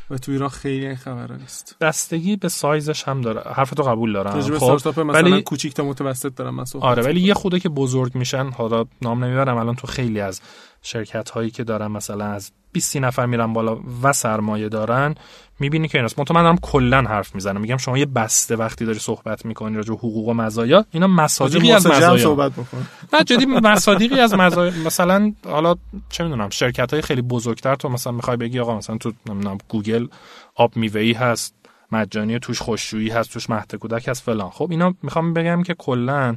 و 0.09 0.17
تو 0.17 0.31
ایران 0.31 0.49
خیلی 0.49 0.85
این 0.85 0.95
خبره 0.95 1.37
نیست. 1.37 1.75
بستگی 1.81 2.35
به 2.35 2.49
سایزش 2.49 3.03
هم 3.03 3.21
داره. 3.21 3.41
حرفتو 3.41 3.83
قبول 3.83 4.13
دارم. 4.13 4.41
خب 4.41 4.99
مثلا 4.99 5.11
ولی... 5.11 5.41
کوچیک 5.41 5.73
تا 5.73 5.83
متوسط 5.83 6.35
دارم 6.35 6.55
من 6.55 6.65
آره 6.79 7.03
ولی 7.03 7.21
یه 7.21 7.33
خوده 7.33 7.59
که 7.59 7.69
بزرگ 7.69 8.15
میشن 8.15 8.49
حالا 8.49 8.85
نام 9.01 9.23
نمی‌برم 9.23 9.57
الان 9.57 9.75
تو 9.75 9.87
خیلی 9.87 10.19
از 10.19 10.41
شرکت 10.81 11.29
هایی 11.29 11.51
که 11.51 11.63
دارن 11.63 11.87
مثلا 11.87 12.25
از 12.25 12.51
20 12.71 12.97
نفر 12.97 13.25
میرن 13.25 13.53
بالا 13.53 13.77
و 14.03 14.13
سرمایه 14.13 14.69
دارن 14.69 15.15
می‌بینی 15.59 15.87
که 15.87 15.97
ایناست. 15.97 16.19
من 16.19 16.43
دارم 16.43 16.57
کلا 16.61 17.01
حرف 17.01 17.35
می‌زنم. 17.35 17.61
میگم 17.61 17.77
شما 17.77 17.97
یه 17.97 18.05
بسته 18.05 18.55
وقتی 18.55 18.85
داری 18.85 18.99
صحبت 18.99 19.45
می‌کنی 19.45 19.77
راجع 19.77 19.93
حقوق 19.93 20.27
و 20.27 20.33
مزایا 20.33 20.85
اینا 20.91 21.07
مصادیقی 21.07 21.71
از 21.71 21.87
مزایا. 21.87 22.23
صحبت 22.23 22.51
بکن. 22.51 22.87
نه 23.13 23.23
جدی 23.23 23.45
مصادیقی 23.45 24.19
از 24.19 24.33
مزایا. 24.33 24.73
مثلا 24.85 25.33
حالا 25.45 25.75
چه 26.09 26.23
می‌دونم 26.23 26.49
شرکت 26.49 26.93
های 26.93 27.01
خیلی 27.01 27.21
بزرگتر 27.21 27.75
تو 27.75 27.89
مثلا 27.89 28.13
می‌خوای 28.13 28.37
بگی 28.37 28.59
آقا 28.59 28.77
مثلا 28.77 28.97
تو 28.97 29.13
نمی‌دونم 29.29 29.57
گوگل 29.67 30.07
آب 30.55 30.75
میوه‌ای 30.75 31.13
هست 31.13 31.55
مجانی 31.91 32.39
توش 32.39 32.61
خوششویی 32.61 33.09
هست 33.09 33.33
توش 33.33 33.49
مهد 33.49 33.75
کودک 33.75 34.07
هست 34.07 34.23
فلان. 34.23 34.49
خب 34.49 34.67
اینا 34.71 34.93
می‌خوام 35.03 35.33
بگم 35.33 35.63
که 35.63 35.73
کلا 35.73 36.35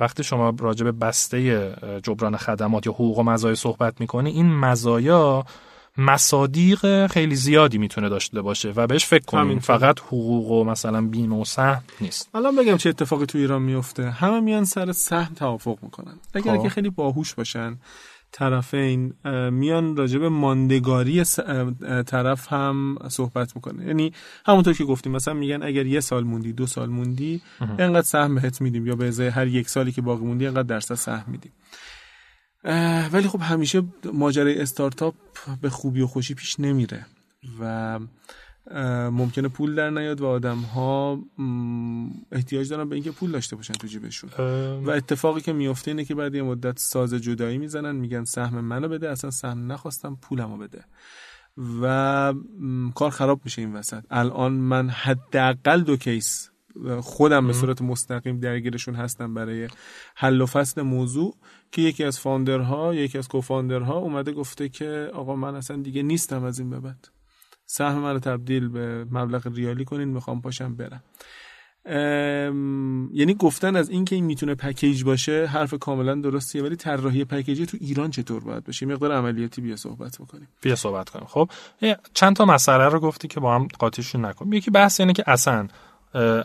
وقتی 0.00 0.24
شما 0.24 0.54
راجع 0.58 0.84
به 0.84 0.92
بسته 0.92 1.72
جبران 2.02 2.36
خدمات 2.36 2.86
یا 2.86 2.92
حقوق 2.92 3.18
و 3.18 3.22
مزایا 3.22 3.54
صحبت 3.54 4.00
می‌کنی 4.00 4.30
این 4.30 4.54
مزایا 4.54 5.44
مصادیق 5.98 7.06
خیلی 7.06 7.36
زیادی 7.36 7.78
می‌تونه 7.78 8.08
داشته 8.08 8.42
باشه 8.42 8.72
و 8.76 8.86
بهش 8.86 9.04
فکر 9.04 9.24
کنیم 9.24 9.58
فقط 9.58 10.00
حقوق 10.00 10.50
و 10.50 10.64
مثلا 10.64 11.02
بیمه 11.02 11.36
و 11.40 11.44
سهم 11.44 11.84
نیست. 12.00 12.28
الان 12.34 12.56
بگم 12.56 12.76
چه 12.76 12.88
اتفاقی 12.88 13.26
تو 13.26 13.38
ایران 13.38 13.62
میفته. 13.62 14.10
همه 14.10 14.40
میان 14.40 14.64
سر 14.64 14.92
سهم 14.92 15.34
توافق 15.34 15.78
می‌کنن. 15.82 16.14
اگر 16.34 16.56
خب. 16.56 16.62
که 16.62 16.68
خیلی 16.68 16.90
باهوش 16.90 17.34
باشن 17.34 17.78
طرفین 18.32 19.14
میان 19.50 19.96
راجب 19.96 20.24
ماندگاری 20.24 21.24
طرف 22.06 22.52
هم 22.52 22.98
صحبت 23.08 23.56
می‌کنه 23.56 23.86
یعنی 23.86 24.12
همونطور 24.46 24.74
که 24.74 24.84
گفتیم 24.84 25.12
مثلا 25.12 25.34
میگن 25.34 25.62
اگر 25.62 25.86
یه 25.86 26.00
سال 26.00 26.24
موندی 26.24 26.52
دو 26.52 26.66
سال 26.66 26.88
موندی 26.88 27.42
انقدر 27.78 28.02
سهم 28.02 28.34
بهت 28.34 28.60
میدیم. 28.60 28.86
یا 28.86 28.96
به 28.96 29.08
ازای 29.08 29.28
هر 29.28 29.46
یک 29.46 29.68
سالی 29.68 29.92
که 29.92 30.02
باقی 30.02 30.24
موندی 30.24 30.46
انقدر 30.46 30.62
درصد 30.62 30.94
سهم 30.94 31.24
میدیم. 31.26 31.52
ولی 33.12 33.28
خب 33.28 33.40
همیشه 33.42 33.82
ماجرای 34.12 34.60
استارتاپ 34.60 35.14
به 35.60 35.70
خوبی 35.70 36.00
و 36.00 36.06
خوشی 36.06 36.34
پیش 36.34 36.60
نمیره 36.60 37.06
و 37.60 37.98
ممکنه 39.10 39.48
پول 39.48 39.74
در 39.74 39.90
نیاد 39.90 40.20
و 40.20 40.26
آدم 40.26 40.58
ها 40.58 41.18
احتیاج 42.32 42.68
دارن 42.68 42.88
به 42.88 42.94
اینکه 42.94 43.10
پول 43.10 43.30
داشته 43.30 43.56
باشن 43.56 43.74
تو 43.74 43.86
جیبشون. 43.86 44.30
و 44.84 44.90
اتفاقی 44.90 45.40
که 45.40 45.52
میفته 45.52 45.90
اینه 45.90 46.04
که 46.04 46.14
بعد 46.14 46.34
یه 46.34 46.42
مدت 46.42 46.78
ساز 46.78 47.14
جدایی 47.14 47.58
می‌زنن 47.58 47.96
میگن 47.96 48.24
سهم 48.24 48.60
منو 48.60 48.88
بده 48.88 49.10
اصلا 49.10 49.30
سهم 49.30 49.72
نخواستم 49.72 50.18
پولمو 50.22 50.56
بده. 50.56 50.84
و 51.82 52.34
کار 52.94 53.10
خراب 53.10 53.40
میشه 53.44 53.62
این 53.62 53.72
وسط. 53.72 54.04
الان 54.10 54.52
من 54.52 54.88
حداقل 54.88 55.80
دو 55.80 55.96
کیس 55.96 56.50
خودم 57.00 57.46
به 57.46 57.52
صورت 57.52 57.82
مستقیم 57.82 58.40
درگیرشون 58.40 58.94
هستم 58.94 59.34
برای 59.34 59.68
حل 60.16 60.40
و 60.40 60.46
فصل 60.46 60.82
موضوع. 60.82 61.34
که 61.74 61.82
یکی 61.82 62.04
از 62.04 62.20
فاندرها 62.20 62.94
یکی 62.94 63.18
از 63.18 63.28
کوفاندرها 63.28 63.96
اومده 63.98 64.32
گفته 64.32 64.68
که 64.68 65.10
آقا 65.14 65.36
من 65.36 65.54
اصلا 65.54 65.76
دیگه 65.76 66.02
نیستم 66.02 66.44
از 66.44 66.58
این 66.58 66.70
به 66.70 66.80
بعد 66.80 67.08
سهم 67.66 67.98
من 67.98 68.12
رو 68.12 68.18
تبدیل 68.18 68.68
به 68.68 69.06
مبلغ 69.10 69.46
ریالی 69.54 69.84
کنین 69.84 70.08
می‌خوام 70.08 70.42
پاشم 70.42 70.76
برم. 70.76 71.02
یعنی 73.12 73.34
گفتن 73.34 73.76
از 73.76 73.88
اینکه 73.90 74.16
این 74.16 74.24
می‌تونه 74.24 74.54
پکیج 74.54 75.04
باشه 75.04 75.46
حرف 75.46 75.74
کاملا 75.74 76.14
درستیه 76.14 76.62
ولی 76.62 76.76
طراحی 76.76 77.24
پکیجی 77.24 77.66
تو 77.66 77.76
ایران 77.80 78.10
چطور 78.10 78.44
باید 78.44 78.64
باشه؟ 78.64 78.86
مقدار 78.86 79.12
عملیاتی 79.12 79.62
بیا 79.62 79.76
صحبت 79.76 80.18
بکنیم. 80.20 80.48
بیا 80.60 80.76
صحبت 80.76 81.08
کنیم. 81.08 81.26
خب 81.26 81.50
چند 82.14 82.36
تا 82.36 82.44
مسئله 82.44 82.88
رو 82.88 83.00
گفتی 83.00 83.28
که 83.28 83.40
با 83.40 83.54
هم 83.54 83.68
قاطیشون 83.78 84.24
نکنیم 84.24 84.52
یکی 84.52 84.70
بحث 84.70 85.00
اینه 85.00 85.12
که 85.12 85.24
اصلا 85.26 85.68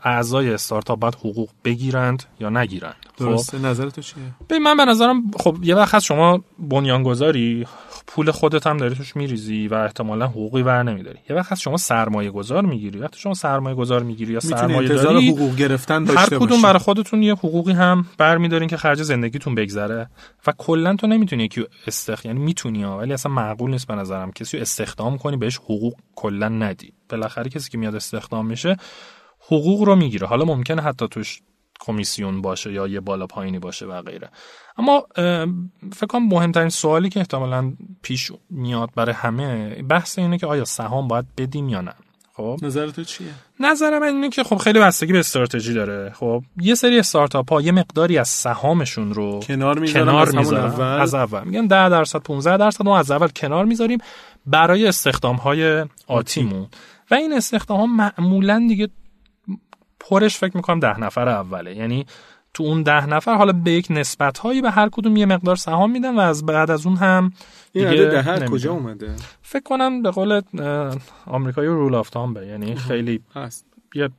اعضای 0.04 0.54
استارتاپ 0.54 1.00
باید 1.00 1.16
حقوق 1.16 1.50
بگیرند 1.66 2.24
یا 2.40 2.50
نگیرند. 2.50 2.96
خب؟ 3.18 3.26
درسته. 3.26 3.58
خب. 3.58 3.66
نظر 3.66 3.90
تو 3.90 4.02
چیه؟ 4.02 4.24
به 4.48 4.60
من 4.60 4.78
به 4.78 4.86
نظرم 4.86 5.32
خب 5.40 5.58
یه 5.64 5.76
وقت 5.76 5.96
هست 5.96 6.06
شما 6.06 6.44
بنیانگذاری 6.60 7.68
پول 8.08 8.32
خودت 8.32 8.68
هم 8.68 8.78
داری 8.78 8.96
توش 8.96 9.16
میریزی 9.16 9.68
و 9.68 9.74
احتمالا 9.74 10.28
حقوقی 10.28 10.62
ور 10.62 10.84
نمیداری. 10.84 11.20
یه 11.30 11.36
وقت 11.36 11.52
هست 11.52 11.62
شما 11.62 11.78
سرمایه 11.78 12.32
گذار 12.32 12.66
می‌گیری. 12.66 13.00
وقتی 13.00 13.20
شما 13.20 13.34
سرمایه 13.34 13.76
گذار 13.76 14.04
می‌گیری 14.04 14.34
یا 14.34 14.40
سرمایه 14.40 14.88
داری 14.88 15.30
حقوق 15.30 15.56
گرفتن 15.56 16.04
داشته 16.04 16.36
هر 16.36 16.46
کدوم 16.46 16.62
برای 16.62 16.80
خودتون 16.80 17.24
یه 17.24 17.34
حقوقی 17.34 17.72
هم 17.72 18.06
برمیدارین 18.18 18.70
که 18.70 18.78
خرج 18.78 19.04
زندگیتون 19.04 19.56
بگذره 19.56 20.10
و 20.48 20.54
کلا 20.58 20.96
تو 20.96 21.08
نمی‌تونی 21.08 21.44
یکی 21.44 21.66
استخ 21.88 22.26
یعنی 22.26 22.40
می‌تونی 22.40 22.84
ولی 22.84 23.14
اصلا 23.14 23.32
معقول 23.32 23.72
نیست 23.72 23.88
به 23.88 23.96
نظرم. 23.96 24.32
کسی 24.32 24.58
استخدام 24.58 25.18
کنی 25.18 25.38
بهش 25.38 25.58
حقوق 25.58 25.94
کلا 26.16 26.50
ندی. 26.50 26.94
بالاخره 27.10 27.50
کسی 27.50 27.70
که 27.70 27.78
میاد 27.78 27.96
استخدام 27.96 28.46
میشه 28.46 28.78
حقوق 29.52 29.84
رو 29.84 29.96
می‌گیره. 29.96 30.28
حالا 30.28 30.46
ممکنه 30.46 30.82
حتی 30.82 31.08
توش 31.08 31.42
کمیسیون 31.80 32.42
باشه 32.42 32.74
یا 32.74 32.88
یه 32.88 33.00
بالا 33.00 33.28
پایینی 33.28 33.60
باشه 33.60 33.86
و 33.86 34.02
غیره. 34.02 34.30
اما 34.78 35.08
فکر 35.94 36.06
کنم 36.10 36.28
مهمترین 36.28 36.70
سوالی 36.70 37.10
که 37.10 37.20
احتمالا 37.20 37.74
پیش 38.02 38.32
میاد 38.50 38.90
برای 38.96 39.16
همه 39.16 39.70
بحث 39.84 40.20
اینه 40.20 40.38
که 40.38 40.48
آیا 40.48 40.66
سهام 40.66 41.08
باید 41.08 41.26
بدیم 41.38 41.70
یا 41.70 41.82
نه. 41.82 41.94
خب؟ 42.34 42.58
نظر 42.62 42.88
تو 42.88 43.04
چیه؟ 43.04 43.28
نظر 43.60 44.00
من 44.00 44.08
اینه 44.08 44.30
که 44.30 44.44
خب 44.44 44.56
خیلی 44.58 44.80
بستگی 44.80 45.14
به 45.14 45.20
استراتژی 45.20 45.74
داره. 45.74 46.12
خب 46.16 46.44
یه 46.62 46.76
سری 46.76 47.00
استارتاپ 47.00 47.54
ها 47.54 47.62
یه 47.62 47.72
مقداری 47.72 48.18
از 48.18 48.28
سهامشون 48.28 49.14
رو 49.14 49.40
کنار 49.40 49.80
می‌ذارن 49.80 50.10
از, 50.38 50.54
اول. 50.54 51.02
از 51.02 51.14
اول. 51.14 51.44
میگن 51.44 51.68
10 51.68 51.90
درصد 51.90 52.20
15 52.20 52.58
درصد 52.58 52.86
ما 52.86 53.00
از 53.00 53.12
اول 53.12 53.28
کنار 53.28 53.66
می‌ذاریم 53.66 53.98
برای 54.46 54.88
استخدام 54.88 55.36
های 55.36 55.86
آتیمون 56.08 56.68
و 57.12 57.16
این 57.16 57.34
استخدام 57.34 57.80
ها 57.80 57.86
معمولا 57.86 58.66
دیگه 58.70 58.90
پرش 60.00 60.38
فکر 60.38 60.58
می‌کنم 60.58 60.80
ده 60.80 61.00
نفر 61.00 61.30
اوله. 61.30 61.76
یعنی 61.76 62.06
تو 62.54 62.64
اون 62.64 62.84
ده 62.84 63.06
نفر 63.06 63.36
حالا 63.36 63.54
به 63.54 63.72
یک 63.72 63.88
نسبت 63.90 64.38
هایی 64.38 64.62
به 64.62 64.72
هر 64.72 64.90
کدوم 64.92 65.18
یه 65.18 65.26
مقدار 65.26 65.56
سهام 65.56 65.92
میدن 65.92 66.16
و 66.16 66.20
از 66.20 66.46
بعد 66.46 66.72
از 66.72 66.86
اون 66.86 66.96
هم 66.96 67.34
این 67.72 67.90
دیگه 67.90 68.06
ده 68.06 68.46
کجا 68.46 68.72
اومده؟ 68.72 69.16
فکر 69.42 69.64
کنم 69.64 70.02
به 70.02 70.12
قول 70.12 70.42
آمریکایی 71.26 71.68
رول 71.68 71.96
آف 71.96 72.10
به 72.34 72.48
یعنی 72.48 72.76
خیلی 72.76 73.22
هست. 73.36 73.66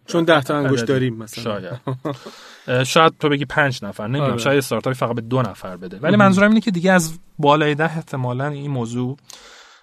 چون 0.07 0.25
ده 0.25 0.43
تا 0.43 0.57
انگوش 0.57 0.81
داریم 0.81 1.17
مثلا. 1.17 1.45
شاید. 1.45 1.81
شاید 2.93 3.13
تو 3.21 3.29
بگی 3.29 3.45
پنج 3.45 3.85
نفر. 3.85 4.07
نمی‌دونم 4.07 4.31
آره. 4.31 4.39
شاید 4.39 4.59
استارتاپی 4.59 4.95
فقط 4.95 5.15
به 5.15 5.21
دو 5.21 5.43
نفر 5.43 5.77
بده. 5.77 5.99
ولی 5.99 6.17
منظورم 6.17 6.49
اینه 6.49 6.61
که 6.61 6.71
دیگه 6.71 6.93
از 6.93 7.19
بالای 7.39 7.75
ده 7.75 7.85
احتمالا 7.97 8.47
این 8.47 8.71
موضوع 8.71 9.17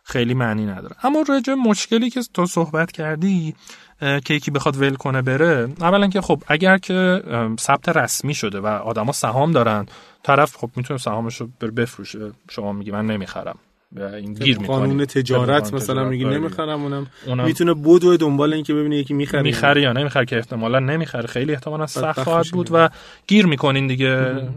خیلی 0.10 0.34
معنی 0.34 0.66
نداره. 0.66 0.96
اما 1.04 1.24
راجع 1.30 1.54
مشکلی 1.54 2.10
که 2.10 2.22
تو 2.34 2.46
صحبت 2.46 2.92
کردی 2.92 3.56
که 4.00 4.34
یکی 4.34 4.52
بخواد 4.52 4.82
ول 4.82 4.96
کنه 4.96 5.22
بره 5.22 5.70
اولا 5.82 6.08
که 6.08 6.22
خب 6.22 6.44
اگر 6.48 6.78
که 6.78 7.22
ثبت 7.60 7.90
رسمی 7.90 8.34
شده 8.34 8.60
و 8.60 8.68
آدما 8.68 9.12
سهام 9.12 9.52
دارن 9.52 9.86
طرف 10.24 10.56
خب 10.56 10.70
می‌تونه 10.76 11.00
سهامش 11.00 11.36
رو 11.36 11.48
بفروشه. 11.78 12.32
شما 12.50 12.74
میگی 12.74 12.92
من 12.92 13.06
نمی‌خرم. 13.06 13.58
این 13.98 14.34
گیر 14.34 14.58
قانون 14.58 15.06
تجارت 15.06 15.74
مثلا 15.74 16.10
میگی 16.10 16.26
نمی‌خرم 16.26 16.84
اونم, 16.84 17.08
اونم 17.26 17.46
می‌تونه 17.46 17.74
بدو 17.74 18.18
دنبال 18.18 18.54
اینکه 18.54 18.74
ببینه 18.74 18.96
یکی 18.96 19.14
می‌خره 19.14 19.42
می‌خره 19.42 19.82
یا 19.82 19.94
نمی‌خره 19.94 20.26
که 20.26 20.38
احتمالا 20.38 20.80
نمی‌خره. 20.80 21.28
خیلی 21.28 21.54
احتمالا 21.54 21.88
سخت 21.88 22.24
خواهد 22.24 22.48
بود 22.48 22.70
و 22.72 22.90
گیر 23.28 23.46
می‌کنین 23.46 23.88
دیگه. 23.88 24.48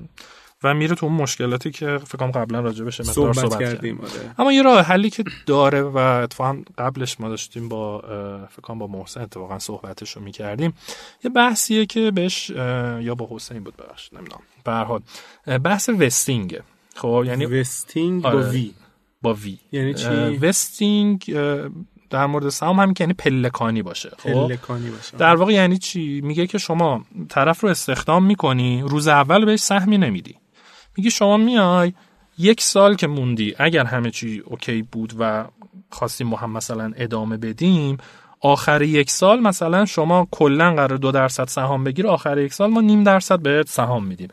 و 0.65 0.75
میره 0.75 0.95
تو 0.95 1.07
اون 1.07 1.15
مشکلاتی 1.15 1.71
که 1.71 1.99
فکر 1.99 2.19
کنم 2.19 2.31
قبلا 2.31 2.61
راجع 2.61 2.85
بهش 2.85 3.01
مقدار 3.01 3.33
صحبت, 3.33 3.59
کردیم 3.59 3.99
آره. 4.01 4.35
اما 4.39 4.53
یه 4.53 4.63
راه 4.63 4.81
حلی 4.81 5.11
که 5.11 5.25
داره 5.47 5.83
و 5.83 5.97
اتفاقا 5.97 6.63
قبلش 6.79 7.21
ما 7.21 7.29
داشتیم 7.29 7.69
با 7.69 8.01
فکر 8.51 8.61
کنم 8.63 8.79
با 8.79 8.87
محسن 8.87 9.21
اتفاقا 9.21 9.59
صحبتش 9.59 10.11
رو 10.17 10.23
می‌کردیم. 10.23 10.73
یه 11.25 11.31
بحثیه 11.31 11.87
که 11.87 12.11
بهش 12.11 12.51
یا 13.01 13.15
با 13.15 13.29
حسین 13.31 13.65
بود 13.65 13.77
ببخشید 13.77 14.19
نمی‌دونم. 14.19 14.43
به 14.65 14.73
هر 14.73 14.85
حال 14.85 15.01
بحث 15.65 15.89
وستینگ. 15.89 16.59
خب 16.97 17.23
یعنی 17.27 17.47
وستینگ 17.47 18.23
با 18.23 18.31
وی. 18.31 18.37
آره، 18.37 18.71
با 19.23 19.35
وی. 19.35 19.59
یعنی 19.73 19.95
چی؟ 19.95 20.09
وستینگ 20.43 21.37
در 22.11 22.27
مورد 22.27 22.49
سهام 22.49 22.81
هم 22.81 22.95
که 22.95 23.05
یعنی 23.05 23.15
پلکانی 23.15 23.83
باشه. 23.83 24.11
خب 24.19 24.33
پلکانی 24.33 24.91
باشه. 24.91 25.17
در 25.17 25.37
واقع 25.37 25.53
یعنی 25.53 25.79
چی؟ 25.79 26.21
میگه 26.21 26.47
که 26.47 26.59
شما 26.59 27.05
طرف 27.29 27.61
رو 27.61 27.69
استخدام 27.69 28.25
می‌کنی 28.25 28.83
روز 28.83 29.09
اول 29.09 29.45
بهش 29.45 29.61
سهمی 29.61 29.99
نمیدی. 29.99 30.37
میگه 31.01 31.11
شما 31.11 31.37
میای 31.37 31.93
یک 32.39 32.61
سال 32.61 32.95
که 32.95 33.07
موندی 33.07 33.55
اگر 33.59 33.85
همه 33.85 34.11
چی 34.11 34.43
اوکی 34.47 34.83
بود 34.83 35.13
و 35.19 35.45
خواستیم 35.91 36.27
ما 36.27 36.37
هم 36.37 36.51
مثلا 36.51 36.93
ادامه 36.97 37.37
بدیم 37.37 37.99
آخر 38.41 38.83
یک 38.83 39.11
سال 39.11 39.41
مثلا 39.41 39.85
شما 39.85 40.29
کلا 40.31 40.75
قرار 40.75 40.99
دو 40.99 41.13
درصد 41.13 41.49
سهام 41.49 41.85
بگیر 41.85 42.07
آخر 42.07 42.39
یک 42.39 42.53
سال 42.53 42.71
ما 42.71 42.81
نیم 42.81 43.05
درصد 43.05 43.41
بهت 43.41 43.69
سهام 43.69 44.05
میدیم. 44.05 44.29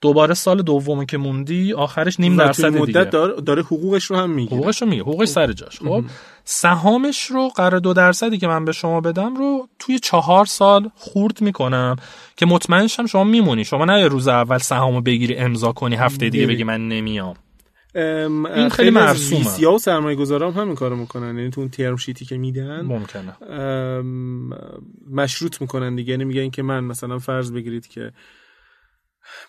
دوباره 0.00 0.34
سال 0.34 0.62
دومی 0.62 1.06
که 1.06 1.18
موندی 1.18 1.72
آخرش 1.72 2.20
نیم 2.20 2.36
درصد 2.36 2.66
مدت 2.66 2.86
دیگه. 2.86 3.04
داره, 3.04 3.40
داره 3.40 3.62
حقوقش 3.62 4.04
رو 4.04 4.16
هم 4.16 4.30
می‌گیره. 4.30 4.56
حقوقش 4.56 4.82
رو 4.82 4.88
میگه 4.88 5.02
حقوقش 5.02 5.28
سر 5.28 5.52
جاش. 5.52 5.78
خب؟ 5.78 6.04
سهامش 6.44 7.24
رو 7.24 7.48
قرار 7.48 7.78
دو 7.80 7.92
درصدی 7.92 8.38
که 8.38 8.46
من 8.46 8.64
به 8.64 8.72
شما 8.72 9.00
بدم 9.00 9.36
رو 9.36 9.68
توی 9.78 9.98
چهار 9.98 10.46
سال 10.46 10.90
خورد 10.94 11.40
می‌کنم 11.40 11.96
که 12.36 12.46
مطمئنشم 12.46 13.06
شما 13.06 13.24
میمونی. 13.24 13.64
شما 13.64 13.84
نه 13.84 14.08
روز 14.08 14.28
اول 14.28 14.58
سهامو 14.58 15.00
بگیری 15.00 15.36
امضا 15.36 15.72
کنی 15.72 15.96
هفته 15.96 16.28
دیگه 16.28 16.46
بگی 16.46 16.64
من 16.64 16.88
نمیام. 16.88 17.34
این 17.94 18.68
خیلی 18.68 18.90
مرسومه. 18.90 19.66
و 19.66 19.78
سرمایه 19.78 20.16
گذارام 20.16 20.52
هم 20.52 20.66
این 20.66 20.74
کارو 20.74 20.96
می‌کنن. 20.96 21.38
یعنی 21.38 21.50
تو 21.50 21.60
اون 21.60 21.70
ترم 21.70 21.96
شیتی 21.96 22.24
که 22.24 22.36
میدن 22.36 22.80
ممکنه. 22.80 23.36
مشروط 25.10 25.60
می‌کنن 25.60 25.96
دیگه. 25.96 26.10
یعنی 26.10 26.24
میگن 26.24 26.50
که 26.50 26.62
من 26.62 26.84
مثلا 26.84 27.18
فرض 27.18 27.52
بگیرید 27.52 27.86
که 27.86 28.12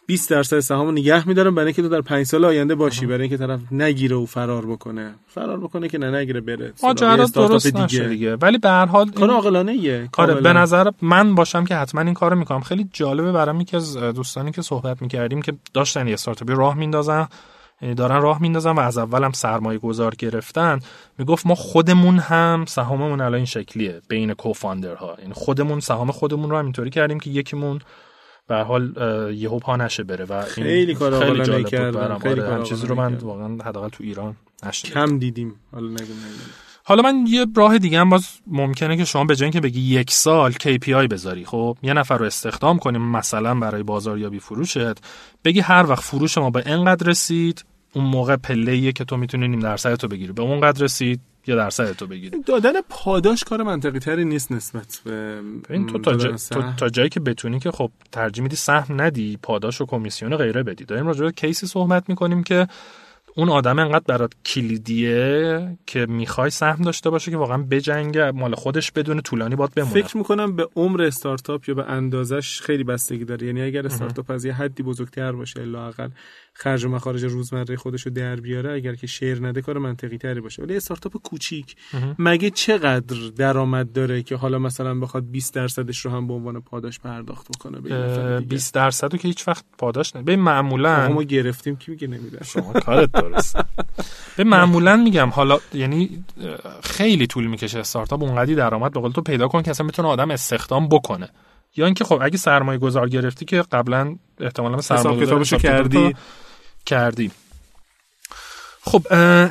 20 0.08 0.30
درصد 0.30 0.60
سهام 0.60 0.92
نگه 0.92 1.28
میدارم 1.28 1.56
برای 1.56 1.68
اینکه 1.68 1.82
تو 1.82 1.90
در 1.90 2.02
5 2.02 2.26
سال 2.26 2.46
آینده 2.46 2.76
باشی 2.76 3.06
برای 3.06 3.22
اینکه 3.22 3.38
طرف 3.38 3.60
نگیره 3.72 4.16
و 4.16 4.26
فرار 4.26 4.66
بکنه. 4.66 5.16
فرار 5.28 5.60
بکنه 5.60 5.90
که 5.90 5.98
نه 5.98 6.20
نگیره 6.20 6.42
بره 6.42 6.74
ماجرا 6.84 7.26
درست 7.26 7.68
دیگه. 7.68 8.04
دیگه. 8.04 8.36
ولی 8.36 8.58
به 8.58 8.70
هر 8.70 8.86
حال 8.86 9.10
کار 9.10 9.30
عاقلانه 9.30 9.72
ایه 9.72 10.10
آره 10.18 10.34
به 10.34 10.54
نظر 10.54 10.92
من 11.02 11.36
باشم 11.36 11.66
که 11.66 11.76
حتما 11.76 12.02
این 12.02 12.14
کارو 12.14 12.36
می‌کنم. 12.36 12.62
خیلی 12.62 12.90
جالبه 12.94 13.32
برام 13.32 13.62
یکی 13.62 13.78
از 13.78 13.98
دوستانی 13.98 14.52
که 14.52 14.62
صحبت 14.62 15.02
می‌کردیم 15.02 15.42
که 15.42 15.54
داشتن 15.74 16.08
یه 16.08 16.14
استارتاپی 16.14 16.54
راه 16.54 16.78
میندازن 16.78 17.28
یعنی 17.82 17.96
دارن 17.96 18.22
راه 18.22 18.42
میندازن 18.42 18.72
و 18.72 18.80
از 18.80 18.98
اول 18.98 19.24
هم 19.24 19.32
سرمایه 19.32 19.80
گذار 19.80 20.16
گرفتن. 20.16 20.80
می‌گفت 21.18 21.46
ما 21.46 21.56
خودمون 21.56 22.20
هم 22.20 22.66
سهاممون 22.68 23.22
الان 23.22 23.34
این 23.34 23.46
شکلیه 23.46 24.02
بین 24.08 24.34
کوفاندرها 24.34 25.18
یعنی 25.22 25.34
خودمون 25.34 25.80
سهام 25.80 26.12
خودمون 26.12 26.50
رو 26.50 26.58
هم 26.58 26.64
اینطوری 26.66 26.90
کردیم 26.90 27.20
که 27.20 27.30
یکیمون 27.30 27.80
به 28.52 28.58
حال 28.58 28.94
یهو 29.36 29.60
پا 29.60 29.76
نشه 29.76 30.04
بره 30.04 30.26
و 30.26 30.42
خیلی 30.42 30.96
کار 30.96 31.20
خیلی 31.20 31.44
جالب 31.44 31.68
کردن 31.68 32.18
خیلی 32.18 32.42
آره 32.42 32.64
چیزی 32.64 32.88
رو 32.88 32.96
من 32.96 33.14
واقعا 33.14 33.48
حداقل 33.48 33.90
تو 33.90 34.04
ایران 34.04 34.36
نشدم 34.66 34.90
کم 34.92 35.20
دیدیم. 35.20 35.56
حالا 35.72 35.88
نگم 35.88 36.06
حالا 36.84 37.02
من 37.02 37.26
یه 37.28 37.46
راه 37.56 37.78
دیگه 37.78 38.00
هم 38.00 38.10
باز 38.10 38.28
ممکنه 38.48 38.98
که 38.98 39.06
شما 39.06 39.24
به 39.24 39.36
جای 39.36 39.50
که 39.50 39.62
بگی 39.62 39.82
یک 39.82 40.12
سال 40.12 40.52
KPI 40.52 40.90
بذاری 40.90 41.46
خب 41.46 41.78
یه 41.84 41.94
نفر 41.94 42.18
رو 42.18 42.26
استخدام 42.26 42.80
کنیم 42.80 43.02
مثلا 43.02 43.56
برای 43.56 43.84
بازاریابی 43.84 44.40
فروشت 44.40 44.78
بگی 45.46 45.60
هر 45.60 45.86
وقت 45.90 46.04
فروش 46.04 46.38
ما 46.38 46.50
به 46.50 46.64
انقدر 46.66 47.08
رسید 47.08 47.66
اون 47.94 48.06
موقع 48.06 48.36
پله 48.36 48.92
که 48.92 49.04
تو 49.04 49.18
می‌تونی 49.18 49.48
نیم 49.48 49.60
درصد 49.60 49.96
تو 49.96 50.08
بگیری. 50.08 50.34
به 50.34 50.42
اون 50.42 50.62
قدر 50.62 50.84
رسید 50.84 51.22
یا 51.48 51.56
درصد 51.56 51.92
تو 51.92 52.08
بگیری؟ 52.08 52.44
دادن 52.44 52.82
پاداش 52.90 53.44
کار 53.44 53.64
منطقی 53.64 54.00
تری 54.00 54.26
نیست 54.26 54.52
نسبت 54.52 55.02
به 55.04 55.42
این 55.70 55.88
تو 55.88 55.98
تا, 55.98 56.16
تو 56.38 56.62
تا 56.78 56.90
جایی 56.90 57.10
که 57.10 57.20
بتونی 57.20 57.60
که 57.60 57.72
خب 57.72 57.92
ترجیح 58.12 58.44
میدی 58.44 58.56
سهم 58.56 59.02
ندی 59.02 59.40
پاداش 59.44 59.82
و 59.82 59.86
کمیسیون 59.86 60.38
غیره 60.38 60.64
بدی. 60.64 60.86
داریم 60.86 61.08
راجع 61.08 61.22
به 61.22 61.32
کیسی 61.32 61.68
صحبت 61.68 62.10
می‌کنیم 62.10 62.44
که 62.44 62.68
اون 63.36 63.50
آدم 63.50 63.80
انقدر 63.80 64.04
برات 64.08 64.34
کلیدیه 64.46 65.78
که 65.86 66.06
می‌خوای 66.06 66.50
سهم 66.50 66.84
داشته 66.84 67.10
باشه 67.10 67.32
که 67.32 67.38
واقعا 67.38 67.58
بجنگه 67.58 68.32
مال 68.32 68.56
خودش 68.56 68.92
بدون 68.92 69.22
طولانی 69.22 69.56
باد 69.56 69.74
بمونه. 69.76 69.94
فکر 69.94 70.18
می‌کنم 70.18 70.56
به 70.56 70.68
عمر 70.76 71.02
استارتاپ 71.02 71.70
یا 71.70 71.76
به 71.76 71.86
اندازش 71.86 72.62
خیلی 72.62 72.84
بستگی 72.84 73.26
داره. 73.26 73.48
یعنی 73.48 73.62
اگر 73.62 73.86
استارتاپ 73.86 74.32
از 74.32 74.46
یه 74.46 74.54
حدی 74.54 74.84
بزرگتر 74.84 75.32
باشه 75.32 75.66
لاقل 75.66 76.10
خرج 76.54 76.86
و 76.86 76.90
مخارج 76.90 77.24
روزمره 77.24 77.76
خودش 77.76 78.02
رو 78.02 78.12
در 78.12 78.36
بیاره 78.36 78.74
اگر 78.74 78.96
که 78.96 79.08
شیر 79.08 79.48
نده 79.48 79.62
کار 79.62 79.78
منطقی 79.78 80.18
تری 80.18 80.42
باشه. 80.42 80.64
ولی 80.64 80.76
استارتاپ 80.76 81.18
کوچیک. 81.18 81.76
مگه 82.20 82.50
چقدر 82.50 83.30
درآمد 83.38 83.92
داره 83.92 84.24
که 84.24 84.36
حالا 84.36 84.60
مثلا 84.60 85.00
بخواد 85.00 85.32
20 85.32 85.54
درصدش 85.54 86.06
رو 86.06 86.12
هم 86.12 86.28
به 86.28 86.34
عنوان 86.34 86.62
پاداش 86.62 87.00
پرداخت 87.00 87.48
بکنه 87.58 87.82
به 87.82 88.40
20 88.40 88.74
درصد 88.74 89.16
که 89.16 89.28
هیچ 89.28 89.48
وقت 89.48 89.66
پاداش 89.78 90.16
نه. 90.16 90.22
به 90.22 90.36
معمولا 90.36 91.10
ما 91.10 91.24
گرفتیم 91.24 91.76
کی 91.76 91.92
میگه 91.92 92.08
نمیده 92.08 92.44
شما 92.44 92.74
کارت 92.74 93.12
درست 93.12 93.58
به 94.38 94.44
معمولا 94.44 94.98
میگم 94.98 95.30
حالا 95.30 95.60
یعنی 95.74 96.24
خیلی 96.84 97.28
طول 97.28 97.48
می‌کشه 97.48 97.80
استارتاپ 97.80 98.24
اونقدی 98.24 98.56
درآمد 98.56 98.94
به 98.94 99.00
قول 99.00 99.12
تو 99.12 99.22
پیدا 99.22 99.48
کن 99.48 99.62
که 99.62 99.72
اصلا 99.72 99.88
بتونه 99.88 100.08
آدم 100.08 100.32
استخدام 100.32 100.88
بکنه. 100.88 101.30
یا 101.76 101.86
اینکه 101.86 102.04
خب 102.04 102.20
اگه 102.22 102.38
سرمایه 102.38 102.80
گذار 102.80 103.10
گرفتی 103.10 103.46
که 103.46 103.64
قبلا 103.72 104.16
احتمالا 104.40 104.82
سرمایه 104.82 105.22
گذارشو 105.22 105.58
کردی؟ 105.58 106.16
کردی. 106.86 107.32
خب 108.82 109.02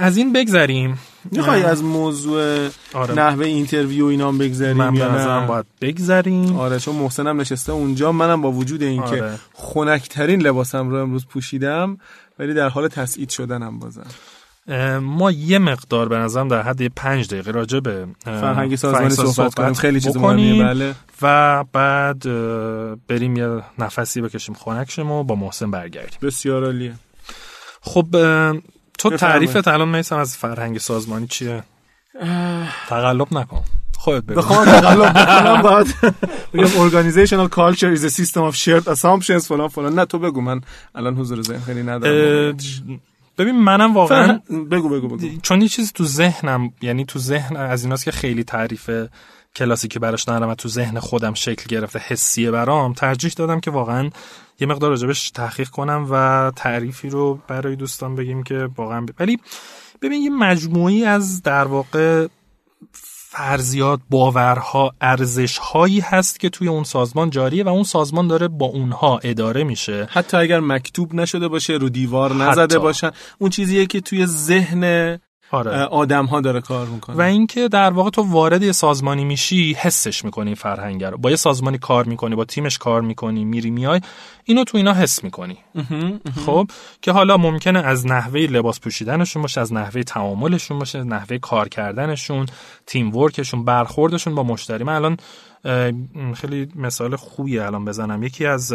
از 0.00 0.16
این 0.16 0.32
بگذریم. 0.32 0.98
می‌خوای 1.32 1.62
از 1.62 1.82
موضوع 1.82 2.68
آره. 2.94 3.14
نحوه 3.14 3.46
interview 3.46 4.04
اینا 4.04 4.32
بگذریم 4.32 4.76
من 4.76 4.94
یا 4.94 5.40
نه؟ 5.40 5.46
باید 5.46 5.66
بگذریم. 5.80 6.56
آره 6.56 6.78
چون 6.78 6.96
محسنم 6.96 7.40
نشسته 7.40 7.72
اونجا. 7.72 8.12
منم 8.12 8.42
با 8.42 8.52
وجود 8.52 8.82
اینکه 8.82 9.22
آره. 9.22 9.38
خنکترین 9.52 10.42
لباسم 10.42 10.88
رو 10.88 10.96
امروز 10.96 11.26
پوشیدم 11.26 11.98
ولی 12.38 12.54
در 12.54 12.68
حال 12.68 12.88
تسعید 12.88 13.30
شدنم 13.30 13.78
بازم. 13.78 14.06
ما 15.00 15.30
یه 15.30 15.58
مقدار 15.58 16.08
به 16.08 16.16
نظرم 16.16 16.48
در 16.48 16.62
حد 16.62 16.86
پنج 16.86 17.28
دقیقه 17.28 17.50
راجع 17.50 17.80
به 17.80 18.06
فرهنگ 18.24 18.76
سازمانی 18.76 19.10
صحبت, 19.10 19.54
کنیم. 19.54 19.72
خیلی 19.72 20.00
چیز 20.00 20.16
مهمیه. 20.16 20.64
بله. 20.64 20.94
و 21.22 21.64
بعد 21.72 22.22
بریم 23.06 23.36
یه 23.36 23.62
نفسی 23.78 24.20
بکشیم 24.20 24.54
خنک 24.54 24.98
و 24.98 25.22
با 25.22 25.34
محسن 25.34 25.70
برگردیم. 25.70 26.18
بسیار 26.22 26.64
عالیه. 26.64 26.94
خب 27.80 28.06
تو 28.98 29.10
تعریفت 29.10 29.68
الان 29.68 29.88
میسم 29.88 30.16
از 30.16 30.36
فرهنگ 30.36 30.78
سازمانی 30.78 31.26
چیه؟ 31.26 31.62
تقلب 32.88 33.26
نکن. 33.32 33.62
خودت 33.98 34.24
بگو. 34.24 34.38
بخوام 34.40 34.64
تقلب 34.64 35.12
بکنم 35.12 35.62
باید 35.62 35.94
بگم 36.54 36.66
organizational 36.66 37.48
culture 37.50 37.96
is 37.96 38.04
a 38.04 38.10
system 38.10 38.52
of 38.52 38.54
shared 38.54 38.88
assumptions 38.94 39.46
فلان 39.46 39.68
فلان. 39.68 39.94
نه 39.94 40.04
تو 40.04 40.18
بگو. 40.18 40.40
من 40.40 40.60
الان 40.94 41.16
حضور 41.16 41.42
ذهن 41.42 41.60
خیلی 41.60 41.82
ندارم. 41.82 42.56
ببین 43.40 43.56
منم 43.56 43.94
واقعا 43.94 44.40
بگو 44.70 44.88
بگو 44.88 45.08
بگو. 45.08 45.40
چون 45.42 45.62
یه 45.62 45.68
چیزی 45.68 45.92
تو 45.94 46.04
ذهنم 46.04 46.72
یعنی 46.82 47.04
تو 47.04 47.18
ذهن 47.18 47.56
از 47.56 47.84
ایناست 47.84 48.04
که 48.04 48.10
خیلی 48.10 48.44
تعریف 48.44 48.90
کلاسیکی 49.56 49.98
براش 49.98 50.28
نرم 50.28 50.48
و 50.48 50.54
تو 50.54 50.68
ذهن 50.68 50.98
خودم 50.98 51.34
شکل 51.34 51.64
گرفته 51.68 51.98
حسیه 51.98 52.50
برام 52.50 52.92
ترجیح 52.92 53.32
دادم 53.36 53.60
که 53.60 53.70
واقعا 53.70 54.10
یه 54.60 54.66
مقدار 54.66 54.90
راجبش 54.90 55.30
تحقیق 55.30 55.68
کنم 55.68 56.06
و 56.10 56.52
تعریفی 56.56 57.08
رو 57.08 57.38
برای 57.48 57.76
دوستان 57.76 58.14
بگیم 58.14 58.42
که 58.42 58.68
واقعا 58.76 59.06
ولی 59.18 59.38
ببین 60.02 60.22
یه 60.22 60.30
مجموعی 60.30 61.04
از 61.04 61.42
در 61.42 61.64
واقع 61.64 62.26
فرضیات 63.32 64.00
باورها 64.10 64.94
ارزشهایی 65.00 66.00
هست 66.00 66.40
که 66.40 66.48
توی 66.48 66.68
اون 66.68 66.84
سازمان 66.84 67.30
جاریه 67.30 67.64
و 67.64 67.68
اون 67.68 67.82
سازمان 67.82 68.28
داره 68.28 68.48
با 68.48 68.66
اونها 68.66 69.18
اداره 69.18 69.64
میشه. 69.64 70.08
حتی 70.10 70.36
اگر 70.36 70.60
مکتوب 70.60 71.14
نشده 71.14 71.48
باشه 71.48 71.72
رو 71.72 71.88
دیوار 71.88 72.34
نزده 72.34 72.78
باشن 72.78 73.10
اون 73.38 73.50
چیزیه 73.50 73.86
که 73.86 74.00
توی 74.00 74.26
ذهن 74.26 75.18
آره. 75.52 75.70
آدم 75.84 76.26
ها 76.26 76.40
داره 76.40 76.60
کار 76.60 76.86
می‌کنه. 76.86 77.16
و 77.16 77.20
اینکه 77.20 77.68
در 77.68 77.90
واقع 77.90 78.10
تو 78.10 78.22
وارد 78.22 78.62
یه 78.62 78.72
سازمانی 78.72 79.24
میشی 79.24 79.72
حسش 79.72 80.24
می‌کنی 80.24 80.54
فرهنگ 80.54 81.04
رو. 81.04 81.18
با 81.18 81.30
یه 81.30 81.36
سازمانی 81.36 81.78
کار 81.78 82.04
می‌کنی 82.04 82.34
با 82.34 82.44
تیمش 82.44 82.78
کار 82.78 83.00
می‌کنی 83.00 83.44
میری 83.44 83.70
میای 83.70 84.00
اینو 84.44 84.64
تو 84.64 84.76
اینا 84.76 84.92
حس 84.92 85.24
می‌کنی. 85.24 85.58
خب 86.46 86.70
که 87.02 87.12
حالا 87.12 87.36
ممکنه 87.36 87.78
از 87.78 88.06
نحوه 88.06 88.40
لباس 88.40 88.80
پوشیدنشون 88.80 89.42
باشه 89.42 89.60
از 89.60 89.72
نحوه 89.72 90.02
تعاملشون 90.02 90.78
باشه 90.78 91.04
نحوه 91.04 91.38
کار 91.38 91.68
کردنشون 91.68 92.46
تیم 92.86 93.16
ورکشون 93.16 93.64
برخوردشون 93.64 94.34
با 94.34 94.42
مشتری. 94.42 94.84
من 94.84 94.94
الان 94.94 95.16
خیلی 96.34 96.68
مثال 96.74 97.16
خوبی 97.16 97.58
الان 97.58 97.84
بزنم. 97.84 98.22
یکی 98.22 98.46
از 98.46 98.72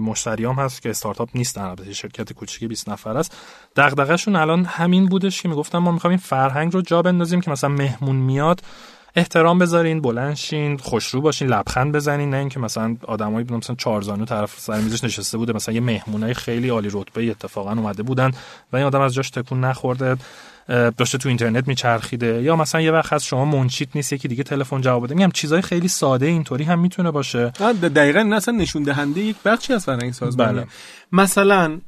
مشتریام 0.00 0.56
هست 0.58 0.82
که 0.82 0.90
استارتاپ 0.90 1.28
نیستن 1.34 1.60
البته 1.60 1.92
شرکت 1.92 2.32
کوچیکی 2.32 2.66
20 2.66 2.88
نفر 2.88 3.16
است. 3.16 3.36
دغدغه‌شون 3.76 4.36
الان 4.36 4.64
همین 4.64 5.06
بودش 5.06 5.42
که 5.42 5.48
می‌گفتم 5.48 5.78
ما 5.78 5.92
می‌خوایم 5.92 6.12
این 6.12 6.18
فرهنگ 6.18 6.74
رو 6.74 6.82
جا 6.82 7.02
بندازیم 7.02 7.40
که 7.40 7.50
مثلا 7.50 7.70
مهمون 7.70 8.16
میاد 8.16 8.60
احترام 9.16 9.58
بذارین 9.58 10.00
بلند 10.00 10.34
شین 10.34 10.76
خوشرو 10.76 11.20
باشین 11.20 11.48
لبخند 11.48 11.92
بزنین. 11.92 12.30
نه 12.30 12.36
اینکه 12.36 12.60
مثلا 12.60 12.96
آدمایی 13.06 13.46
مثلا 13.50 13.76
چهارزانو 13.76 14.24
طرف 14.24 14.60
سر 14.60 14.80
میزش 14.80 15.04
نشسته 15.04 15.38
بوده 15.38 15.52
مثلا 15.52 15.74
یه 15.74 15.80
مهمونای 15.80 16.34
خیلی 16.34 16.68
عالی 16.68 16.88
رتبه 16.92 17.30
اتفاقا 17.30 17.70
اومده 17.70 18.02
بودن 18.02 18.30
و 18.72 18.76
این 18.76 18.86
آدم 18.86 19.00
از 19.00 19.14
جاش 19.14 19.30
تکون 19.30 19.64
نخورده. 19.64 20.16
داشته 20.68 21.18
تو 21.18 21.28
اینترنت 21.28 21.68
میچرخیده. 21.68 22.42
یا 22.42 22.56
مثلا 22.56 22.80
یه 22.80 22.92
وقت 22.92 23.12
از 23.12 23.24
شما 23.24 23.44
منچیت 23.44 23.88
نیست 23.94 24.12
یکی 24.12 24.28
دیگه 24.28 24.42
تلفن 24.42 24.80
جواب 24.80 25.04
بده. 25.04 25.14
میگم 25.14 25.30
چیزای 25.30 25.62
خیلی 25.62 25.88
ساده 25.88 26.26
اینطوری 26.26 26.64
هم 26.64 26.78
می‌تونه 26.78 27.10
باشه. 27.10 27.50
دقیقا 27.94 28.20
این 28.20 28.32
اصلا 28.32 28.54
نشون 28.54 28.82
دهنده 28.82 29.20
یک 29.20 29.36
بخشی 29.44 29.72
از 29.72 29.84
فرهنگ 29.84 30.12
سازمانی 30.12 30.52
بله. 30.52 30.66
مثلا 31.12 31.80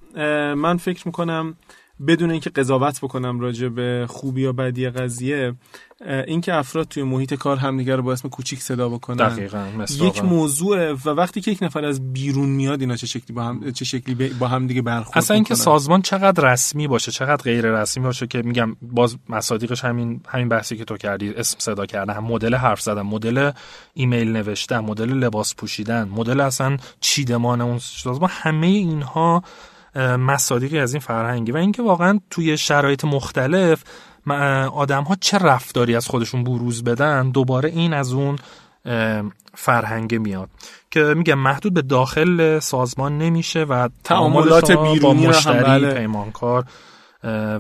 من 0.55 0.77
فکر 0.77 1.03
می‌کنم 1.07 1.57
بدون 2.07 2.31
اینکه 2.31 2.51
قضاوت 2.51 3.01
بکنم 3.01 3.41
راجع 3.41 3.69
به 3.69 4.07
خوبی 4.09 4.43
یا 4.43 4.53
بدی 4.53 4.91
قضیه 4.91 5.55
اینکه 6.27 6.55
افراد 6.55 6.89
توی 6.89 7.03
محیط 7.03 7.35
کار 7.35 7.57
همدیگه 7.57 7.97
رو 7.97 8.03
با 8.03 8.13
اسم 8.13 8.29
کوچیک 8.29 8.63
صدا 8.63 8.89
بکنن. 8.89 9.29
دقیقاً 9.29 9.67
یک 10.01 10.25
موضوع 10.25 10.93
و 10.93 11.09
وقتی 11.11 11.41
که 11.41 11.51
یک 11.51 11.63
نفر 11.63 11.85
از 11.85 12.13
بیرون 12.13 12.49
میاد 12.49 12.81
اینا 12.81 12.97
چه 12.97 13.07
شکلی 13.07 13.37
با 13.37 13.43
هم 13.43 13.73
چه 13.73 13.85
شکلی 13.85 14.29
با 14.29 14.49
هم 14.49 14.67
دیگه 14.67 14.83
برخورد 14.83 15.19
اصلا 15.19 15.35
اینکه 15.35 15.55
سازمان 15.55 16.03
چقدر 16.03 16.53
رسمی 16.53 16.89
باشه 16.89 17.13
چقدر 17.13 17.43
غیر 17.43 17.81
رسمی 17.81 18.05
باشه 18.05 18.27
که 18.27 18.43
میگم 18.43 18.77
باز 18.83 19.17
مصادیقش 19.29 19.85
همین 19.85 20.21
همین 20.29 20.49
بحثی 20.49 20.77
که 20.77 20.85
تو 20.85 20.97
کردی 20.97 21.31
اسم 21.31 21.59
صدا 21.59 21.87
کردن 21.87 22.19
مدل 22.19 22.55
حرف 22.55 22.81
زدن 22.81 23.03
مدل 23.03 23.51
ایمیل 23.95 24.33
نوشتن 24.33 24.79
مدل 24.79 25.11
لباس 25.13 25.55
پوشیدن 25.55 26.09
مدل 26.09 26.41
اصلا 26.41 26.77
چیدمان 27.01 27.61
اون 27.61 27.79
سازمان 27.79 28.31
همه 28.33 28.67
اینها 28.67 29.43
مصادیقی 29.97 30.79
از 30.79 30.95
این 30.95 31.01
فرهنگی. 31.01 31.53
و 31.53 31.57
اینکه 31.57 31.83
واقعا 31.83 32.21
توی 32.31 32.57
شرایط 32.59 33.05
مختلف 33.05 33.85
آدم 34.73 35.03
ها 35.03 35.17
چه 35.21 35.39
رفتاری 35.39 35.97
از 35.97 36.07
خودشون 36.07 36.45
بروز 36.45 36.85
بدن 36.85 37.31
دوباره 37.31 37.69
این 37.69 37.93
از 37.93 38.13
اون 38.13 38.39
فرهنگ 39.55 40.15
میاد. 40.15 40.49
که 40.91 41.01
میگم 41.01 41.39
محدود 41.39 41.75
به 41.75 41.83
داخل 41.83 42.59
سازمان 42.59 43.19
نمیشه 43.19 43.63
و 43.63 43.89
تعاملات 44.05 44.71
بیرونی 44.71 44.99
با 44.99 45.15
مشتری 45.15 45.65
بله. 45.65 45.95
پیمانکار 45.95 46.65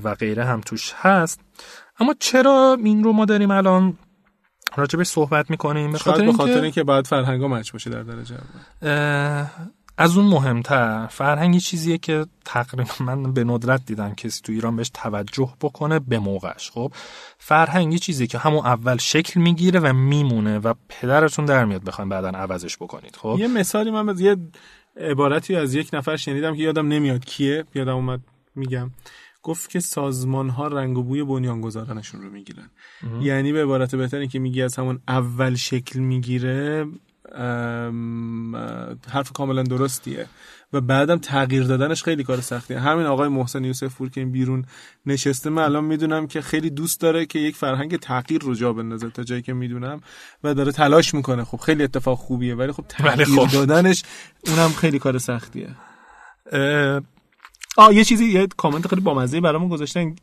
و 0.04 0.14
غیره 0.14 0.44
هم 0.44 0.60
توش 0.60 0.92
هست. 0.96 1.40
اما 2.00 2.14
چرا 2.18 2.76
این 2.84 3.04
رو 3.04 3.12
ما 3.12 3.24
داریم 3.24 3.50
الان 3.50 3.98
راجبش 4.76 5.06
صحبت 5.06 5.50
می‌کنیم؟ 5.50 5.92
به 5.92 5.98
خاطر, 5.98 6.62
اینکه 6.62 6.82
باید 6.82 7.06
فرهنگ 7.06 7.42
ها 7.42 7.48
مچ 7.48 7.72
باشه 7.72 7.90
در 7.90 8.02
درجه 8.02 8.36
از 9.98 10.16
اون 10.16 10.26
مهمتر 10.26 11.06
فرهنگ 11.06 11.58
چیزیه 11.58 11.98
که 11.98 12.26
تقریبا 12.44 12.92
من 13.00 13.32
به 13.32 13.44
ندرت 13.44 13.86
دیدم 13.86 14.14
کسی 14.14 14.40
تو 14.44 14.52
ایران 14.52 14.76
بهش 14.76 14.90
توجه 14.94 15.54
بکنه 15.60 15.98
به 15.98 16.18
موقعش. 16.18 16.70
خب 16.70 16.92
فرهنگ 17.38 17.96
چیزی 17.96 18.26
که 18.26 18.38
همون 18.38 18.66
اول 18.66 18.96
شکل 18.96 19.40
می‌گیره 19.40 19.80
و 19.80 19.92
میمونه 19.92 20.58
و 20.58 20.74
پدرتون 20.88 21.44
در 21.44 21.64
میاد 21.64 21.84
بخواین 21.84 22.08
بعدا 22.08 22.28
عوضش 22.28 22.76
بکنید. 22.76 23.16
خب؟ 23.16 23.36
یه 23.38 23.48
مثالی 23.48 23.90
من 23.90 24.08
از 24.08 24.20
یه 24.20 24.36
عبارتی 24.96 25.56
از 25.56 25.74
یک 25.74 25.90
نفر 25.92 26.16
شنیدم 26.16 26.56
که 26.56 26.62
یادم 26.62 26.88
نمیاد 26.88 27.24
کیه 27.24 27.64
یادم 27.74 27.94
اومد 27.94 28.20
میگم. 28.54 28.90
گفت 29.42 29.70
که 29.70 29.80
سازمان 29.80 30.48
ها 30.48 30.66
رنگ 30.66 30.98
و 30.98 31.02
بوی 31.02 31.24
بنیانگذارانشون 31.24 32.22
رو 32.22 32.30
می‌گیرن. 32.30 32.70
یعنی 33.20 33.52
به 33.52 33.62
عبارت 33.62 33.94
بهتر 33.94 34.26
که 34.26 34.38
میگی 34.38 34.62
از 34.62 34.76
همون 34.76 35.00
اول 35.08 35.54
شکل 35.54 36.00
می‌گیره 36.00 36.86
حرف 39.10 39.32
کاملا 39.34 39.62
درستیه. 39.62 40.26
و 40.72 40.80
بعدم 40.80 41.18
تغییر 41.18 41.64
دادنش 41.64 42.02
خیلی 42.02 42.24
کار 42.24 42.40
سختیه. 42.40 42.80
همین 42.80 43.06
آقای 43.06 43.28
محسن 43.28 43.64
یوسف 43.64 43.94
پور 43.94 44.10
که 44.10 44.20
این 44.20 44.32
بیرون 44.32 44.64
نشسته. 45.06 45.50
من 45.50 45.62
الان 45.62 45.84
می‌دونم 45.84 46.26
که 46.26 46.40
خیلی 46.40 46.70
دوست 46.70 47.00
داره 47.00 47.26
که 47.26 47.38
یک 47.38 47.56
فرهنگ 47.56 47.96
تغییر 47.96 48.42
رو 48.42 48.54
جا 48.54 48.72
بندازه 48.72 49.10
تا 49.10 49.22
جایی 49.22 49.42
که 49.42 49.52
می‌دونم 49.52 50.00
و 50.44 50.54
داره 50.54 50.72
تلاش 50.72 51.14
می‌کنه. 51.14 51.44
خب 51.44 51.58
خیلی 51.58 51.82
اتفاق 51.82 52.18
خوبیه 52.18 52.54
ولی 52.54 52.72
خب 52.72 52.84
تغییر 52.88 53.28
خب. 53.28 53.52
دادنش 53.52 54.02
اونم 54.46 54.68
خیلی 54.68 54.98
کار 54.98 55.18
سختیه. 55.18 55.68
آه 57.76 57.94
یه 57.94 58.04
چیزی 58.04 58.24
یه 58.24 58.46
کامنت 58.56 58.88
خیلی 58.88 59.02
بامزه 59.02 59.40
برامون 59.40 59.68
گذاشتن. 59.68 60.16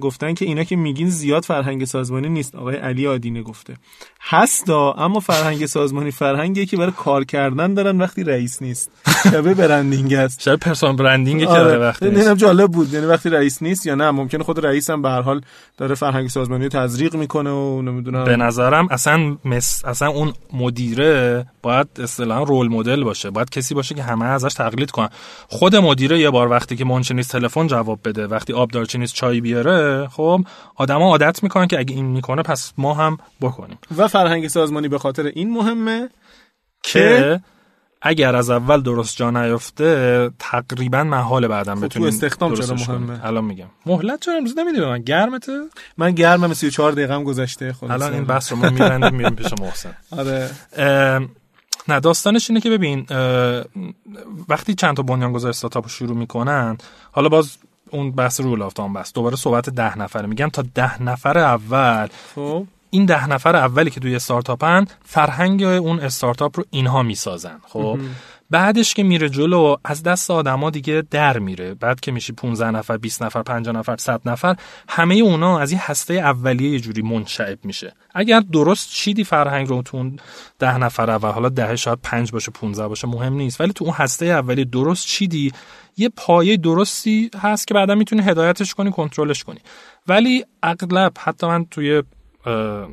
گفتن 0.00 0.34
که 0.34 0.44
اینا 0.44 0.64
که 0.64 0.76
میگین 0.76 1.10
زیاد 1.10 1.44
فرهنگ 1.44 1.84
سازمانی 1.84 2.28
نیست 2.28 2.54
آقای 2.54 2.76
علی 2.76 3.06
آدینه 3.06 3.42
گفته. 3.42 3.76
هستا 4.20 4.92
اما 4.92 5.20
فرهنگ 5.20 5.66
سازمانی 5.66 6.10
فرهنگی 6.10 6.66
که 6.66 6.76
برای 6.76 6.92
کار 6.96 7.24
کردن 7.24 7.74
دارن 7.74 7.98
وقتی 7.98 8.24
رئیس 8.24 8.62
نیست. 8.62 8.90
شبه 9.24 9.54
برندینگ 9.54 10.14
است. 10.14 10.42
شاید 10.42 10.58
پرسونال 10.58 10.96
برندینگ 10.96 11.40
که 11.40 11.48
آره. 11.48 11.78
وقتی 11.78 12.10
نیست. 12.10 12.34
جالب 12.34 12.70
بود. 12.70 12.92
یعنی 12.92 13.06
وقتی 13.06 13.30
رئیس 13.30 13.62
نیست 13.62 13.86
یا 13.86 13.94
نه 13.94 14.10
ممکنه 14.10 14.44
خود 14.44 14.66
رئیس 14.66 14.90
هم 14.90 15.02
به 15.02 15.10
هر 15.10 15.22
حال 15.22 15.40
داره 15.76 15.94
فرهنگ 15.94 16.28
سازمانی 16.28 16.68
تزریق 16.68 17.16
می‌کنه 17.16 17.50
و 17.50 17.82
نمی‌دونم. 17.82 18.24
به 18.24 18.36
نظرم 18.36 18.88
اصلا 18.90 19.36
مس... 19.44 19.84
اصلا 19.84 20.08
اون 20.08 20.32
مدیره 20.52 21.46
باید 21.62 21.86
اصطلاحا 22.02 22.42
رول 22.42 22.68
مدل 22.68 23.04
باشه. 23.04 23.30
باید 23.30 23.50
کسی 23.50 23.74
باشه 23.74 23.94
که 23.94 24.02
همه 24.02 24.24
ازش 24.24 24.54
تقلید 24.54 24.90
کنن. 24.90 25.08
خود 25.48 25.76
مدیره 25.76 26.20
یه 26.20 26.30
بار 26.30 26.50
وقتی 26.50 26.76
که 26.76 26.84
منچه 26.84 27.14
نیست 27.14 27.32
تلفن 27.32 27.66
جواب 27.66 27.98
بده. 28.04 28.26
وقتی 28.26 28.52
آب 28.52 28.70
دارچی 28.70 28.98
نیست 28.98 29.14
چای 29.14 29.40
بیاره 29.40 29.81
خب 30.10 30.44
آدما 30.76 31.04
عادت 31.04 31.42
می‌کنن 31.42 31.66
که 31.66 31.78
اگه 31.78 31.94
این 31.94 32.06
می‌کنه 32.06 32.42
پس 32.42 32.72
ما 32.78 32.94
هم 32.94 33.18
بکنیم. 33.40 33.78
و 33.96 34.08
فرهنگ 34.08 34.48
سازمانی 34.48 34.88
به 34.88 34.98
خاطر 34.98 35.26
این 35.26 35.50
مهمه 35.50 36.08
که 36.82 37.40
اگر 38.02 38.36
از 38.36 38.50
اول 38.50 38.80
درست 38.80 39.16
جا 39.16 39.30
نیفته 39.30 40.30
تقریبا 40.38 41.04
محال 41.04 41.48
بعدم 41.48 41.74
خب 41.74 41.84
بتونیم 41.84 42.08
تو 42.08 42.14
استخدام 42.14 42.54
چرا 42.54 42.74
مهمه؟ 42.74 43.26
الان 43.26 43.44
میگم. 43.44 43.66
مهلت 43.86 44.20
چرا 44.20 44.34
امروز 44.34 44.58
نمیدی 44.58 44.80
من 44.80 45.02
گرمته. 45.02 45.52
من 45.96 46.12
گرمم 46.12 46.54
34 46.54 46.92
دقیقه 46.92 47.14
هم 47.14 47.24
گذشته. 47.24 47.72
خلاص 47.72 47.90
الان 47.90 48.14
این 48.14 48.24
بحث 48.24 48.52
رو 48.52 48.58
ما 48.58 48.70
میبندیم 48.70 49.14
میریم 49.14 49.34
پیش 49.34 49.52
محسن. 49.60 49.96
آره. 50.10 50.50
نه 51.88 52.00
داستانش 52.00 52.50
اینه 52.50 52.60
که 52.60 52.70
ببین 52.70 53.06
وقتی 54.48 54.74
چند 54.74 54.96
تا 54.96 55.02
بنیانگذار 55.02 55.50
استارتاپ 55.50 55.88
شروع 55.88 56.16
می‌کنن 56.16 56.78
حالا 57.12 57.28
باز 57.28 57.56
اون 57.92 58.12
بحث 58.12 58.40
رول 58.40 58.62
آف 58.62 58.80
بس 58.80 59.12
دوباره 59.12 59.36
صحبت 59.36 59.70
ده 59.70 59.98
نفره. 59.98 60.26
میگم 60.26 60.48
تا 60.48 60.64
ده 60.74 61.02
نفر 61.02 61.38
اول. 61.38 62.08
خب. 62.34 62.66
این 62.90 63.06
ده 63.06 63.26
نفر 63.26 63.56
اولی 63.56 63.90
که 63.90 64.00
توی 64.00 64.16
استارتاپن 64.16 64.84
فرهنگ 65.04 65.62
اون 65.62 66.00
استارتاپ 66.00 66.58
رو 66.58 66.64
اینها 66.70 67.02
می‌سازن. 67.02 67.60
خب. 67.68 67.98
بعدش 68.52 68.94
که 68.94 69.02
میره 69.02 69.28
جلو 69.28 69.76
از 69.84 70.02
دست 70.02 70.30
آدما 70.30 70.70
دیگه 70.70 71.02
در 71.10 71.38
میره. 71.38 71.74
بعد 71.74 72.00
که 72.00 72.12
میشی 72.12 72.32
15 72.32 72.70
نفر 72.70 72.96
20 72.96 73.22
نفر 73.22 73.42
50 73.42 73.76
نفر 73.76 73.96
100 73.96 74.20
نفر 74.28 74.56
همه 74.88 75.14
اونا 75.14 75.58
از 75.58 75.70
این 75.70 75.80
هسته 75.84 76.14
اولیه 76.14 76.70
یه 76.70 76.80
جوری 76.80 77.02
منشعب 77.02 77.58
میشه. 77.64 77.94
اگر 78.14 78.40
درست 78.40 78.90
چیدی 78.90 79.24
فرهنگ 79.24 79.68
رو 79.68 79.82
تو 79.82 79.96
اون 79.96 80.18
ده 80.58 80.78
نفر 80.78 81.10
اول 81.10 81.30
حالا 81.30 81.48
ده 81.48 81.76
شاید 81.76 81.98
5 82.02 82.32
باشه 82.32 82.50
15 82.50 82.88
باشه 82.88 83.08
مهم 83.08 83.34
نیست. 83.34 83.60
ولی 83.60 83.72
تو 83.72 83.84
اون 83.84 83.94
هسته 83.94 84.26
اولیه 84.26 84.64
درست 84.64 85.06
چیدی 85.06 85.52
یه 85.96 86.08
پایه 86.08 86.56
درستی 86.56 87.30
هست 87.42 87.66
که 87.66 87.74
بعدا 87.74 87.94
می‌تونی 87.94 88.22
هدایتش 88.22 88.74
کنی 88.74 88.90
کنترلش 88.90 89.44
کنی. 89.44 89.58
ولی 90.08 90.44
اغلب 90.62 91.12
حتی 91.18 91.46
من 91.46 91.64
توی 91.64 92.02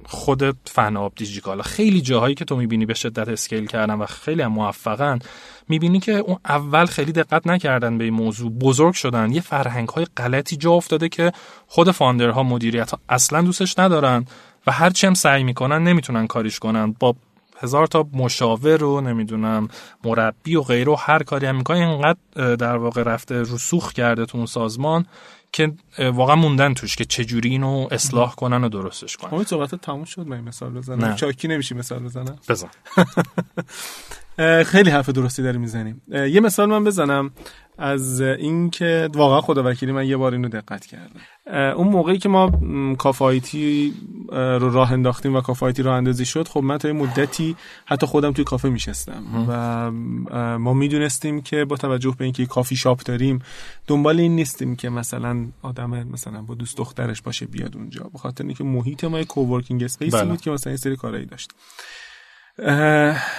خود 0.05 0.57
فن 0.67 0.97
آب 0.97 1.13
دیجیکالا 1.15 1.63
خیلی 1.63 2.01
جاهایی 2.01 2.35
که 2.35 2.45
تو 2.45 2.55
می‌بینی 2.55 2.85
به 2.85 2.93
شدت 2.93 3.27
اسکیل 3.27 3.65
کردن 3.65 3.93
و 3.93 4.05
خیلی 4.05 4.41
هم 4.41 4.51
موفقن 4.51 5.19
می‌بینی 5.69 5.99
که 5.99 6.11
اون 6.11 6.37
اول 6.45 6.85
خیلی 6.85 7.11
دقت 7.11 7.47
نکردن 7.47 7.97
به 7.97 8.03
این 8.03 8.13
موضوع 8.13 8.51
بزرگ 8.51 8.93
شدن. 8.93 9.31
یه 9.31 9.41
فرهنگ 9.41 9.89
های 9.89 10.05
غلطی 10.17 10.57
جا 10.57 10.71
افتاده 10.71 11.09
که 11.09 11.31
خود 11.67 11.91
فاندرها 11.91 12.43
مدیریت 12.43 12.91
ها 12.91 12.99
اصلا 13.09 13.41
دوستش 13.41 13.79
ندارن 13.79 14.25
و 14.67 14.71
هرچی 14.71 15.07
هم 15.07 15.13
سعی 15.13 15.43
می‌کنن 15.43 15.83
نمی‌تونن 15.83 16.27
کاریش 16.27 16.59
کنن. 16.59 16.95
با 16.99 17.15
هزار 17.61 17.87
تا 17.87 18.05
مشاور 18.13 18.77
رو 18.77 19.01
نمی‌دونم 19.01 19.67
مربی 20.03 20.55
و 20.55 20.61
غیره 20.61 20.91
و 20.91 20.95
هر 20.99 21.23
کاری 21.23 21.45
هم 21.45 21.55
می‌کنه 21.55 21.77
اینقدر 21.77 22.55
در 22.55 22.77
واقع 22.77 23.03
رفته 23.03 23.41
رسوخ 23.41 23.93
کرده 23.93 24.25
تو 24.25 24.37
اون 24.37 24.47
سازمان 24.47 25.05
که 25.51 25.71
واقعا 25.99 26.35
موندن 26.35 26.73
توش 26.73 26.95
که 26.95 27.05
چجوری 27.05 27.49
اینو 27.49 27.87
اصلاح 27.91 28.35
کنن 28.35 28.63
و 28.63 28.69
درستش 28.69 29.17
کنن. 29.17 29.31
همین 29.31 29.43
صحبت 29.43 29.75
تموم 29.75 30.03
شد 30.03 30.27
من 30.27 30.41
مثال 30.41 30.69
بزنم 30.69 31.05
نه. 31.05 31.15
چاکی 31.15 31.47
نمیشی 31.47 31.75
مثال 31.75 31.99
بزنم؟ 31.99 32.39
بزن. 32.49 32.69
خیلی 34.63 34.89
حرف 34.89 35.09
درستی 35.09 35.43
داری 35.43 35.57
می‌زنیم. 35.57 36.01
یه 36.07 36.39
مثال 36.39 36.69
من 36.69 36.83
بزنم. 36.83 37.31
از 37.79 38.21
اینکه 38.21 39.09
واقعا 39.13 39.41
خدا 39.41 39.63
وکیلی 39.65 39.91
من 39.91 40.07
یه 40.07 40.17
بار 40.17 40.33
اینو 40.33 40.49
دقت 40.49 40.85
کردم. 40.85 41.19
اون 41.75 41.87
موقعی 41.87 42.17
که 42.17 42.29
ما 42.29 42.51
کافایتی 42.95 43.93
رو 44.31 44.69
راه 44.69 44.91
انداختیم 44.91 45.35
و 45.35 45.41
کافایتی 45.41 45.83
راه 45.83 45.95
اندازی 45.95 46.25
شد 46.25 46.47
خب 46.47 46.59
من 46.63 46.77
تا 46.77 46.87
یه 46.87 46.93
مدتی 46.93 47.55
حتی 47.85 48.05
خودم 48.05 48.31
توی 48.31 48.43
کافه 48.43 48.69
میشستم 48.69 49.23
و 49.47 49.91
ما 50.57 50.73
می‌دونستیم 50.73 51.41
که 51.41 51.65
با 51.65 51.75
توجه 51.75 52.15
به 52.17 52.23
اینکه 52.23 52.45
کافی 52.45 52.75
شاپ 52.75 53.03
داریم 53.03 53.39
دنبال 53.87 54.19
این 54.19 54.35
نیستیم 54.35 54.75
که 54.75 54.89
مثلا 54.89 55.47
آدم 55.61 56.03
مثلا 56.03 56.41
با 56.41 56.55
دوست 56.55 56.77
دخترش 56.77 57.21
باشه 57.21 57.45
بیاد 57.45 57.77
اونجا. 57.77 58.09
به 58.13 58.17
خاطر 58.19 58.43
اینکه 58.43 58.63
محیط 58.63 59.03
ما 59.03 59.23
coworking 59.23 59.83
spaceی 59.83 60.17
بله. 60.17 60.25
بود 60.25 60.41
که 60.41 60.51
مثلا 60.51 60.71
این 60.71 60.77
سری 60.77 60.95
کارایی 60.95 61.25
داشت. 61.25 61.51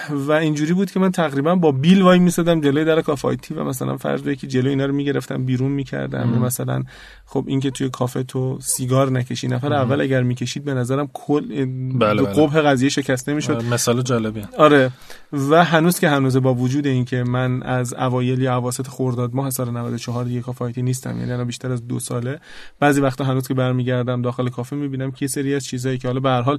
و 0.09 0.31
اینجوری 0.31 0.73
بود 0.73 0.91
که 0.91 0.99
من 0.99 1.11
تقریبا 1.11 1.55
با 1.55 1.71
بیل 1.71 2.01
وای 2.01 2.19
میسادم 2.19 2.61
جلوی 2.61 2.85
در 2.85 3.01
کافایتی 3.01 3.53
و 3.53 3.63
مثلا 3.63 3.97
فرض 3.97 4.23
که 4.23 4.47
جلوی 4.47 4.69
اینا 4.69 4.85
رو 4.85 4.93
می‌گرفتم 4.93 5.45
بیرون 5.45 5.71
می‌کردم. 5.71 6.29
مثلا 6.29 6.83
خب 7.25 7.43
اینکه 7.47 7.71
توی 7.71 7.89
کافه 7.89 8.23
تو 8.23 8.57
سیگار 8.61 9.11
نکشی 9.11 9.47
نفر 9.47 9.73
اول 9.73 10.01
اگر 10.01 10.23
می‌کشید 10.23 10.63
به 10.63 10.73
نظرم 10.73 11.09
کل 11.13 11.65
بله 11.95 12.23
بله. 12.23 12.23
قبح 12.23 12.61
قضیه 12.61 12.89
شکسته 12.89 13.33
می‌شد 13.33 13.63
مثال 13.63 14.01
جالبی 14.01 14.43
آره. 14.57 14.91
و 15.33 15.63
هنوز 15.63 15.99
که 15.99 16.09
هنوز 16.09 16.37
با 16.37 16.53
وجود 16.53 16.87
اینکه 16.87 17.23
من 17.23 17.63
از 17.63 17.93
اوایل 17.93 18.41
یا 18.41 18.57
اواسط 18.57 18.87
خرداد 18.87 19.35
ماه 19.35 19.49
سال 19.49 19.69
94 19.69 20.25
دیگه 20.25 20.41
کافایتی 20.41 20.81
نیستم 20.81 21.19
یعنی 21.19 21.31
الان 21.31 21.47
بیشتر 21.47 21.71
از 21.71 21.87
دو 21.87 21.99
ساله. 21.99 22.39
بعضی 22.79 23.01
وقتا 23.01 23.23
هنوز 23.23 23.47
که 23.47 23.53
برمیگردم 23.53 24.21
داخل 24.21 24.49
کافه 24.49 24.75
می‌بینم 24.75 25.11
که 25.11 25.27
سری 25.27 25.55
از 25.55 25.65
چیزایی 25.65 25.97
که 25.97 26.07
حالا 26.07 26.19
به 26.19 26.29
هر 26.29 26.41
حال 26.41 26.57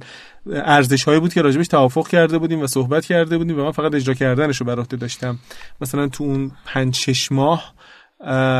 ارزش 0.53 1.03
هایی 1.03 1.19
بود 1.19 1.33
که 1.33 1.41
راجبش 1.41 1.67
توافق 1.67 2.07
کرده 2.07 2.37
بودیم 2.53 2.63
و 2.63 2.67
صحبت 2.67 3.05
کرده 3.05 3.37
بودیم 3.37 3.59
و 3.59 3.63
من 3.63 3.71
فقط 3.71 3.95
اجرا 3.95 4.13
کردنش 4.13 4.57
رو 4.57 4.65
بر 4.65 4.79
عهده 4.79 4.97
داشتم. 4.97 5.39
مثلا 5.81 6.07
تو 6.07 6.23
اون 6.23 6.51
5 6.65 6.95
6 6.95 7.31
ماه 7.31 7.73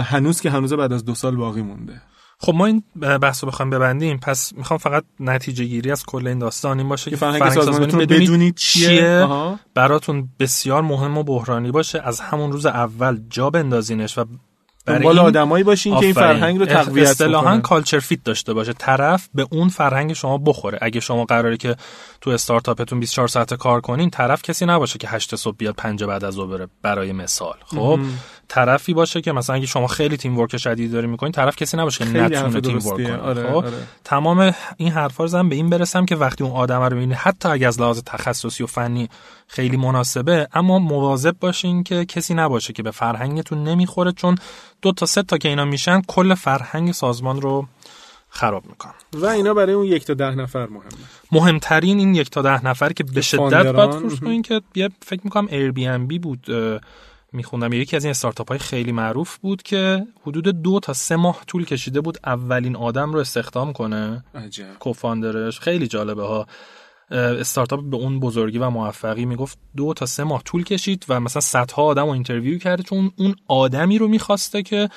هنوز 0.05 0.41
که 0.41 0.49
هنوز 0.49 0.73
بعد 0.73 0.93
از 0.93 1.05
دو 1.05 1.15
سال 1.15 1.35
باقی 1.35 1.61
مونده. 1.61 2.01
خب 2.39 2.53
ما 2.55 2.65
این 2.65 2.83
بحث 3.21 3.43
رو 3.43 3.49
بخوایم 3.49 3.69
ببندیم. 3.69 4.17
پس 4.17 4.53
می‌خوام 4.53 4.77
فقط 4.77 5.03
نتیجه 5.19 5.65
گیری 5.65 5.91
از 5.91 6.05
کل 6.05 6.27
این 6.27 6.39
داستان 6.39 6.79
این 6.79 6.89
باشه 6.89 7.09
که 7.11 7.17
فرهنگ 7.17 7.49
سازمانیتون 7.49 7.99
بدونید, 7.99 8.29
بدونید 8.29 8.55
چیه. 8.55 9.27
براتون 9.75 10.29
بسیار 10.39 10.81
مهم 10.81 11.17
و 11.17 11.23
بحرانی 11.23 11.71
باشه. 11.71 12.01
از 12.01 12.19
همون 12.19 12.51
روز 12.51 12.65
اول 12.65 13.19
جا 13.29 13.49
بندازینش 13.49 14.17
و 14.17 14.25
دنبال 14.85 15.19
آدمایی 15.19 15.63
باشین 15.63 15.99
که 15.99 16.05
این 16.05 16.13
فرهنگ 16.13 16.59
رو 16.59 16.65
تقویت 16.65 17.07
اصطلاحاً 17.07 17.59
کالچر 17.59 17.99
فیت 17.99 18.23
داشته 18.23 18.53
باشه. 18.53 18.73
طرف 18.73 19.29
به 19.33 19.47
اون 19.51 19.69
فرهنگ 19.69 20.13
شما 20.13 20.37
بخوره. 20.37 20.79
اگه 20.81 20.99
شما 20.99 21.25
قراره 21.25 21.57
که 21.57 21.75
تو 22.21 22.29
استارتاپتون 22.29 22.99
24 22.99 23.27
ساعت 23.27 23.53
کار 23.53 23.81
کنین 23.81 24.09
طرف 24.09 24.41
کسی 24.41 24.65
نباشه 24.65 24.99
که 24.99 25.07
8 25.07 25.35
صبح 25.35 25.55
بیاد 25.57 25.75
5 25.75 26.03
بعد 26.03 26.23
از 26.23 26.33
ظهر 26.33 26.47
بره 26.47 26.67
برای 26.81 27.11
مثال. 27.11 27.55
خب؟ 27.65 27.99
طرفی 28.53 28.93
باشه 28.93 29.21
که 29.21 29.31
مثلا 29.31 29.55
اگه 29.55 29.65
شما 29.65 29.87
خیلی 29.87 30.17
تیم 30.17 30.37
ورک 30.37 30.57
شدید 30.57 30.91
داری 30.91 31.07
می‌کنین 31.07 31.31
طرف 31.31 31.55
کسی 31.55 31.77
نباشه 31.77 32.05
که 32.05 32.11
نتونه 32.11 32.61
تیم 32.61 32.75
ورک 32.77 32.83
کنه. 32.83 33.17
آره، 33.17 33.47
خب؟ 33.47 33.55
آره. 33.55 33.71
تمام 34.03 34.53
این 34.77 34.91
حرفا 34.91 35.25
رو 35.25 35.43
به 35.49 35.55
این 35.55 35.69
برسم 35.69 36.05
که 36.05 36.15
وقتی 36.15 36.43
اون 36.43 36.53
آدم 36.53 36.81
رو 36.81 36.93
می‌بینی 36.93 37.13
حتی 37.13 37.49
اگه 37.49 37.67
از 37.67 37.81
لحاظ 37.81 38.01
تخصصی 38.05 38.63
و 38.63 38.67
فنی 38.67 39.09
خیلی 39.47 39.77
مناسبه 39.77 40.47
اما 40.53 40.79
مواظب 40.79 41.35
باشین 41.39 41.83
که 41.83 42.05
کسی 42.05 42.33
نباشه 42.33 42.73
که 42.73 42.83
به 42.83 42.91
فرهنگتون 42.91 43.63
نمی‌خوره 43.63 44.11
چون 44.11 44.37
دو 44.81 44.91
تا 44.91 45.05
سه 45.05 45.23
تا 45.23 45.37
که 45.37 45.49
اینا 45.49 45.65
میشن 45.65 46.01
کل 46.07 46.33
فرهنگ 46.33 46.91
سازمان 46.91 47.41
رو 47.41 47.67
خراب 48.29 48.65
می‌کنن. 48.65 48.93
و 49.13 49.25
اینا 49.25 49.53
برای 49.53 49.73
اون 49.73 49.85
یک 49.85 50.05
تا 50.05 50.13
ده 50.13 50.35
نفر 50.35 50.65
مهمه. 50.65 50.83
مهمترین 51.31 51.99
این 51.99 52.15
یک 52.15 52.29
تا 52.29 52.41
ده 52.41 52.65
نفر 52.65 52.93
که 52.93 53.03
به 53.03 53.21
شدت 53.21 53.67
باید 53.67 54.19
کنین 54.19 54.41
که 54.41 54.61
یه 54.75 54.89
فکر 55.05 55.21
می‌کنم 55.23 55.47
Airbnb 55.51 56.19
بود 56.19 56.45
میخوندم. 57.33 57.73
یکی 57.73 57.95
از 57.95 58.03
این 58.03 58.11
استارتاپ 58.11 58.49
های 58.49 58.59
خیلی 58.59 58.91
معروف 58.91 59.37
بود 59.37 59.63
که 59.63 60.07
حدود 60.21 60.47
دو 60.47 60.79
تا 60.79 60.93
سه 60.93 61.15
ماه 61.15 61.41
طول 61.47 61.65
کشیده 61.65 62.01
بود 62.01 62.17
اولین 62.25 62.75
آدم 62.75 63.13
رو 63.13 63.19
استخدام 63.19 63.73
کنه. 63.73 64.23
عجب. 64.35 64.79
co-founderش. 64.79 65.59
خیلی 65.59 65.87
جالبه 65.87 66.23
ها. 66.23 66.47
استارتاپ 67.11 67.83
به 67.83 67.97
اون 67.97 68.19
بزرگی 68.19 68.57
و 68.57 68.69
موفقی 68.69 69.25
می‌گفت 69.25 69.57
دو 69.77 69.93
تا 69.93 70.05
سه 70.05 70.23
ماه 70.23 70.43
طول 70.43 70.63
کشید 70.63 71.05
و 71.09 71.19
مثلا 71.19 71.41
صدها 71.41 71.83
آدم 71.83 72.05
رو 72.05 72.09
interview 72.09 72.59
کرده 72.59 72.83
چون 72.83 73.11
اون 73.15 73.35
آدمی 73.47 73.97
رو 73.97 74.07
می‌خواسته 74.07 74.63
که 74.63 74.89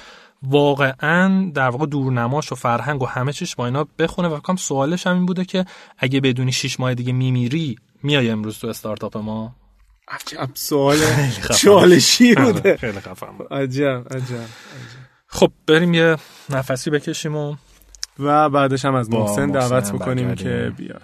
واقعا 0.42 1.50
در 1.54 1.68
واقع 1.68 1.86
دورنماش 1.86 2.52
و 2.52 2.54
فرهنگ 2.54 3.02
و 3.02 3.06
همه 3.06 3.32
چیش 3.32 3.56
با 3.56 3.66
اینا 3.66 3.86
بخونه. 3.98 4.28
و 4.28 4.38
کام 4.40 4.56
سوالش 4.56 5.06
هم 5.06 5.14
این 5.14 5.26
بوده 5.26 5.44
که 5.44 5.64
اگه 5.98 6.20
بدونی 6.20 6.52
شیش 6.52 6.80
ماه 6.80 6.94
دیگه 6.94 7.12
میمیری 7.12 7.76
میای 8.02 8.30
امروز 8.30 8.58
تو 8.58 8.66
استارتاپ 8.66 9.16
ما؟ 9.16 9.54
عجب 10.08 10.48
سوال 10.54 10.98
چالشی 11.58 12.34
بوده. 12.34 12.76
خیلی 12.76 13.00
خفن 13.00 13.26
عجب 13.50 14.06
عجب 14.10 14.46
خب 15.26 15.52
بریم 15.66 15.94
یه 15.94 16.16
نفسی 16.50 16.90
بکشیم 16.90 17.36
و 17.36 17.56
و 18.18 18.48
بعدش 18.48 18.84
هم 18.84 18.94
از 18.94 19.10
محسن 19.10 19.50
دعوت 19.50 19.92
بکنیم 19.92 20.34
که 20.34 20.72
بیاد. 20.76 21.02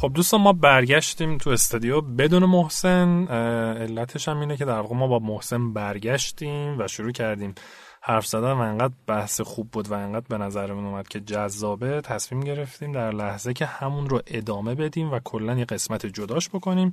خب 0.00 0.12
دوستان 0.14 0.40
ما 0.40 0.52
برگشتیم 0.52 1.38
تو 1.38 1.50
استودیو 1.50 2.00
بدون 2.00 2.44
محسن. 2.44 3.26
علتش 3.76 4.28
هم 4.28 4.40
اینه 4.40 4.56
که 4.56 4.64
در 4.64 4.80
واقع 4.80 4.94
ما 4.94 5.06
با 5.06 5.18
محسن 5.18 5.72
برگشتیم 5.72 6.78
و 6.78 6.88
شروع 6.88 7.12
کردیم 7.12 7.54
حرف 8.02 8.26
زدن 8.26 8.52
و 8.52 8.58
انقدر 8.58 8.94
بحث 9.06 9.40
خوب 9.40 9.70
بود 9.70 9.88
و 9.88 9.94
انقدر 9.94 10.26
به 10.28 10.38
نظرمون 10.38 10.86
اومد 10.86 11.08
که 11.08 11.20
جذابه 11.20 12.00
تصمیم 12.00 12.40
گرفتیم 12.40 12.92
در 12.92 13.10
لحظه 13.10 13.52
که 13.52 13.66
همون 13.66 14.08
رو 14.08 14.20
ادامه 14.26 14.74
بدیم 14.74 15.12
و 15.12 15.18
کلا 15.24 15.54
یه 15.54 15.64
قسمت 15.64 16.06
جداش 16.06 16.48
بکنیم. 16.48 16.92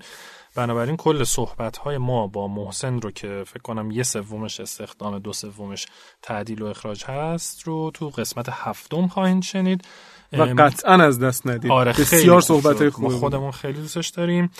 بنابراین 0.56 0.98
کل 0.98 1.24
صحبت 1.24 1.78
های 1.78 1.98
ما 1.98 2.28
با 2.28 2.48
محسن 2.48 3.02
رو 3.02 3.12
که 3.12 3.44
فکر 3.48 3.62
کنم 3.62 3.92
یه 3.92 4.04
سومش 4.04 4.60
استخدام 4.60 5.20
دو 5.20 5.34
سومش 5.34 5.86
تعدیل 6.22 6.62
و 6.62 6.66
اخراج 6.66 7.06
هست 7.06 7.64
رو 7.64 7.92
تو 7.94 8.10
قسمت 8.10 8.50
هفتم 8.52 9.08
خواهید 9.08 9.44
شنید. 9.44 9.88
و 10.34 10.44
قطعا 10.44 10.94
از 10.94 11.20
دست 11.20 11.48
ندید. 11.48 11.72
آره 11.72 11.92
بسیار 11.92 12.42
صحبت 12.42 12.90
خوب 12.90 13.08
خودمون 13.08 13.52
خیلی 13.52 13.82
دوستش 13.82 14.10
داریم. 14.10 14.52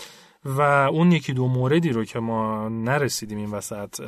و 0.44 0.60
اون 0.60 1.12
یکی 1.12 1.32
دو 1.32 1.48
موردی 1.48 1.90
رو 1.90 2.04
که 2.04 2.18
ما 2.18 2.68
نرسیدیم 2.68 3.38
این 3.38 3.50
وسط 3.50 4.00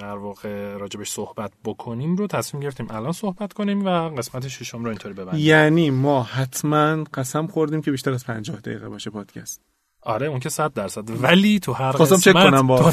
در 0.00 0.16
واقع 0.16 0.76
راجبش 0.76 1.10
صحبت 1.10 1.52
بکنیم 1.64 2.16
رو 2.16 2.26
تصمیم 2.26 2.62
گرفتیم 2.62 2.86
الان 2.90 3.12
صحبت 3.12 3.52
کنیم 3.52 3.86
و 3.86 3.88
قسمت 4.08 4.48
ششم 4.48 4.84
رو 4.84 4.88
اینطوری 4.88 5.14
ببندیم. 5.14 5.46
یعنی 5.46 5.90
ما 5.90 6.22
حتما 6.22 7.04
قسم 7.14 7.46
خوردیم 7.46 7.82
که 7.82 7.90
بیشتر 7.90 8.12
از 8.12 8.24
50 8.24 8.60
دقیقه 8.60 8.88
باشه 8.88 9.10
پادکست. 9.10 9.75
آره 10.06 10.26
اون 10.26 10.40
که 10.40 10.48
صد 10.48 10.72
درصد. 10.72 11.22
ولی 11.22 11.58
تو 11.58 11.72
هر 11.72 11.92
قسمت 11.92 12.20
چک 12.20 12.32
کنم 12.32 12.66
با. 12.66 12.92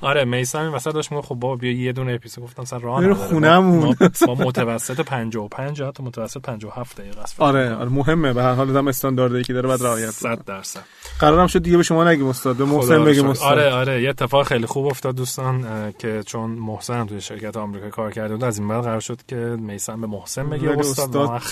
آره 0.00 0.24
میسم 0.24 0.58
این 0.58 0.68
وسط 0.68 0.92
داشت 0.92 1.20
خب 1.20 1.34
با 1.34 1.56
بیا 1.56 1.72
یه 1.72 1.92
دونه 1.92 2.12
اپیزود. 2.12 2.44
گفتم 2.44 2.64
سر 2.64 2.78
راه 2.78 3.14
خونمون 3.14 3.96
ما 4.26 4.34
متوسط 4.34 5.00
55 5.00 5.82
تا 5.82 6.04
متوسط 6.04 6.40
57 6.40 7.00
دقیقه 7.00 7.20
است. 7.20 7.40
آره 7.40 7.74
آره 7.74 7.88
مهمه. 7.88 8.32
به 8.32 8.42
هر 8.42 8.54
حال 8.54 8.72
دم 8.72 8.88
استانداردی 8.88 9.42
که 9.42 9.52
داره 9.52 9.68
بعد 9.68 9.82
رعایت 9.82 10.10
100 10.10 10.44
درصد. 10.44 10.84
قرارم 11.18 11.46
شد 11.46 11.62
دیگه 11.62 11.76
به 11.76 11.82
شما 11.82 12.04
نگیم 12.04 12.26
استاد. 12.26 12.56
به 12.56 12.64
محسن 12.64 13.04
بگیم 13.04 13.26
استاد. 13.26 13.52
آره 13.52 13.70
آره. 13.72 14.02
یه 14.02 14.08
اتفاق 14.08 14.46
خیلی 14.46 14.66
خوب 14.66 14.86
افتاد 14.86 15.14
دوستان 15.14 15.66
که 15.98 16.22
چون 16.26 16.50
محسن 16.50 17.06
توی 17.06 17.20
شرکت 17.20 17.56
آمریکا 17.56 17.90
کار 17.90 18.10
کرده 18.12 18.34
بود 18.34 18.44
از 18.44 18.58
این 18.58 18.68
بعد 18.68 18.84
قرار 18.84 19.00
شد 19.00 19.20
که 19.28 19.36
میسم 19.36 20.00
به 20.00 20.06
محسن 20.06 20.50
بگه 20.50 20.70
استاد 20.70 21.42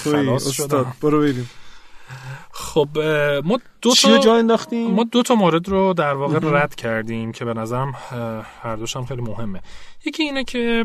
شد 0.52 0.86
برو 1.02 1.20
بریم 1.20 1.50
خب 2.52 2.88
ما 3.44 3.60
دو 3.82 3.94
تا 3.94 4.18
جا 4.18 4.36
انداختیم؟ 4.36 4.90
ما 4.90 5.04
دو 5.04 5.22
تا 5.22 5.34
مورد 5.34 5.68
رو 5.68 5.94
در 5.94 6.14
واقع 6.14 6.38
رد 6.42 6.74
کردیم 6.74 7.32
که 7.32 7.44
به 7.44 7.54
نظرم 7.54 7.94
هر 8.62 8.76
دوش 8.76 8.96
هم 8.96 9.04
خیلی 9.04 9.22
مهمه. 9.22 9.60
یکی 10.06 10.22
اینه 10.22 10.44
که 10.44 10.84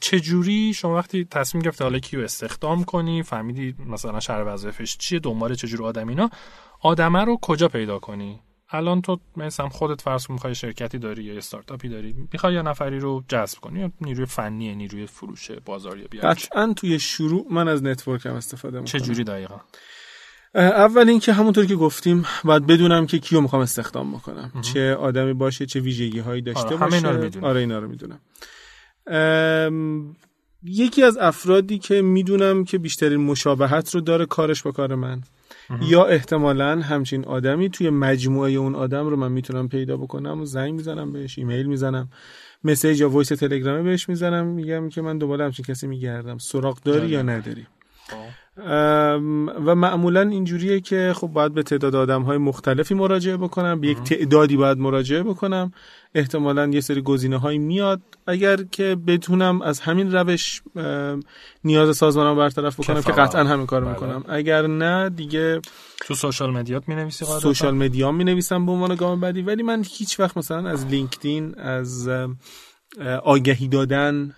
چجوری 0.00 0.74
شما 0.74 0.94
وقتی 0.94 1.24
تصمیم 1.24 1.62
گرفتی 1.62 1.84
حالا 1.84 1.98
کیو 1.98 2.20
استخدام 2.20 2.84
کنی 2.84 3.22
فهمیدی 3.22 3.74
مثلا 3.86 4.20
شرح 4.20 4.44
وظیفش 4.54 4.96
چیه 4.96 5.18
دنبال 5.18 5.54
چجور 5.54 5.86
آدم 5.86 6.08
اینا 6.08 6.30
آدمه 6.80 7.24
رو 7.24 7.38
کجا 7.42 7.68
پیدا 7.68 7.98
کنی؟ 7.98 8.40
الان 8.70 9.02
تو 9.02 9.18
مثلا 9.36 9.68
خودت 9.68 10.00
فرض 10.00 10.26
کن 10.26 10.34
می‌خوای 10.34 10.54
شرکتی 10.54 10.98
داری 10.98 11.24
یا 11.24 11.36
استارتاپی 11.36 11.88
داری 11.88 12.14
می‌خوای 12.32 12.54
یه 12.54 12.62
نفری 12.62 13.00
رو 13.00 13.22
جذب 13.28 13.58
کنی 13.58 13.80
یا 13.80 13.90
نیروی 14.00 14.26
فنی 14.26 14.74
نیروی 14.74 15.06
فروش 15.06 15.50
بازاریابی 15.50 16.18
قطعا 16.18 16.72
توی 16.76 16.98
شروع 16.98 17.46
من 17.50 17.68
از 17.68 17.82
networkم 17.82 18.34
استفاده 18.34 18.80
می‌کنم. 18.80 18.84
چه 18.84 19.00
جوری 19.00 19.24
دقیقا؟ 19.24 19.60
اول 20.54 21.08
اینکه 21.08 21.32
همونطور 21.32 21.66
که 21.66 21.76
گفتیم 21.76 22.24
باید 22.44 22.66
بدونم 22.66 23.06
که 23.06 23.18
کیو 23.18 23.40
می‌خوام 23.40 23.62
استخدام 23.62 24.12
بکنم. 24.12 24.52
چه 24.62 24.94
آدمی 24.94 25.32
باشه 25.32 25.66
چه 25.66 25.80
ویژگی 25.80 26.18
هایی 26.18 26.42
داشته 26.42 26.68
آره، 26.68 26.76
باشه. 26.76 26.96
اینا 26.96 27.10
رو 27.10 27.46
آره 27.46 27.60
اینا 27.60 27.78
رو 27.78 27.88
می‌دونم. 27.88 28.20
یکی 30.64 31.02
از 31.02 31.18
افرادی 31.18 31.78
که 31.78 32.02
می‌دونم 32.02 32.64
که 32.64 32.78
بیشترین 32.78 33.20
مشابهت 33.20 33.94
رو 33.94 34.00
داره 34.00 34.26
کارش 34.26 34.62
با 34.62 34.70
کار 34.70 34.94
من 34.94 35.20
یا 35.82 36.04
احتمالا 36.04 36.80
همچین 36.80 37.24
آدمی 37.24 37.70
توی 37.70 37.90
مجموعه 37.90 38.50
اون 38.50 38.74
آدم 38.74 39.06
رو 39.06 39.16
من 39.16 39.32
می‌تونم 39.32 39.68
پیدا 39.68 39.96
بکنم 39.96 40.40
و 40.40 40.44
زنگ 40.44 40.74
می‌زنم 40.74 41.12
بهش 41.12 41.38
ایمیل 41.38 41.66
می‌زنم 41.66 42.08
message 42.64 43.00
یا 43.00 43.10
voice 43.10 43.28
تلگرامی 43.28 43.82
بهش 43.82 44.08
می‌زنم 44.08 44.46
میگم 44.46 44.88
که 44.88 45.02
من 45.02 45.18
دنبال 45.18 45.44
همچین 45.44 45.64
کسی 45.64 45.86
میگردم. 45.86 46.38
سراغ 46.38 46.82
داری 46.82 47.08
یا 47.08 47.22
نداری؟ 47.22 47.66
و 49.66 49.74
معمولا 49.74 50.20
اینجوریه 50.20 50.80
که 50.80 51.12
خب 51.16 51.26
باید 51.26 51.54
به 51.54 51.62
تعداد 51.62 51.94
آدم 51.94 52.22
های 52.22 52.38
مختلفی 52.38 52.94
مراجعه 52.94 53.36
بکنم 53.36 53.80
به 53.80 53.88
یک 53.88 54.02
تعدادی 54.02 54.56
باید 54.56 54.78
مراجعه 54.78 55.22
بکنم. 55.22 55.72
احتمالا 56.14 56.66
یه 56.66 56.80
سری 56.80 57.02
گزینه 57.02 57.36
های 57.36 57.58
میاد. 57.58 58.00
اگر 58.26 58.56
که 58.70 58.96
بتونم 59.06 59.62
از 59.62 59.80
همین 59.80 60.12
روش 60.12 60.62
نیاز 61.64 61.96
سازمانم 61.96 62.36
برطرف 62.36 62.80
بکنم 62.80 63.02
که 63.02 63.12
قطعا 63.12 63.44
همین 63.44 63.66
کار 63.66 63.80
بله. 63.80 63.90
می‌کنم. 63.90 64.24
اگر 64.28 64.66
نه 64.66 65.08
دیگه 65.08 65.60
تو 66.06 66.14
سوشال 66.14 66.50
مدیات 66.50 66.88
می 66.88 66.94
نویسی 66.94 67.24
سوشال 67.24 67.74
مدیا 67.74 68.12
می 68.12 68.24
نویسم 68.24 68.66
به 68.66 68.72
عنوان 68.72 68.94
گام 68.94 69.20
بعدی. 69.20 69.42
ولی 69.42 69.62
من 69.62 69.84
هیچ 69.86 70.20
وقت 70.20 70.36
مثلا 70.36 70.68
از 70.70 70.86
لینکدین 70.86 71.54
از 71.58 72.08
آگهی 73.24 73.68
دادن 73.68 74.34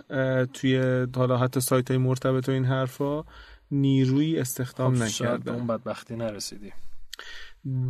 توی 0.52 1.06
حالا 1.16 1.36
حتی 1.36 1.60
سایت 1.60 1.90
های 1.90 1.98
مرتبط 1.98 2.48
و 2.48 2.52
این 2.52 2.64
حرفا 2.64 3.24
نیروی 3.70 4.38
استخدام 4.38 4.94
خب 4.94 5.02
نکردم 5.02 5.54
اون 5.54 5.66
بدبختی 5.66 6.16
نرسیدی. 6.16 6.72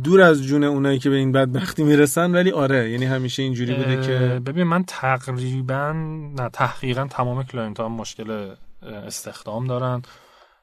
دور 0.03 0.21
از 0.21 0.43
جون 0.43 0.63
اونایی 0.63 0.99
که 0.99 1.09
به 1.09 1.15
این 1.15 1.31
بدبختی 1.31 1.83
می‌رسن 1.83 2.31
ولی 2.31 2.51
آره 2.51 2.91
یعنی 2.91 3.05
همیشه 3.05 3.43
اینجوری 3.43 3.73
بوده 3.73 4.01
که 4.01 4.41
ببین 4.45 4.63
من 4.63 4.83
تقریبا 4.83 5.91
نه 6.37 6.49
تحقیقا 6.49 7.07
تمام 7.07 7.43
client 7.43 7.79
ها 7.79 7.89
مشکل 7.89 8.55
استخدام 8.81 9.67
دارن. 9.67 10.01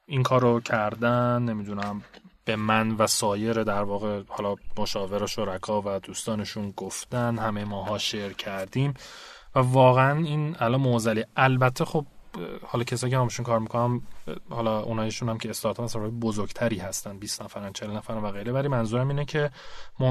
این 0.05 0.23
کارو 0.23 0.59
کردن 0.59 1.41
نمی‌دونم 1.41 2.01
به 2.45 2.55
من 2.55 2.91
و 2.91 3.07
سایر 3.07 3.63
در 3.63 3.83
واقع 3.83 4.21
حالا 4.27 4.55
مشاور 4.77 5.23
و 5.23 5.27
شرکا 5.27 5.81
و 5.81 5.99
دوستانشون 5.99 6.73
گفتن 6.77 7.37
همه 7.37 7.65
ماها 7.65 7.97
share 7.97 8.33
کردیم. 8.33 8.93
و 9.55 9.59
واقعا 9.59 10.17
این 10.17 10.55
الان 10.59 10.81
موزلی. 10.81 11.25
البته 11.35 11.85
خب 11.85 12.05
حالا 12.67 12.83
کسایی 12.83 13.11
که 13.11 13.17
همشون 13.17 13.45
کار 13.45 13.59
می‌کنم 13.59 14.01
حالا 14.49 14.79
اونایشون 14.79 15.29
هم 15.29 15.37
که 15.37 15.49
استارتاپ 15.49 15.85
مثلا 15.85 16.09
بزرگتری 16.09 16.77
هستن 16.77 17.17
20 17.17 17.41
نفرن 17.41 17.73
40 17.73 17.91
نفرن 17.91 18.17
و 18.17 18.31
غیره. 18.31 18.51
ولی 18.51 18.67
منظورم 18.67 19.07
اینه 19.07 19.25
که 19.25 19.49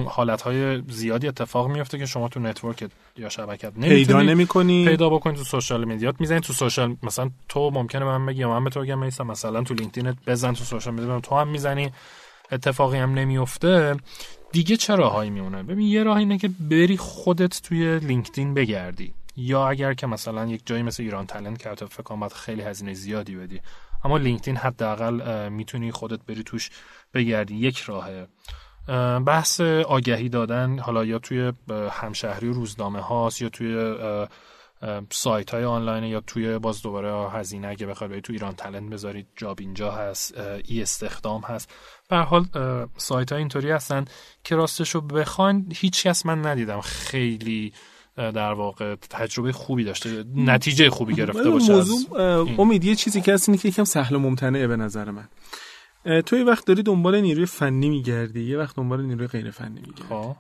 حالت 0.07 0.43
های 0.43 0.83
زیادی 0.89 1.29
اتفاق 1.29 1.69
میفته 1.69 1.99
که 1.99 2.07
شما 2.07 2.29
تو 2.29 2.41
network 2.41 2.91
یا 3.17 3.29
شبکت 3.29 3.73
پیدا 3.75 4.23
نمی‌کنی؟ 4.23 4.85
پیدا 4.89 5.11
بکنی 5.11 5.37
تو 5.37 5.45
social 5.45 5.85
mediaت. 5.85 6.21
می‌زنی 6.21 6.41
تو 6.41 6.53
social 6.53 6.97
مثلا 7.03 7.31
تو 7.49 7.71
ممکنه 7.71 8.05
من 8.05 8.27
بگی 8.27 8.45
من 8.45 8.65
به 8.65 8.71
تو 8.71 8.81
بگم 8.81 8.99
مثلا 8.99 9.63
تو 9.63 9.75
لینکدین 9.75 10.17
بزن 10.27 10.53
تو 10.53 10.65
social 10.65 10.95
media 10.95 11.21
تو 11.21 11.35
هم 11.35 11.49
می‌زنی. 11.49 11.93
اتفاقی 12.53 12.99
هم 12.99 13.15
نمیفته 13.15 13.97
دیگه 14.53 14.77
چه 14.77 14.95
راهایی 14.95 15.31
میونه 15.31 15.63
ببین 15.63 15.87
یه 15.87 16.03
راه 16.03 16.17
اینه 16.17 16.39
که 16.39 16.51
بری 16.61 16.97
خودت 16.97 17.63
توی 17.63 17.99
لینکدین 17.99 18.55
بگردی. 18.55 19.13
یا 19.39 19.69
اگر 19.69 19.95
که 19.95 20.07
مثلا 20.07 20.47
یک 20.47 20.63
جایی 20.67 20.83
مثل 20.83 21.03
ایران 21.03 21.27
تلنت 21.27 21.59
که 21.59 21.87
فکر 21.87 22.03
کنم 22.03 22.29
خیلی 22.29 22.63
هزینه 22.63 22.95
زیادی 22.95 23.37
بدی. 23.37 23.61
اما 24.05 24.19
لینکدین 24.19 24.57
حداقل 24.57 25.49
می‌تونی 25.49 25.93
خودت 25.93 26.25
بری 26.25 26.43
توش 26.43 26.71
بگردی. 27.15 27.55
یک 27.55 27.79
راهه. 27.79 28.29
بحث 29.27 29.61
آگهی 29.61 30.29
دادن 30.29 30.79
حالا 30.79 31.05
یا 31.05 31.19
توی 31.19 31.53
همشهری 31.91 32.49
روزنامه 32.49 33.01
هاست 33.01 33.43
یا 33.43 33.49
توی 33.49 33.97
سایت 35.11 35.51
های 35.51 35.65
آنلاین 35.65 36.05
یا 36.05 36.21
توی 36.21 36.59
باز 36.59 36.83
دوباره 36.83 37.31
هزینه 37.31 37.69
اگه 37.69 37.87
بخوای 37.87 38.21
تو 38.21 38.33
ایران 38.33 38.55
تلنت 38.55 38.93
بذارید 38.93 39.27
جاب 39.37 39.57
اینجا 39.61 39.93
هست 39.93 40.39
ای 40.65 40.83
استخدام 40.83 41.41
هست. 41.41 41.71
به 42.09 42.17
حال 42.17 42.47
سایت 42.97 43.33
های 43.33 43.39
اینطوری 43.39 43.71
هستن 43.71 44.05
که 44.45 44.57
راستش 44.57 44.91
رو 44.91 45.01
بخواین 45.01 45.73
هیچ 45.77 46.07
کس 46.07 46.27
من 46.27 46.47
ندیدم 46.47 46.81
خیلی 46.81 47.73
در 48.19 48.53
واقع 48.53 48.95
تجربه 48.95 49.53
خوبی 49.53 49.85
داشته 49.85 50.25
نتیجه 50.35 50.91
خوبی 50.91 51.15
گرفته 51.15 51.51
باشه 51.51 51.73
موضوع 51.73 52.21
امید 52.59 52.85
یه 52.85 52.95
چیزی 52.95 53.21
که 53.21 53.35
هست 53.35 53.49
اینه 53.49 53.61
که 53.61 53.69
یکم 53.69 53.85
سهل 53.85 54.17
و 54.17 54.19
ممتنعه 54.19 54.67
به 54.67 54.77
نظر 54.77 55.11
من. 55.11 55.29
تو 56.23 56.37
یه 56.37 56.45
وقت 56.45 56.67
داری 56.67 56.83
دنبال 56.83 57.21
نیروی 57.21 57.47
فنی 57.47 57.89
میگردی 57.89 58.45
یه 58.45 58.59
وقت 58.59 58.77
دنبال 58.77 59.05
نیروی 59.05 59.27
غیر 59.27 59.51
فنی 59.51 59.81
میگردی. 59.81 60.03
خب. 60.09 60.37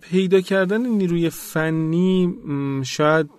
پیدا 0.00 0.40
کردن 0.40 0.86
نیروی 0.86 1.30
فنی 1.30 2.34
شاید 2.84 3.30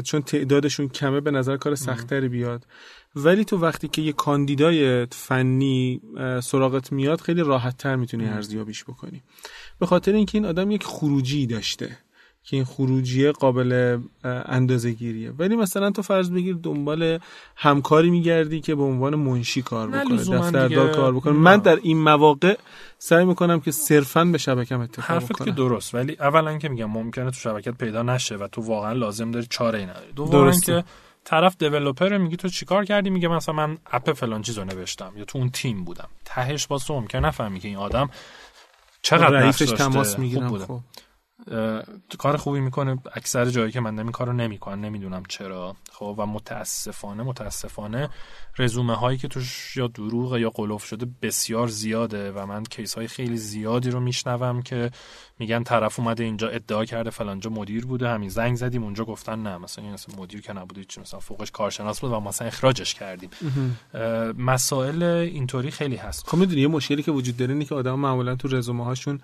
چون 0.00 0.22
تعدادشون 0.22 0.88
کمه 0.88 1.20
به 1.20 1.30
نظر 1.30 1.56
کار 1.56 1.74
سختری 1.74 2.28
بیاد. 2.28 2.66
ولی 3.16 3.44
تو 3.44 3.58
وقتی 3.58 3.88
که 3.88 4.02
یه 4.02 4.12
کاندیدای 4.12 5.06
فنی 5.06 6.00
سراغت 6.42 6.92
میاد 6.92 7.20
خیلی 7.20 7.42
راحت 7.42 7.76
تر 7.76 7.96
می‌تونی 7.96 8.26
ارزیابیش 8.26 8.84
بکنی. 8.84 9.22
به 9.80 9.86
خاطر 9.86 10.12
اینکه 10.12 10.38
این 10.38 10.46
آدم 10.46 10.70
یک 10.70 10.84
خروجی 10.84 11.46
داشته. 11.46 11.98
که 12.46 12.56
این 12.56 12.64
خروجیه 12.64 13.32
قابل 13.32 13.98
اندازه 14.24 14.92
گیریه 14.92 15.30
ولی 15.30 15.56
مثلا 15.56 15.90
تو 15.90 16.02
فرض 16.02 16.30
بگیر 16.30 16.56
دنبال 16.62 17.18
همکاری 17.56 18.10
میگردی 18.10 18.60
که 18.60 18.74
به 18.74 18.82
عنوان 18.82 19.14
منشی 19.14 19.62
کار 19.62 19.88
بکنه 19.88 20.16
دفتردار 20.16 20.92
کار 20.92 21.12
بکنه. 21.12 21.32
من 21.32 21.56
در 21.56 21.78
این 21.82 22.02
مواقع 22.02 22.56
سعی 22.98 23.24
می‌کنم 23.24 23.60
که 23.60 23.70
صرفا 23.70 24.24
به 24.24 24.38
شبکم 24.38 24.80
اتفاق 24.80 25.06
حرفت 25.06 25.44
که 25.44 25.50
درست 25.50 25.94
ولی 25.94 26.16
اولا 26.20 26.58
که 26.58 26.68
میگم 26.68 26.90
ممکنه 26.90 27.24
تو 27.24 27.36
شبکت 27.36 27.78
پیدا 27.78 28.02
نشه 28.02 28.36
و 28.36 28.48
تو 28.48 28.62
واقعا 28.62 28.92
لازم 28.92 29.30
داری 29.30 29.46
چاره 29.50 29.78
ای 29.78 29.86
نداری. 29.86 30.12
دوما 30.16 30.50
که 30.50 30.84
طرف 31.24 31.56
دیولپر 31.58 32.18
میگه 32.18 32.36
تو 32.36 32.48
چیکار 32.48 32.84
کردی؟ 32.84 33.10
میگه 33.10 33.28
مثلا 33.28 33.54
من 33.54 33.78
اپ 33.92 34.12
فلان 34.12 34.42
چیزو 34.42 34.64
نوشتم 34.64 35.12
یا 35.16 35.24
تو 35.24 35.38
اون 35.38 35.50
تیم 35.50 35.84
بودم. 35.84 36.08
تهش 36.24 36.66
با 36.66 36.78
تو 36.78 37.00
ممکن 37.00 37.18
نفهمی 37.18 37.60
که 37.60 37.68
این 37.68 37.76
آدم 37.76 38.10
چقدر 39.02 39.30
رئیسش 39.30 39.70
تماس 39.70 40.18
می‌گیرم. 40.18 40.58
خوب. 40.58 40.80
کار 42.18 42.36
خوبی 42.36 42.60
می‌کنه. 42.60 42.98
اکثر 43.14 43.44
جایی 43.44 43.72
که 43.72 43.80
من 43.80 43.94
نمی 43.94 44.12
کارو 44.12 44.32
نمی‌کنن 44.32 44.80
نمی‌دونم 44.80 45.22
چرا. 45.28 45.76
خب 45.92 46.14
و 46.18 46.26
متاسفانه 46.26 47.22
متاسفانه 47.22 48.08
رزومه 48.58 48.94
هایی 48.94 49.18
که 49.18 49.28
توش 49.28 49.76
یا 49.76 49.86
دروغ 49.86 50.36
یا 50.36 50.50
قلوف 50.50 50.84
شده 50.84 51.06
بسیار 51.22 51.68
زیاده 51.68 52.32
و 52.32 52.46
من 52.46 52.64
کیس 52.64 52.94
های 52.94 53.08
خیلی 53.08 53.36
زیادی 53.36 53.90
رو 53.90 54.00
میشنوم 54.00 54.62
که 54.62 54.90
میگن 55.38 55.62
طرف 55.62 56.00
اومده 56.00 56.24
اینجا 56.24 56.48
ادعا 56.48 56.84
کرده 56.84 57.10
فلانجا 57.10 57.50
مدیر 57.50 57.86
بوده 57.86 58.08
همین 58.08 58.28
زنگ 58.28 58.56
زدیم 58.56 58.82
اونجا 58.82 59.04
گفتن 59.04 59.42
نه 59.42 59.58
مثلا 59.58 59.84
این 59.84 59.92
مثلا 59.92 60.22
مدیر 60.22 60.40
که 60.40 60.52
نبوده 60.52 60.84
چی 60.84 61.00
مثلا 61.00 61.20
فوقش 61.20 61.50
کارشناس 61.50 62.00
بود 62.00 62.12
و 62.12 62.20
مثلا 62.20 62.48
اخراجش 62.48 62.94
کردیم. 62.94 63.30
مسائل 64.38 65.02
اینطوری 65.02 65.70
خیلی 65.70 65.96
هست. 65.96 66.28
خب 66.28 66.38
می‌دونی 66.38 66.60
یه 66.60 66.68
مشکلی 66.68 67.02
که 67.02 67.12
وجود 67.12 67.36
داره 67.36 67.52
اینه 67.52 67.64
که 67.64 67.74
آدم 67.74 67.94
معمولا 67.94 68.36
تو 68.36 68.48
رزومه 68.48 68.84
هاشون 68.84 69.20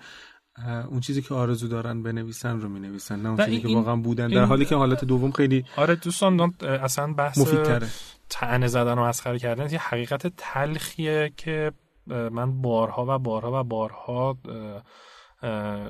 اون 0.89 0.99
چیزی 0.99 1.21
که 1.21 1.33
آرزو 1.33 1.67
دارن 1.67 2.03
بنویسن 2.03 2.61
رو 2.61 2.69
می‌نویسن 2.69 3.19
نه 3.19 3.29
اون 3.29 3.45
چیزی 3.45 3.61
که 3.61 3.67
واقعا 3.67 3.95
بودن 3.95 4.27
در 4.27 4.45
حالی 4.45 4.65
که 4.65 4.75
حالت 4.75 5.05
دوم 5.05 5.31
خیلی 5.31 5.65
آره 5.77 5.95
دوستان 5.95 6.53
اصلا 6.61 7.13
بحث 7.13 7.37
مفیدتره. 7.37 7.87
تنه 8.29 8.67
زدن 8.67 8.97
و 8.97 9.05
مسخره 9.05 9.39
کردن 9.39 9.69
یه 9.71 9.79
حقیقت 9.79 10.27
تلخیه 10.37 11.33
که 11.37 11.71
من 12.07 12.61
بارها 12.61 13.05
و 13.15 13.19
بارها 13.19 13.59
و 13.59 13.63
بارها 13.63 14.37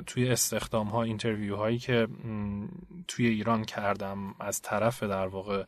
توی 0.07 0.29
استخدام 0.29 0.87
ها 0.87 1.03
اینترویو 1.03 1.55
هایی 1.55 1.77
که 1.77 2.07
توی 3.07 3.27
ایران 3.27 3.65
کردم 3.65 4.35
از 4.39 4.61
طرف 4.61 5.03
در 5.03 5.27
واقع 5.27 5.63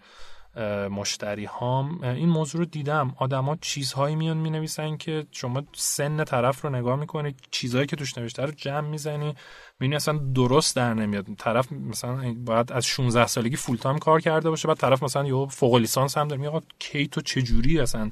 مشتری 0.91 1.45
هام. 1.45 2.03
این 2.03 2.29
موضوع 2.29 2.59
رو 2.59 2.65
دیدم. 2.65 3.13
آدما 3.17 3.57
چیزهایی 3.61 4.15
میان 4.15 4.37
می 4.37 4.49
نویسن 4.49 4.97
که 4.97 5.25
شما 5.31 5.63
سن 5.73 6.23
طرف 6.23 6.61
رو 6.61 6.69
نگاه 6.69 6.95
می‌کنه 6.95 7.33
چیزهایی 7.51 7.87
که 7.87 7.95
توش 7.95 8.17
نوشته 8.17 8.45
رو 8.45 8.51
جمع 8.51 8.87
می‌زنی 8.87 9.35
می‌بینی 9.79 9.95
اصلا 9.95 10.19
درست 10.35 10.75
در 10.75 10.93
نمیاد. 10.93 11.25
طرف 11.37 11.71
مثلا 11.71 12.35
باید 12.45 12.71
از 12.71 12.85
16 12.85 13.27
سالگی 13.27 13.55
فول 13.55 13.77
تایم 13.77 13.97
کار 13.97 14.21
کرده 14.21 14.49
باشه 14.49 14.67
بعد 14.67 14.77
طرف 14.77 15.03
مثلا 15.03 15.25
یه 15.25 15.47
فوق 15.49 15.75
لیسانس 15.75 16.17
هم 16.17 16.27
داره. 16.27 16.41
میگه 16.41 16.61
کی 16.79 17.07
تو 17.07 17.21
چه 17.21 17.41
جوری 17.41 17.79
اصلا؟ 17.79 18.11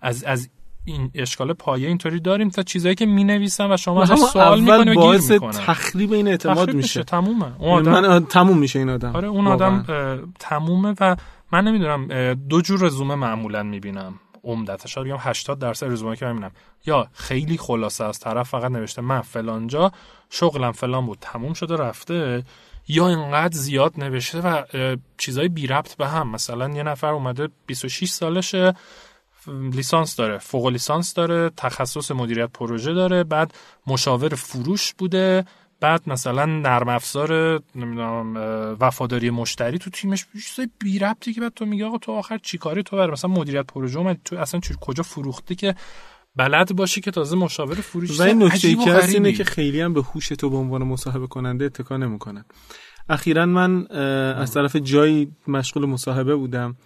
از 0.00 0.24
از 0.24 0.48
این 0.84 1.10
اشکال 1.14 1.52
پایه 1.52 1.88
اینطوری 1.88 2.20
داریم 2.20 2.48
تا 2.48 2.62
چیزایی 2.62 2.94
که 2.94 3.06
می 3.06 3.48
و 3.58 3.76
شما 3.76 4.02
ازش 4.02 4.14
سوال 4.14 4.60
می‌کنی 4.60 4.90
و 4.90 4.94
باعث 4.94 5.30
تخریب 5.30 6.12
این 6.12 6.28
اعتماد 6.28 6.74
میشه. 6.74 7.02
تمومه. 7.02 7.62
اون 7.62 7.88
آدم 7.88 8.24
تموم 8.24 8.58
میشه 8.58 8.78
این 8.78 8.90
آدم. 8.90 9.16
آره 9.16 9.28
اون 9.28 9.46
آدم 9.46 9.84
تمومه 10.38 10.94
و 11.00 11.16
من 11.52 11.64
نمی‌دونم 11.64 12.34
دو 12.34 12.60
جور 12.60 12.80
رزومه 12.80 13.14
معمولا 13.14 13.62
می‌بینم. 13.62 14.20
عمدتا. 14.44 14.88
شاید 14.88 15.06
بگم 15.06 15.16
80 15.18 15.58
درصد 15.58 15.86
رزومه 15.86 16.16
که 16.16 16.26
می‌بینم. 16.26 16.50
یا 16.86 17.08
خیلی 17.12 17.58
خلاصه 17.58 18.04
از 18.04 18.18
طرف 18.20 18.48
فقط 18.48 18.70
نوشته 18.70 19.02
من 19.02 19.20
فلانجا 19.20 19.92
شغلم 20.30 20.72
فلان 20.72 21.06
بود 21.06 21.18
تموم 21.20 21.52
شده 21.52 21.76
رفته. 21.76 22.44
یا 22.88 23.08
اینقدر 23.08 23.56
زیاد 23.56 23.92
نوشته 23.98 24.40
و 24.40 24.62
چیزای 25.18 25.48
بی 25.48 25.66
ربط 25.66 25.94
به 25.94 26.08
هم. 26.08 26.30
مثلا 26.30 26.68
یه 26.68 26.82
نفر 26.82 27.10
اومده 27.10 27.48
26 27.66 28.08
سالشه 28.08 28.74
لیسانس 29.46 30.16
داره 30.16 30.38
فوق 30.38 30.66
لیسانس 30.66 31.14
داره 31.14 31.50
تخصص 31.56 32.10
مدیریت 32.10 32.50
پروژه 32.54 32.92
داره 32.92 33.24
بعد 33.24 33.54
مشاور 33.86 34.34
فروش 34.34 34.94
بوده. 34.94 35.44
بعد 35.82 36.02
مثلا 36.06 36.46
نرم 36.46 36.88
افزار 36.88 37.60
نمی‌دونم 37.74 38.36
وفاداری 38.80 39.30
مشتری 39.30 39.78
تو 39.78 39.90
تیمش 39.90 40.26
چیزای 40.32 40.68
بی 40.78 40.98
ربطی 40.98 41.32
که 41.32 41.40
بعد 41.40 41.54
تو 41.54 41.66
میگی 41.66 41.82
آقا 41.82 41.98
تو 41.98 42.12
آخر 42.12 42.38
چیکاری 42.38 42.82
تو 42.82 42.96
بر؟ 42.96 43.10
مثلا 43.10 43.30
مدیریت 43.30 43.66
پروژه 43.66 43.98
اومد 43.98 44.20
تو 44.24 44.36
اصلا 44.36 44.60
کجا 44.80 45.02
فروختی 45.02 45.54
که 45.54 45.74
بلد 46.36 46.76
باشی 46.76 47.00
که 47.00 47.10
تازه 47.10 47.36
مشاور 47.36 47.74
فروش 47.74 48.20
و 48.20 48.22
این 48.22 48.42
نکته 48.42 48.74
که 48.74 48.92
هست 48.92 49.14
اینه 49.14 49.32
که 49.32 49.44
خیلی 49.44 49.80
هم 49.80 49.92
به 49.92 50.02
هوش 50.02 50.28
تو 50.28 50.50
به 50.50 50.56
عنوان 50.56 50.82
مصاحبه 50.82 51.26
کننده 51.26 51.64
اتکا 51.64 51.96
نمی‌کنن. 51.96 52.44
اخیرا 53.08 53.46
من 53.46 53.86
از 54.36 54.54
طرف 54.54 54.76
جایی 54.76 55.32
مشغول 55.48 55.86
مصاحبه 55.86 56.36
بودم. 56.36 56.76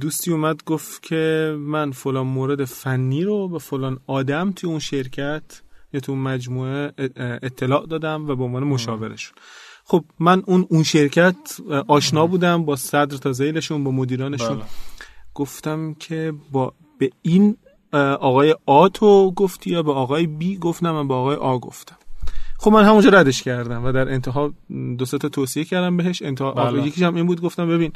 دوستی 0.00 0.30
اومد 0.30 0.64
گفت 0.64 1.02
که 1.02 1.54
من 1.58 1.90
فلان 1.92 2.26
مورد 2.26 2.64
فنی 2.64 3.24
رو 3.24 3.48
به 3.48 3.58
فلان 3.58 3.98
آدم 4.06 4.52
توی 4.52 4.70
اون 4.70 4.78
شرکت 4.78 5.62
یا 5.92 6.00
تو 6.00 6.16
مجموعه 6.16 6.92
اطلاع 7.42 7.86
دادم 7.86 8.28
و 8.28 8.36
به 8.36 8.44
عنوان 8.44 8.64
مشاورشون. 8.64 9.34
خب 9.84 10.04
من 10.18 10.42
اون 10.46 10.66
اون 10.70 10.82
شرکت 10.82 11.36
آشنا 11.88 12.26
بودم 12.26 12.64
با 12.64 12.76
صدر 12.76 13.16
تا 13.16 13.32
زیلشون 13.32 13.84
با 13.84 13.90
مدیرانشون. 13.90 14.56
بله. 14.56 14.64
گفتم 15.34 15.94
که 15.94 16.32
با 16.52 16.72
به 16.98 17.10
این 17.22 17.56
آقای 18.20 18.54
آ 18.66 18.88
تو 18.88 19.30
گفتی 19.30 19.70
یا 19.70 19.82
به 19.82 19.92
آقای 19.92 20.26
بی 20.26 20.58
گفتم 20.58 20.90
من 20.90 21.08
به 21.08 21.14
آقای 21.14 21.36
آ 21.36 21.58
گفتم. 21.58 21.96
خب 22.58 22.72
من 22.72 22.84
همونجا 22.84 23.10
ردش 23.10 23.42
کردم 23.42 23.84
و 23.84 23.92
در 23.92 24.08
انتها 24.08 24.52
دو 24.98 25.04
تا 25.04 25.28
توصیه 25.28 25.64
کردم 25.64 25.96
بهش. 25.96 26.22
انتها 26.22 26.52
بله. 26.52 26.86
یکیش 26.86 27.02
هم 27.02 27.14
این 27.14 27.26
بود 27.26 27.40
گفتم 27.40 27.68
ببین 27.68 27.92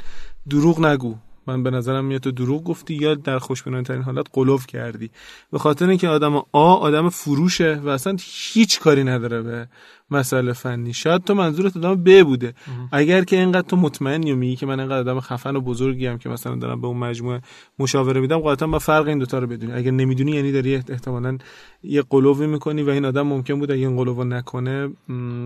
دروغ 0.49 0.85
نگو. 0.85 1.15
من 1.47 1.63
به 1.63 1.71
نظرم 1.71 2.05
میاد 2.05 2.21
تو 2.21 2.31
دروغ 2.31 2.63
گفتی 2.63 2.93
یا 2.93 3.15
در 3.15 3.39
خوشبینانه 3.39 3.83
ترین 3.83 4.01
حالت 4.01 4.25
قلوف 4.33 4.67
کردی. 4.67 5.09
به 5.51 5.59
خاطر 5.59 5.89
اینکه 5.89 6.07
آدم 6.07 6.35
آ 6.35 6.75
آدم 6.75 7.09
فروشه 7.09 7.81
و 7.83 7.89
اصلا 7.89 8.17
هیچ 8.21 8.79
کاری 8.79 9.03
نداره 9.03 9.41
به 9.41 9.67
مسئله 10.11 10.53
فنی. 10.53 10.93
شاید 10.93 11.23
تو 11.23 11.33
منظورت 11.33 11.77
آدم 11.77 11.95
ب 11.95 12.23
بوده. 12.23 12.53
اگر 12.91 13.23
که 13.23 13.39
اینقدر 13.39 13.67
تو 13.67 13.75
مطمئنی 13.75 14.31
و 14.31 14.35
میگی 14.35 14.55
که 14.55 14.65
من 14.65 14.79
اینقدر 14.79 14.99
آدم 14.99 15.19
خفن 15.19 15.55
و 15.55 15.61
بزرگی 15.61 16.05
هم 16.05 16.17
که 16.17 16.29
مثلا 16.29 16.55
دارم 16.55 16.81
به 16.81 16.87
اون 16.87 16.97
مجموعه 16.97 17.41
مشاوره 17.79 18.21
میدم 18.21 18.39
قاطعا 18.39 18.67
با 18.67 18.79
فرق 18.79 19.07
این 19.07 19.17
دوتا 19.17 19.39
رو 19.39 19.47
بدونی. 19.47 19.71
اگر 19.73 19.91
نمی‌دونی 19.91 20.31
یعنی 20.31 20.51
داری 20.51 20.75
احتمالا 20.75 21.37
یه 21.83 22.01
قلوبی 22.09 22.47
می‌کنی 22.47 22.83
و 22.83 22.89
این 22.89 23.05
آدم 23.05 23.21
ممکن 23.21 23.59
بود 23.59 23.71
اگه 23.71 23.87
این 23.87 23.97
قلوب 23.97 24.21
نکنه 24.21 24.89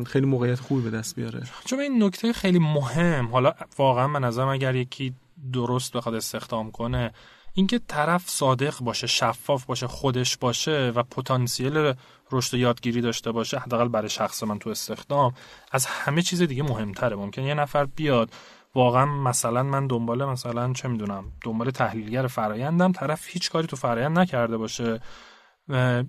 خیلی 0.06 0.26
موقعیت 0.26 0.60
خوبی 0.60 0.82
به 0.82 0.98
دست 0.98 1.16
بیاره. 1.16 1.44
چون 1.66 1.80
این 1.80 2.04
نکته 2.04 2.34
خیلی 2.34 2.60
مهم. 2.60 3.26
حالا 3.26 3.54
واقعا 3.78 4.08
من 4.08 4.24
نظرم 4.24 4.48
اگر 4.48 4.76
یکی 4.76 5.14
درست 5.54 5.94
بخواد 5.94 6.16
استخدام 6.16 6.72
کنه 6.72 7.14
اینکه 7.54 7.80
طرف 7.88 8.30
صادق 8.30 8.80
باشه 8.80 9.08
شفاف 9.08 9.66
باشه 9.66 9.88
خودش 9.88 10.38
باشه 10.38 10.92
و 10.96 11.04
پتانسیل 11.04 11.94
رشد 12.32 12.54
و 12.54 12.58
یادگیری 12.58 13.02
داشته 13.02 13.32
باشه 13.32 13.60
حداقل 13.60 13.88
برای 13.88 14.10
شخص 14.10 14.44
من 14.44 14.60
تو 14.60 14.70
استخدام 14.70 15.34
از 15.72 15.86
همه 15.86 16.22
چیز 16.22 16.42
دیگه 16.42 16.64
مهمتره. 16.64 17.16
ممکن 17.16 17.42
یه 17.42 17.54
نفر 17.54 17.86
بیاد 17.86 18.30
واقعا 18.76 19.06
مثلا 19.06 19.64
من 19.64 19.88
دنبال 19.88 20.26
مثلا 20.26 20.74
چه 20.74 20.88
می‌دونم 20.88 21.32
دنبال 21.42 21.72
تحلیلگر 21.72 22.28
فرایندم 22.28 22.92
طرف 22.92 23.28
هیچ 23.28 23.52
کاری 23.52 23.68
تو 23.68 23.76
فرایند 23.76 24.20
نکرده 24.20 24.58
باشه. 24.58 25.02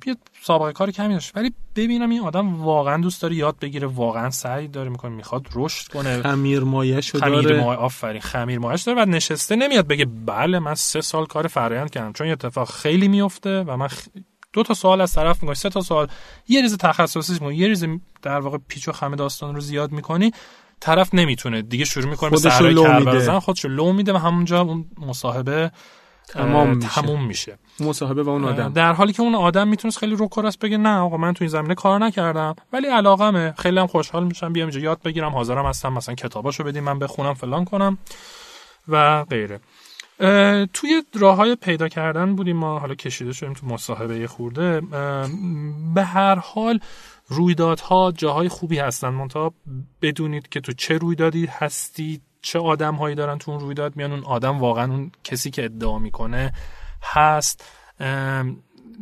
بیاد 0.00 0.18
سابقه 0.42 0.72
کار 0.72 0.90
کمی 0.90 1.14
داشت. 1.14 1.36
ولی 1.36 1.52
ببینم 1.76 2.10
این 2.10 2.20
آدم 2.20 2.62
واقعا 2.62 3.02
دوست 3.02 3.22
داره 3.22 3.34
یاد 3.34 3.58
بگیره 3.58 3.86
واقعا 3.86 4.30
سعی 4.30 4.68
داره 4.68 4.90
می‌کنه 4.90 5.10
می‌خواد 5.10 5.46
رشد 5.54 5.88
کنه. 5.92 6.22
خمیر 6.22 6.60
مایش 6.60 7.16
خمیر 7.16 7.40
داره. 7.40 7.60
مای 7.60 7.76
آفرین. 7.76 8.20
خمیر 8.20 8.58
مایش 8.58 8.82
داره 8.82 9.02
و 9.02 9.04
نشسته 9.04 9.56
نمیاد 9.56 9.86
بگه 9.86 10.06
بله 10.26 10.58
من 10.58 10.74
سه 10.74 11.00
سال 11.00 11.26
کار 11.26 11.46
فرایند 11.46 11.90
کردم. 11.90 12.12
چون 12.12 12.26
یه 12.26 12.32
اتفاق 12.32 12.70
خیلی 12.70 13.08
میفته 13.08 13.62
و 13.62 13.76
من 13.76 13.88
دو 14.52 14.62
تا 14.62 14.74
سوال 14.74 15.00
از 15.00 15.12
طرف 15.12 15.42
می‌کنی 15.42 15.54
سه 15.54 15.68
تا 15.68 15.80
سوال. 15.80 16.08
یه 16.48 16.62
ریز 16.62 16.76
تخصصی 16.76 17.32
می‌کنی 17.32 17.56
یه 17.56 17.68
ریز 17.68 17.86
در 18.22 18.40
واقع 18.40 18.58
پیچ 18.68 18.88
و 18.88 18.92
خم 18.92 19.16
داستان 19.16 19.54
رو 19.54 19.60
زیاد 19.60 19.92
می‌کنی 19.92 20.32
طرف 20.80 21.14
نمی‌تونه. 21.14 21.62
دیگه 21.62 21.84
شروع 21.84 22.10
می‌کنه 22.10 22.30
به 22.30 22.36
سرای 22.36 22.74
کار 22.74 23.38
خودشو 23.40 23.68
لو 23.68 23.92
میده 23.92 24.12
و 24.12 24.16
همونجا 24.16 24.60
اون 24.60 24.84
مصاحبه 24.98 25.70
تمام 26.32 26.76
میشه. 26.76 26.88
تموم 26.88 27.24
میشه. 27.24 27.58
مصاحبه 27.80 28.22
با 28.22 28.32
اون 28.32 28.44
آدم. 28.44 28.72
در 28.72 28.92
حالی 28.92 29.12
که 29.12 29.22
اون 29.22 29.34
آدم 29.34 29.68
می‌تونست 29.68 29.98
خیلی 29.98 30.16
روکراس 30.16 30.58
بگه 30.58 30.76
نه 30.76 30.98
آقا 30.98 31.16
من 31.16 31.34
تو 31.34 31.44
این 31.44 31.50
زمینه 31.50 31.74
کار 31.74 32.00
نکردم. 32.00 32.56
ولی 32.72 32.86
علاقمه. 32.86 33.54
خیلی 33.58 33.78
هم 33.78 33.86
خوشحال 33.86 34.24
میشم 34.24 34.52
بیام 34.52 34.68
اینجا 34.68 34.80
یاد 34.80 35.02
بگیرم 35.02 35.32
حاضرم 35.32 35.66
هستم 35.66 35.92
مثلا 35.92 36.14
کتاباشو 36.14 36.64
بدیم 36.64 36.84
من 36.84 36.98
بخونم 36.98 37.34
فلان 37.34 37.64
کنم 37.64 37.98
و 38.88 39.24
غیره. 39.24 39.60
توی 40.72 41.02
راه 41.14 41.36
های 41.36 41.54
پیدا 41.56 41.88
کردن 41.88 42.36
بودیم 42.36 42.56
ما 42.56 42.78
حالا 42.78 42.94
کشیده 42.94 43.32
شدیم 43.32 43.52
تو 43.52 43.66
مصاحبه 43.66 44.26
خورده. 44.26 44.80
به 45.94 46.02
هر 46.02 46.34
حال 46.34 46.80
رویدادها 47.28 48.12
جاهای 48.12 48.48
خوبی 48.48 48.78
هستن. 48.78 49.08
منتها 49.08 49.52
بدونید 50.02 50.48
که 50.48 50.60
تو 50.60 50.72
چه 50.72 50.98
رویدادی 50.98 51.46
هستید 51.46 52.22
چه 52.48 52.58
آدم 52.58 52.94
هایی 52.94 53.14
دارن 53.14 53.38
تو 53.38 53.50
اون 53.50 53.60
رویداد 53.60 53.96
میان 53.96 54.12
اون 54.12 54.24
آدم 54.24 54.58
واقعا 54.58 54.92
اون 54.92 55.10
کسی 55.24 55.50
که 55.50 55.64
ادعا 55.64 55.98
می‌کنه 55.98 56.52
هست. 57.02 57.64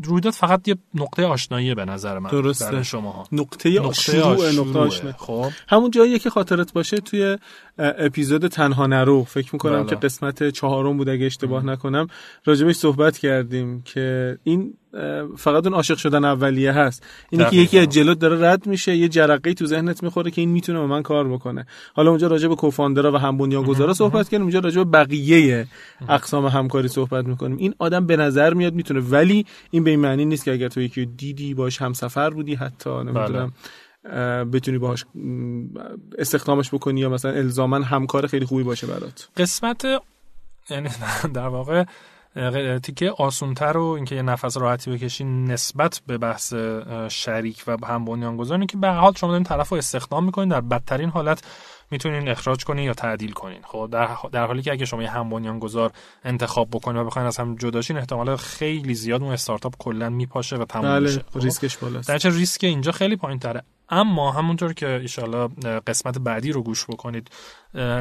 رویداد 0.04 0.32
فقط 0.32 0.68
یه 0.68 0.76
نقطه 0.94 1.26
آشنایی 1.26 1.74
به 1.74 1.84
نظر 1.84 2.18
من 2.18 2.30
درسته. 2.30 2.82
شما 2.82 3.26
نقطه, 3.32 3.70
نقطه 3.70 3.92
شروع 3.94 4.52
نقطه 4.52 4.78
آشنایی 4.78 5.14
خب. 5.18 5.50
همون 5.68 5.90
جایی 5.90 6.18
که 6.18 6.30
خاطرت 6.30 6.72
باشه 6.72 6.96
توی 6.96 7.38
اپیزود 7.78 8.46
تنها 8.46 8.86
نرو. 8.86 9.24
فکر 9.24 9.48
می‌کنم 9.52 9.76
بله. 9.76 9.86
که 9.86 9.96
قسمت 9.96 10.50
چهارم 10.50 10.96
بود 10.96 11.08
اگه 11.08 11.26
اشتباه 11.26 11.66
نکنم. 11.66 12.06
راجبش 12.44 12.74
صحبت 12.74 13.18
کردیم 13.18 13.82
که 13.82 14.38
این 14.44 14.74
فقط 15.36 15.66
اون 15.66 15.74
عاشق 15.74 15.96
شدن 15.96 16.24
اولیه 16.24 16.72
هست. 16.72 17.06
اینه 17.30 17.50
که 17.50 17.56
یکی 17.56 17.78
از 17.78 17.88
جلوت 17.88 18.18
داره 18.18 18.50
رد 18.50 18.66
میشه 18.66 18.96
یه 18.96 19.08
جرقه 19.08 19.54
تو 19.54 19.66
ذهنت 19.66 20.02
می‌خوره 20.02 20.30
که 20.30 20.40
این 20.40 20.50
می‌تونه 20.50 20.78
با 20.78 20.86
من 20.86 21.02
کار 21.02 21.28
بکنه. 21.28 21.66
حالا 21.94 22.10
اونجا 22.10 22.26
راجع 22.26 22.48
به 22.48 22.54
کوفاندرا 22.54 23.12
و 23.12 23.16
هم 23.16 23.38
بنیانگذارا 23.38 23.94
صحبت 23.94 24.24
کردیم. 24.24 24.42
اونجا 24.42 24.58
راجع 24.58 24.84
به 24.84 24.90
بقیه 24.90 25.66
اقسام 26.08 26.46
همکاری 26.46 26.88
صحبت 26.88 27.26
می‌کنیم. 27.26 27.56
این 27.56 27.74
آدم 27.78 28.06
به 28.06 28.16
نظر 28.16 28.54
میاد 28.54 28.74
می‌تونه 28.74 29.00
ولی 29.00 29.46
این 29.70 29.84
به 29.84 29.90
این 29.90 30.00
معنی 30.00 30.24
نیست 30.24 30.44
که 30.44 30.52
اگر 30.52 30.68
تو 30.68 30.80
یکی 30.80 31.06
دیدی 31.06 31.54
باش 31.54 31.82
همسفر 31.82 32.30
بودی 32.30 32.54
حتی 32.54 32.90
نمی‌دونم. 32.90 33.52
بتونی 34.52 34.78
باهاش 34.78 35.04
استخدامش 36.18 36.74
بکنی 36.74 37.00
یا 37.00 37.08
مثلا 37.08 37.30
الزاما 37.30 37.76
همکار 37.76 38.26
خیلی 38.26 38.46
خوبی 38.46 38.62
باشه 38.62 38.86
برات. 38.86 39.28
قسمت 39.36 39.84
یعنی 40.70 40.88
در 41.34 41.48
واقع 41.48 41.84
تیکه 42.82 43.10
آسونتر 43.10 43.76
و 43.76 43.84
اینکه 43.84 44.14
یه 44.14 44.22
نفس 44.22 44.56
راحتی 44.56 44.90
بکشی 44.90 45.24
نسبت 45.24 46.00
به 46.06 46.18
بحث 46.18 46.54
شریک 47.08 47.64
و 47.66 47.86
هم 47.86 48.04
بنیانگذار 48.04 48.64
که 48.64 48.76
به 48.76 48.88
حال 48.88 49.12
شما 49.12 49.30
دارین 49.30 49.44
طرف 49.44 49.68
رو 49.68 49.78
استخدام 49.78 50.24
می‌کنین 50.24 50.48
در 50.48 50.60
بدترین 50.60 51.08
حالت 51.08 51.42
می‌تونین 51.90 52.28
اخراج 52.28 52.64
کنین 52.64 52.84
یا 52.84 52.94
تعدیل 52.94 53.32
کنین. 53.32 53.58
خب 53.64 53.88
در, 53.92 54.08
در 54.32 54.46
حالی 54.46 54.62
که 54.62 54.72
اگه 54.72 54.84
شما 54.84 55.02
یه 55.02 55.10
هم 55.10 55.30
بنیانگذار 55.30 55.92
انتخاب 56.24 56.68
بکنین 56.70 56.96
و 56.96 57.04
بخواین 57.04 57.28
از 57.28 57.36
هم 57.36 57.56
جداشین 57.56 57.96
احتمال 57.96 58.36
خیلی 58.36 58.94
زیاد 58.94 59.22
اون 59.22 59.32
استارتاپ 59.32 59.74
کلا 59.78 60.10
میپاشه 60.10 60.56
و 60.56 60.64
تموم 60.64 60.84
بله، 60.84 61.00
میشه. 61.00 61.24
خب؟ 61.32 61.40
ریسکش 61.40 61.76
بالاست. 61.76 62.08
در 62.08 62.18
چه 62.18 62.30
ریسک 62.30 62.64
اینجا 62.64 62.92
خیلی 62.92 63.16
پایین 63.16 63.38
تره 63.38 63.62
اما 63.88 64.32
همونطور 64.32 64.72
که 64.72 64.88
ایشالا 64.88 65.48
قسمت 65.86 66.18
بعدی 66.18 66.52
رو 66.52 66.62
گوش 66.62 66.84
بکنید 66.84 67.30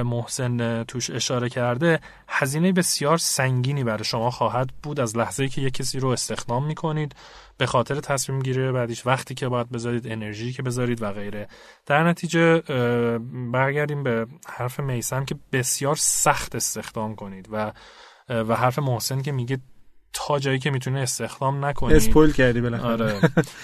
محسن 0.03 0.83
توش 0.83 1.09
اشاره 1.09 1.49
کرده 1.49 1.99
هزینه 2.27 2.71
بسیار 2.71 3.17
سنگینی 3.17 3.83
برای 3.83 4.03
شما 4.03 4.31
خواهد 4.31 4.69
بود 4.83 4.99
از 4.99 5.17
لحظه 5.17 5.47
که 5.47 5.61
یک 5.61 5.73
کسی 5.73 5.99
رو 5.99 6.09
استخدام 6.09 6.65
می‌کنید. 6.65 7.15
به 7.57 7.65
خاطر 7.65 7.95
تصمیم 7.95 8.41
گیری 8.41 8.71
بعدیش 8.71 9.07
وقتی 9.07 9.36
که 9.36 9.47
باید 9.47 9.69
بذارید 9.69 10.07
انرژی 10.07 10.53
که 10.53 10.63
بذارید 10.63 11.01
و 11.01 11.11
غیره. 11.11 11.47
در 11.86 12.03
نتیجه 12.03 12.59
برگردیم 13.51 14.03
به 14.03 14.27
حرف 14.47 14.79
میسم 14.79 15.25
که 15.25 15.36
بسیار 15.51 15.95
سخت 15.95 16.55
استخدام 16.55 17.15
کنید 17.15 17.47
و 17.51 17.71
و 18.29 18.55
حرف 18.55 18.79
محسن 18.79 19.21
که 19.21 19.31
میگه 19.31 19.59
تا 20.18 20.39
جایی 20.39 20.59
که 20.59 20.72
می‌تونه 20.72 20.99
استخدام 20.99 21.66
نکنید 21.66 21.95
اسپویل 21.95 22.32
کردی 22.32 22.61
بالاخره. 22.61 22.91
آره. 22.91 23.20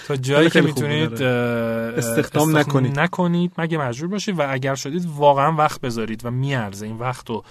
تا 0.08 0.16
جایی 0.16 0.50
که 0.50 0.60
می‌تونید 0.60 1.22
استخدام 1.22 2.56
نکنید. 2.56 3.00
نکنید. 3.00 3.52
مگه 3.58 3.78
مجبور 3.78 4.08
باشید 4.08 4.38
و 4.38 4.46
اگر 4.48 4.74
شدید 4.74 5.06
واقعا 5.16 5.52
وقت 5.52 5.80
بذارید 5.80 6.24
و 6.24 6.30
میارزه 6.30 6.86
این 6.86 6.98
وقت 6.98 7.30
و 7.30 7.42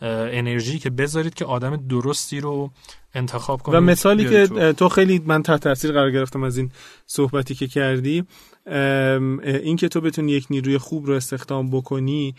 انرژی 0.00 0.78
که 0.78 0.90
بذارید 0.90 1.34
که 1.34 1.44
آدم 1.44 1.76
درستی 1.76 2.40
رو 2.40 2.70
انتخاب 3.14 3.62
کنید 3.62 3.78
و 3.78 3.80
مثالی 3.80 4.28
که 4.28 4.72
تو. 4.72 4.88
خیلی 4.88 5.22
من 5.26 5.42
تحت 5.42 5.60
تاثیر 5.60 5.92
قرار 5.92 6.10
گرفتم 6.10 6.42
از 6.42 6.56
این 6.56 6.70
صحبتی 7.06 7.54
که 7.54 7.66
کردی 7.66 8.24
این 8.66 9.76
که 9.76 9.88
تو 9.88 10.00
بتونی 10.00 10.32
یک 10.32 10.46
نیروی 10.50 10.78
خوب 10.78 11.06
رو 11.06 11.12
استخدام 11.14 11.70
بکنی 11.70 12.34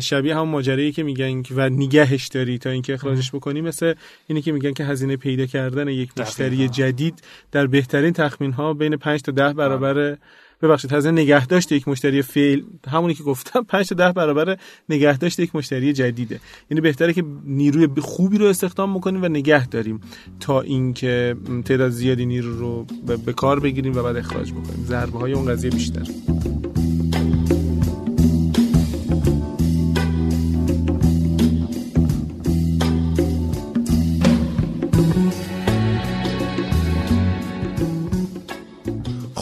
شبیه 0.00 0.36
هم 0.36 0.48
ماجرایی 0.48 0.92
که 0.92 1.02
میگن 1.02 1.42
و 1.50 1.68
نگهش 1.68 2.26
داری 2.26 2.58
تا 2.58 2.70
اینکه 2.70 2.94
اخراجش 2.94 3.30
بکنی 3.30 3.60
مثل 3.60 3.94
اینی 4.26 4.42
که 4.42 4.52
میگن 4.52 4.72
که 4.72 4.84
هزینه 4.84 5.16
پیدا 5.16 5.46
کردن 5.46 5.88
یک 5.88 6.18
مشتری 6.18 6.68
جدید 6.68 7.22
در 7.52 7.66
بهترین 7.66 8.12
تخمین 8.12 8.52
ها 8.52 8.74
بین 8.74 8.96
5 8.96 9.22
تا 9.22 9.32
10 9.32 9.52
برابر 9.52 10.16
ببخشید 10.62 10.92
هزینه 10.92 11.22
نگهداشت 11.22 11.72
یک 11.72 11.88
مشتری 11.88 12.22
فعل 12.22 12.62
همونی 12.88 13.14
که 13.14 13.22
گفتم 13.22 13.62
5 13.62 13.88
تا 13.88 13.94
10 13.94 14.12
برابر 14.12 14.56
نگهداشت 14.88 15.40
یک 15.40 15.56
مشتری 15.56 15.92
جدیده. 15.92 16.40
یعنی 16.70 16.80
بهتره 16.80 17.12
که 17.12 17.24
نیروی 17.44 17.88
خوبی 18.00 18.38
رو 18.38 18.46
استخدام 18.46 18.94
بکنیم 18.94 19.22
و 19.22 19.28
نگه 19.28 19.66
داریم 19.66 20.00
تا 20.40 20.60
اینکه 20.60 21.36
تعداد 21.64 21.90
زیادی 21.90 22.26
نیرو 22.26 22.58
رو 22.58 22.86
به 23.26 23.32
کار 23.32 23.60
بگیریم 23.60 23.96
و 23.96 24.02
بعد 24.02 24.16
اخراج 24.16 24.52
بکنیم. 24.52 24.84
ضربه 24.84 25.18
های 25.18 25.32
اون 25.32 25.52
قضیه 25.52 25.70
بیشتر. 25.70 26.06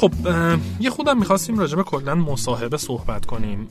خب 0.00 0.12
یه 0.80 0.90
خودم 0.90 1.18
می‌خواستیم 1.18 1.58
راجع 1.58 1.76
به 1.76 1.82
کلا 1.82 2.14
مصاحبه 2.14 2.76
صحبت 2.76 3.26
کنیم. 3.26 3.68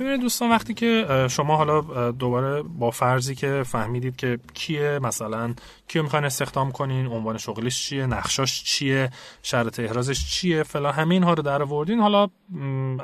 ببینید 0.00 0.20
دوستان 0.20 0.50
وقتی 0.50 0.74
که 0.74 1.26
شما 1.30 1.56
حالا 1.56 2.10
دوباره 2.10 2.62
با 2.62 2.90
فرضی 2.90 3.34
که 3.34 3.62
فهمیدید 3.66 4.16
که 4.16 4.38
کیه 4.54 4.98
مثلا 5.02 5.54
کیو 5.88 6.02
می‌خواین 6.02 6.24
استخدام 6.24 6.72
کنین 6.72 7.06
عنوان 7.06 7.38
شغلیش 7.38 7.84
چیه 7.84 8.06
نقشاش 8.06 8.64
چیه 8.64 9.10
شرط 9.42 9.80
احرازش 9.80 10.30
چیه 10.30 10.62
فلا 10.62 10.92
همه 10.92 11.14
اینها 11.14 11.34
رو 11.34 11.42
در 11.42 11.62
آوردین. 11.62 12.00
حالا 12.00 12.28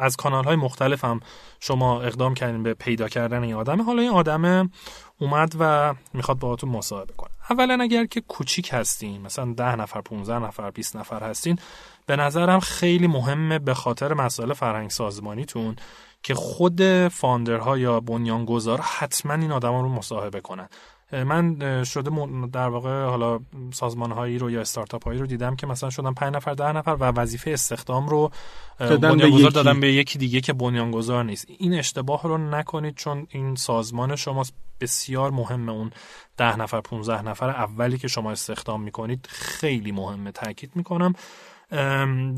از 0.01 0.17
کانال 0.17 0.45
های 0.45 0.57
مختلف 0.57 1.05
هم 1.05 1.21
شما 1.61 2.01
اقدام 2.01 2.35
کردین 2.35 2.63
به 2.63 2.75
پیدا 2.75 3.09
کردن 3.09 3.43
این 3.43 3.55
آدم 3.55 3.83
حالا 3.83 4.03
این 4.03 4.11
آدم 4.11 4.71
اومد 5.19 5.55
و 5.61 5.95
می‌خواد 6.15 6.39
باهاتون 6.39 6.71
مصاحبه 6.71 7.13
کنه. 7.17 7.31
اولا 7.51 7.79
اگر 7.83 8.07
که 8.07 8.21
کوچیک 8.21 8.71
هستین 8.73 9.23
مثلا 9.23 9.53
ده 9.53 9.77
نفر 9.77 10.01
15 10.01 10.39
نفر 10.39 10.71
20 10.71 10.97
نفر 10.97 11.23
هستین 11.23 11.59
به 12.07 12.17
نظرم 12.17 12.61
خیلی 12.61 13.07
مهمه 13.07 13.59
به 13.59 13.75
خاطر 13.75 14.15
مسائل 14.15 14.53
فرهنگ 14.53 14.91
سازمانیتون 14.91 15.77
که 16.23 16.35
خود 16.35 17.09
فاندرها 17.09 17.79
یا 17.79 18.01
بنیانگذار 18.01 18.81
حتما 18.81 19.35
این 19.35 19.53
آدم 19.53 19.73
رو 19.83 19.89
مصاحبه 19.89 20.41
کنن. 20.41 20.69
من 21.13 21.85
شده 21.85 22.11
در 22.53 22.69
واقع 22.69 23.05
حالا 23.05 23.41
سازمان 23.73 24.13
هایی 24.13 24.39
رو 24.39 24.51
یا 24.51 24.61
استارتاپ 24.61 25.05
هایی 25.05 25.19
رو 25.19 25.27
دیدم 25.27 25.57
که 25.57 25.67
مثلا 25.67 25.91
شدن 25.91 26.13
5 26.15 26.35
نفر 26.35 26.55
ده 26.55 26.73
نفر 26.73 26.97
و 27.01 27.05
وظیفه 27.05 27.51
استخدام 27.51 28.09
رو 28.09 28.31
بنیانگذار 28.79 29.51
دادن 29.51 29.81
به 29.81 29.93
یکی 29.93 30.19
دیگه 30.19 30.41
که 30.41 30.53
بنیانگذار 30.53 31.25
نیست. 31.25 31.47
این 31.59 31.75
اشتباه 31.75 32.23
رو 32.23 32.39
نکنید 32.39 32.95
چون 32.95 33.27
این 33.31 33.55
سازمان 33.55 34.17
شما 34.17 34.45
بسیار 34.81 35.31
مهمه 35.31 35.73
اون 35.73 35.91
ده 36.37 36.57
نفر 36.57 36.81
15 36.81 37.23
نفر 37.23 37.51
اولی 37.51 37.99
که 37.99 38.09
شما 38.09 38.31
استخدام 38.31 38.83
می‌کنید. 38.83 39.27
خیلی 39.29 39.93
مهمه. 39.93 40.33
تاکید 40.33 40.71
می‌کنم 40.75 41.15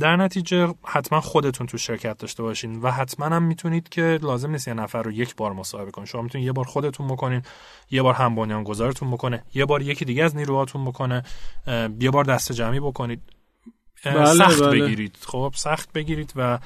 در 0.00 0.16
نتیجه 0.16 0.74
حتما 0.84 1.20
خودتون 1.20 1.66
تو 1.66 1.78
شرکت 1.78 2.18
داشته 2.18 2.42
باشین 2.42 2.80
و 2.80 2.90
حتما 2.90 3.26
هم 3.26 3.42
می‌تونید 3.42 3.88
که 3.88 4.18
لازم 4.22 4.50
نیست 4.50 4.68
یه 4.68 4.74
نفر 4.74 5.02
رو 5.02 5.12
یک 5.12 5.36
بار 5.36 5.52
مصاحبه 5.52 5.90
کنید 5.90 6.08
شما 6.08 6.22
می‌تونید 6.22 6.46
یه 6.46 6.52
بار 6.52 6.64
خودتون 6.64 7.08
بکنین 7.08 7.42
یه 7.90 8.02
بار 8.02 8.14
هم 8.14 8.34
بنیانگذارتون 8.34 9.10
بکنه 9.10 9.42
یه 9.54 9.64
بار 9.64 9.82
یکی 9.82 10.04
دیگه 10.04 10.24
از 10.24 10.36
نیروهاتون 10.36 10.84
بکنه 10.84 11.22
یه 12.00 12.10
بار 12.10 12.24
دست 12.24 12.52
جمعی 12.52 12.80
بکنید. 12.80 13.22
بله 14.04 14.24
سخت 14.24 14.62
بله. 14.62 14.80
بگیرید. 14.80 15.16
خب 15.26 15.52
سخت 15.56 15.92
بگیرید 15.92 16.32
و 16.36 16.58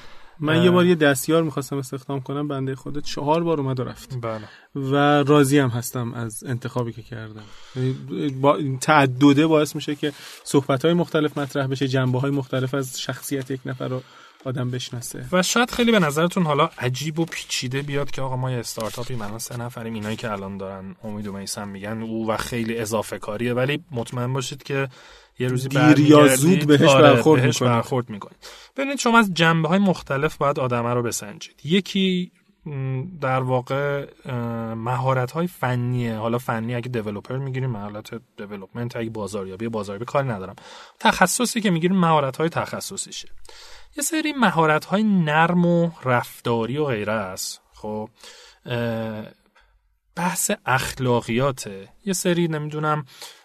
من 0.43 0.62
یه 0.62 0.70
بار 0.70 0.86
یه 0.86 0.95
دستیار 0.95 1.43
می‌خواستم 1.43 1.76
استخدام 1.76 2.20
کنم 2.20 2.49
بنده 2.49 2.74
خودت 2.74 3.05
چهار 3.05 3.45
بار 3.45 3.61
اومد 3.61 3.80
و 3.80 3.84
رفت. 3.84 4.18
بله. 4.20 4.49
و 4.74 4.97
راضی 5.22 5.59
هم 5.59 5.68
هستم 5.68 6.14
از 6.14 6.45
انتخابی 6.45 6.93
که 6.93 7.03
کردم. 7.03 7.45
با 8.40 8.59
تعدده 8.80 9.47
باعث 9.47 9.74
میشه 9.74 9.95
که 9.95 10.12
صحبت 10.45 10.84
های 10.84 10.95
مختلف 10.95 11.38
مطرح 11.38 11.66
بشه 11.66 11.88
جنبه 11.88 12.20
های 12.20 12.30
مختلف 12.30 12.74
از 12.74 13.01
شخصیت 13.01 13.51
یک 13.51 13.61
نفر 13.66 13.88
رو 13.88 14.03
آدم 14.45 14.70
بشناسه. 14.70 15.24
و 15.32 15.43
شاید 15.43 15.70
خیلی 15.70 15.93
به 15.93 15.99
نظرتون 15.99 16.43
حالا 16.43 16.70
عجیب 16.78 17.18
و 17.18 17.24
پیچیده 17.24 17.82
بیاد 17.82 18.11
که 18.11 18.22
آقا 18.22 18.36
ما 18.36 18.51
یه 18.51 18.59
استارتاپی 18.59 19.14
مثلا 19.14 19.38
سه 19.38 19.57
نفریم 19.57 19.95
اینایی 19.95 20.16
که 20.16 20.30
الان 20.30 20.57
دارن 20.57 20.97
امید 21.05 21.26
و 21.26 21.32
میسم 21.32 21.68
میگن 21.68 22.03
او 22.03 22.28
و 22.28 22.36
خیلی 22.36 22.78
اضافه 22.78 23.18
کاریه 23.18 23.55
ولی 23.55 23.84
مطمئن 23.90 24.32
باشید 24.32 24.62
که 24.62 24.88
یه 25.43 25.49
روزی 25.49 25.68
دیر 25.68 25.99
یا 25.99 26.36
زود 26.36 26.66
بهش 26.66 26.80
آره 26.80 27.03
برخورد 27.03 27.43
بهش 27.43 27.55
می‌کنید. 27.55 27.72
برخورد 27.72 28.11
می‌کنید 28.11 28.36
ببینید 28.76 28.99
شما 28.99 29.18
از 29.18 29.34
جنبه 29.34 29.68
های 29.68 29.78
مختلف 29.78 30.36
باید 30.36 30.61
آدمه 30.61 30.95
رو 30.95 31.03
بسنجید. 31.03 31.61
یکی 31.64 32.32
در 33.20 33.40
واقع 33.40 34.07
مهارت 34.74 35.30
های 35.30 35.47
فنیه. 35.47 36.16
حالا 36.16 36.38
فنی 36.38 36.74
اگه 36.74 36.88
دیولپر 36.88 37.36
می‌گیریم 37.36 37.70
مهارت 37.70 38.11
دیولپمنت 38.36 38.97
اگه 38.97 39.11
بازاریابی 39.11 39.68
بازاریابی 39.68 40.05
کاری 40.05 40.28
ندارم. 40.28 40.57
تخصصی 41.01 41.61
که 41.61 41.70
می‌گیریم 41.70 41.97
مهارت 41.97 42.36
های 42.36 42.49
تخصصیشه. 42.49 43.28
یه 43.97 44.03
سری 44.03 44.32
مهارت 44.32 44.84
های 44.84 45.03
نرم 45.03 45.66
و 45.66 45.90
رفتاری 46.05 46.78
و 46.78 46.84
غیره 46.84 47.12
است. 47.12 47.61
خب 47.74 48.09
بحث 50.16 50.51
اخلاقیاته. 50.66 51.88
یه 52.05 52.12
سری 52.12 52.49
نمی‌دونم 52.49 53.05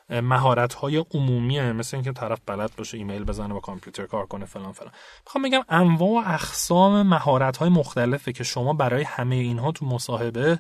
مهارت 0.09 0.73
های 0.73 1.05
عمومیه 1.13 1.71
مثل 1.71 1.97
اینکه 1.97 2.11
طرف 2.11 2.39
بلد 2.45 2.71
باشه 2.77 2.97
ایمیل 2.97 3.23
بزنه 3.23 3.53
با 3.53 3.59
کامپیوتر 3.59 4.05
کار 4.05 4.25
کنه 4.25 4.45
فلان 4.45 4.71
فلان. 4.71 4.91
می‌خوام 5.25 5.43
بگم 5.43 5.63
انواع 5.69 6.09
و 6.09 6.33
اقسام 6.33 7.07
مهارت 7.07 7.57
های 7.57 7.69
مختلفه 7.69 8.33
که 8.33 8.43
شما 8.43 8.73
برای 8.73 9.03
همه 9.03 9.35
اینها 9.35 9.71
تو 9.71 9.85
مصاحبه 9.85 10.59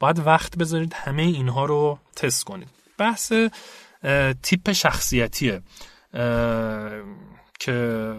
باید 0.00 0.26
وقت 0.26 0.58
بذارید 0.58 0.92
همه 0.92 1.22
اینها 1.22 1.64
رو 1.64 1.98
تست 2.16 2.44
کنید. 2.44 2.68
بحث 2.98 3.32
تیپ 4.42 4.72
شخصیتیه 4.72 5.62
که 7.58 8.14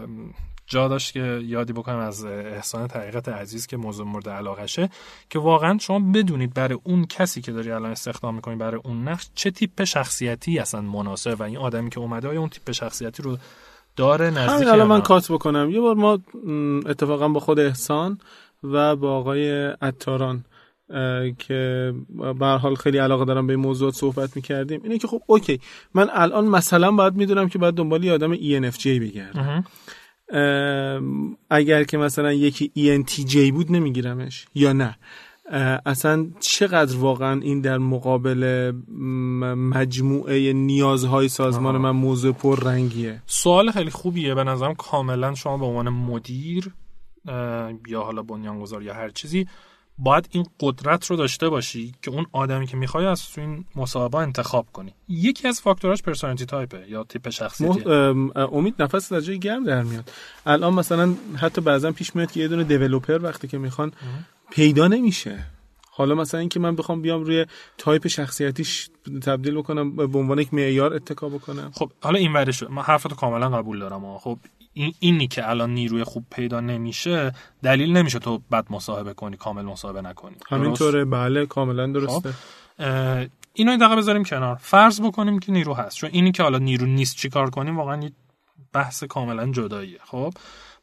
جا 0.70 0.88
داشت 0.88 1.12
که 1.12 1.40
یادی 1.44 1.72
بکنم 1.72 1.98
از 1.98 2.24
احسان 2.24 2.88
طریقت 2.88 3.28
عزیز 3.28 3.66
که 3.66 3.76
موضوع 3.76 4.06
مورد 4.06 4.28
علاقشه 4.28 4.88
که 5.30 5.38
واقعا 5.38 5.78
شما 5.78 6.12
بدونید 6.14 6.54
برای 6.54 6.78
اون 6.84 7.06
کسی 7.06 7.40
که 7.40 7.52
داری 7.52 7.70
الان 7.70 7.90
استخدام 7.90 8.34
می‌کنی 8.34 8.56
برای 8.56 8.80
اون 8.84 9.08
نقش 9.08 9.28
چه 9.34 9.50
تیپ 9.50 9.84
شخصیتی 9.84 10.58
اصلا 10.58 10.80
مناسب 10.80 11.40
و 11.40 11.42
این 11.42 11.56
آدمی 11.56 11.90
که 11.90 12.00
اومده 12.00 12.28
آیا 12.28 12.40
اون 12.40 12.48
تیپ 12.48 12.70
شخصیتی 12.70 13.22
رو 13.22 13.36
داره 13.96 14.30
نزدیک 14.30 14.68
الان 14.68 14.86
من 14.86 15.00
کات 15.00 15.32
بکنم. 15.32 15.70
یه 15.70 15.80
بار 15.80 15.94
ما 15.94 16.18
اتفاقا 16.86 17.28
با 17.28 17.40
خود 17.40 17.60
احسان 17.60 18.18
و 18.62 18.96
با 18.96 19.16
آقای 19.16 19.66
عطاران 19.82 20.44
که 21.38 21.92
به 22.38 22.46
حال 22.46 22.74
خیلی 22.74 22.98
علاقه 22.98 23.24
دارم 23.24 23.46
به 23.46 23.52
این 23.52 23.62
موضوعات 23.62 23.94
صحبت 23.94 24.36
می‌کردیم. 24.36 24.80
اینه 24.84 24.98
که 24.98 25.08
خب 25.08 25.22
اوکی 25.26 25.60
من 25.94 26.08
الان 26.12 26.44
مثلا 26.44 26.92
باید 26.92 27.14
می‌دونم 27.14 27.48
که 27.48 27.58
باید 27.58 27.74
دنبال 27.74 28.04
یه 28.04 28.12
آدم 28.12 28.36
ENFJ 28.36 28.86
بگردم. 28.86 29.64
اگر 31.50 31.84
که 31.84 31.98
مثلا 31.98 32.32
یکی 32.32 32.72
ENTJ 32.76 33.52
بود 33.52 33.72
نمیگیرمش 33.72 34.46
یا 34.54 34.72
نه. 34.72 34.96
اصلا 35.86 36.26
چقدر 36.40 36.96
واقعا 36.96 37.40
این 37.40 37.60
در 37.60 37.78
مقابل 37.78 38.72
مجموعه 39.56 40.52
نیازهای 40.52 41.28
سازمان 41.28 41.76
من 41.76 41.90
موضوع 41.90 42.32
پر 42.32 42.60
رنگیه. 42.60 43.22
سوال 43.26 43.70
خیلی 43.70 43.90
خوبیه. 43.90 44.34
به 44.34 44.44
نظرم 44.44 44.74
کاملا 44.74 45.34
شما 45.34 45.58
به 45.58 45.64
عنوان 45.64 45.88
مدیر 45.88 46.72
یا 47.86 48.02
حالا 48.02 48.22
بنیانگذار 48.22 48.82
یا 48.82 48.94
هر 48.94 49.08
چیزی 49.08 49.46
باید 50.02 50.28
این 50.30 50.46
قدرت 50.60 51.06
رو 51.06 51.16
داشته 51.16 51.48
باشی 51.48 51.94
که 52.02 52.10
اون 52.10 52.26
آدمی 52.32 52.66
که 52.66 52.76
می‌خوای 52.76 53.06
از 53.06 53.28
تو 53.28 53.40
این 53.40 53.64
مصاحبه 53.76 54.18
انتخاب 54.18 54.66
کنی. 54.72 54.94
یکی 55.08 55.48
از 55.48 55.60
فاکتوراش 55.60 56.02
personality 56.02 56.46
typeه 56.46 56.84
یا 56.88 57.04
تیپ 57.04 57.28
شخصیتی. 57.28 57.90
امید 58.36 58.82
نفس 58.82 59.12
از 59.12 59.24
جای 59.24 59.38
گرم 59.38 59.64
در 59.64 59.82
میاد. 59.82 60.10
الان 60.46 60.74
مثلا 60.74 61.14
حتی 61.36 61.60
بعضا 61.60 61.92
پیش 61.92 62.16
میاد 62.16 62.30
که 62.30 62.40
یه 62.40 62.48
دونه 62.48 62.64
developer 62.64 63.18
وقتی 63.22 63.48
که 63.48 63.58
می‌خوان 63.58 63.92
پیدا 64.50 64.88
نمیشه. 64.88 65.46
حالا 65.90 66.14
مثلا 66.14 66.40
اینکه 66.40 66.60
من 66.60 66.76
بخوام 66.76 67.02
بیام 67.02 67.24
روی 67.24 67.46
تایپ 67.78 68.06
شخصیتیش 68.06 68.88
تبدیل 69.22 69.54
بکنم 69.54 69.96
به 69.96 70.18
عنوان 70.18 70.38
یک 70.38 70.54
معیار 70.54 70.94
اتکا 70.94 71.28
بکنم. 71.28 71.70
خب 71.74 71.90
حالا 72.00 72.18
این 72.18 72.32
ورش 72.32 72.62
من 72.62 72.82
حرفتو 72.82 73.14
کاملا 73.14 73.50
قبول 73.50 73.78
دارم 73.78 74.18
خب 74.18 74.38
این 74.72 74.94
اینی 75.00 75.26
که 75.26 75.50
الان 75.50 75.74
نیروی 75.74 76.04
خوب 76.04 76.26
پیدا 76.30 76.60
نمیشه 76.60 77.32
دلیل 77.62 77.96
نمیشه 77.96 78.18
تو 78.18 78.38
بد 78.52 78.66
مصاحبه 78.70 79.14
کنی 79.14 79.36
کامل 79.36 79.62
مصاحبه 79.62 80.00
نکنی. 80.02 80.36
همینطوره. 80.50 81.04
بله 81.04 81.46
کاملا 81.46 81.86
درسته. 81.86 82.32
خب. 82.32 83.30
اینو 83.52 83.76
دقیقه 83.76 83.96
بذاریم 83.96 84.24
کنار. 84.24 84.56
فرض 84.56 85.00
بکنیم 85.00 85.38
که 85.38 85.52
نیرو 85.52 85.74
هست. 85.74 85.96
چون 85.96 86.10
اینی 86.12 86.32
که 86.32 86.42
حالا 86.42 86.58
نیرو 86.58 86.86
نیست 86.86 87.16
چیکار 87.16 87.50
کنیم 87.50 87.76
واقعا 87.76 88.02
یه 88.02 88.12
بحث 88.72 89.04
کاملا 89.04 89.52
جداییه. 89.52 89.98
خب؟ 90.04 90.34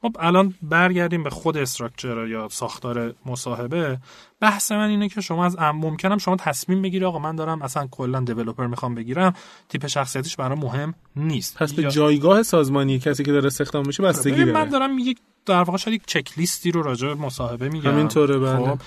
خب 0.01 0.15
الان 0.19 0.53
برگردیم 0.61 1.23
به 1.23 1.29
خود 1.29 1.57
استراکچر 1.57 2.27
یا 2.27 2.47
ساختار 2.51 3.13
مصاحبه. 3.25 3.97
بحث 4.39 4.71
من 4.71 4.89
اینه 4.89 5.09
که 5.09 5.21
شما 5.21 5.45
از 5.45 5.57
ممکنم 5.59 6.17
شما 6.17 6.35
تصمیم 6.35 6.81
بگیری 6.81 7.05
آقا 7.05 7.19
من 7.19 7.35
دارم 7.35 7.61
اصلا 7.61 7.87
کلا 7.91 8.19
دیولپر 8.19 8.67
می‌خوام 8.67 8.95
بگیرم 8.95 9.33
تیپ 9.69 9.87
شخصیتیش 9.87 10.35
برای 10.35 10.59
مهم 10.59 10.93
نیست. 11.15 11.57
پس 11.57 11.73
به 11.73 11.83
جایگاه 11.83 12.43
سازمانی 12.43 12.99
کسی 12.99 13.23
که 13.23 13.31
داره 13.31 13.47
استخدام 13.47 13.87
میشه 13.87 14.03
بستگی 14.03 14.35
داره 14.35 14.51
من 14.51 14.69
دارم 14.69 14.99
یک 14.99 15.19
در 15.45 15.63
واقع 15.63 15.77
شاید 15.77 15.95
یک 15.95 16.05
چک 16.05 16.37
لیستی 16.37 16.71
رو 16.71 16.81
راجع 16.81 17.07
به 17.07 17.15
مصاحبه 17.15 17.69
میگم. 17.69 17.91
همینطوره 17.91 18.39
بله. 18.39 18.57
خب. 18.57 18.79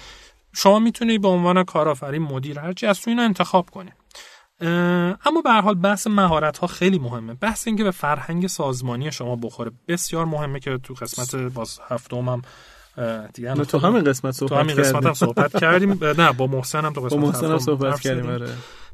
شما 0.53 0.79
می‌تونی 0.79 1.19
به 1.19 1.29
عنوان 1.29 1.65
کارآفرین 1.65 2.23
مدیر 2.23 2.59
هرچی 2.59 2.87
از 2.87 3.01
تو 3.01 3.11
اینو 3.11 3.23
انتخاب 3.23 3.71
کنی. 3.71 3.91
اما 4.61 5.41
به 5.45 5.51
هر 5.51 5.61
حال 5.61 5.75
بحث 5.75 6.07
مهارت 6.07 6.59
ها 6.59 6.67
خیلی 6.67 6.99
مهمه. 6.99 7.35
بحث 7.35 7.67
اینکه 7.67 7.85
به 7.85 7.91
فرهنگ 7.91 8.47
سازمانی 8.47 9.13
شما 9.13 9.37
بخوره. 9.37 9.71
بسیار 9.89 10.25
مهمه 10.25 10.61
که 10.61 10.79
تو 10.79 10.95
قسمت 10.95 11.35
باز 11.35 11.81
هفتم 11.89 12.29
هم 12.29 12.43
دیگه 13.35 13.55
تو 13.55 13.79
همین 13.79 14.05
قسمت 14.05 14.35
صحبت 14.35 14.49
تو 14.49 14.57
همین 14.57 14.77
قسمت 14.77 15.07
هم 15.07 15.15
صحبت 15.15 15.61
کردیم. 15.61 15.99
نه 16.19 16.33
با 16.33 16.47
محسن 16.47 16.85
هم 16.85 16.93
تو 16.93 17.01
قسمت 17.01 17.21
با 17.21 17.27
محسن 17.27 17.51
هم 17.51 17.59
صحبت 17.59 18.01
کردیم 18.01 18.31
آره. 18.31 18.49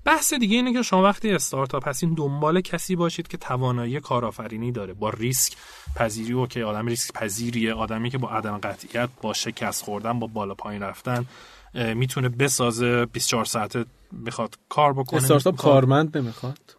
بحث 0.05 0.35
دیگه 0.35 0.57
اینه 0.57 0.73
که 0.73 0.83
شما 0.83 1.03
وقتی 1.03 1.31
استارتاپ 1.31 1.89
هستین 1.89 2.15
دنبال 2.15 2.61
کسی 2.61 2.97
باشید 2.97 3.29
که 3.29 3.37
توانایی 3.37 4.01
کارآفرینی 4.01 4.73
داره. 4.73 4.95
با 4.95 5.11
ریسک 5.11 5.57
پذیری 5.97 6.33
و 6.33 6.47
که 6.47 6.65
آدم 6.65 6.87
ریسک 6.87 7.13
پذیریه 7.13 7.75
آدمی 7.75 8.11
که 8.11 8.19
با 8.19 8.29
عدم 8.31 8.59
قطعیت 8.59 9.09
با 9.23 9.33
شکست 9.33 9.85
خوردن 9.85 10.19
با 10.19 10.27
بالا 10.27 10.55
پایین 10.55 10.83
رفتن 10.83 11.27
می‌تونه 11.75 12.29
بسازه 12.29 13.07
24 13.07 13.45
ساعته 13.45 13.85
بخواد 14.27 14.55
کار 14.69 14.93
بکنه 14.93 15.23
استارتاپ 15.23 15.57
کارمند 15.57 16.19
نمی‌خواد 16.19 16.77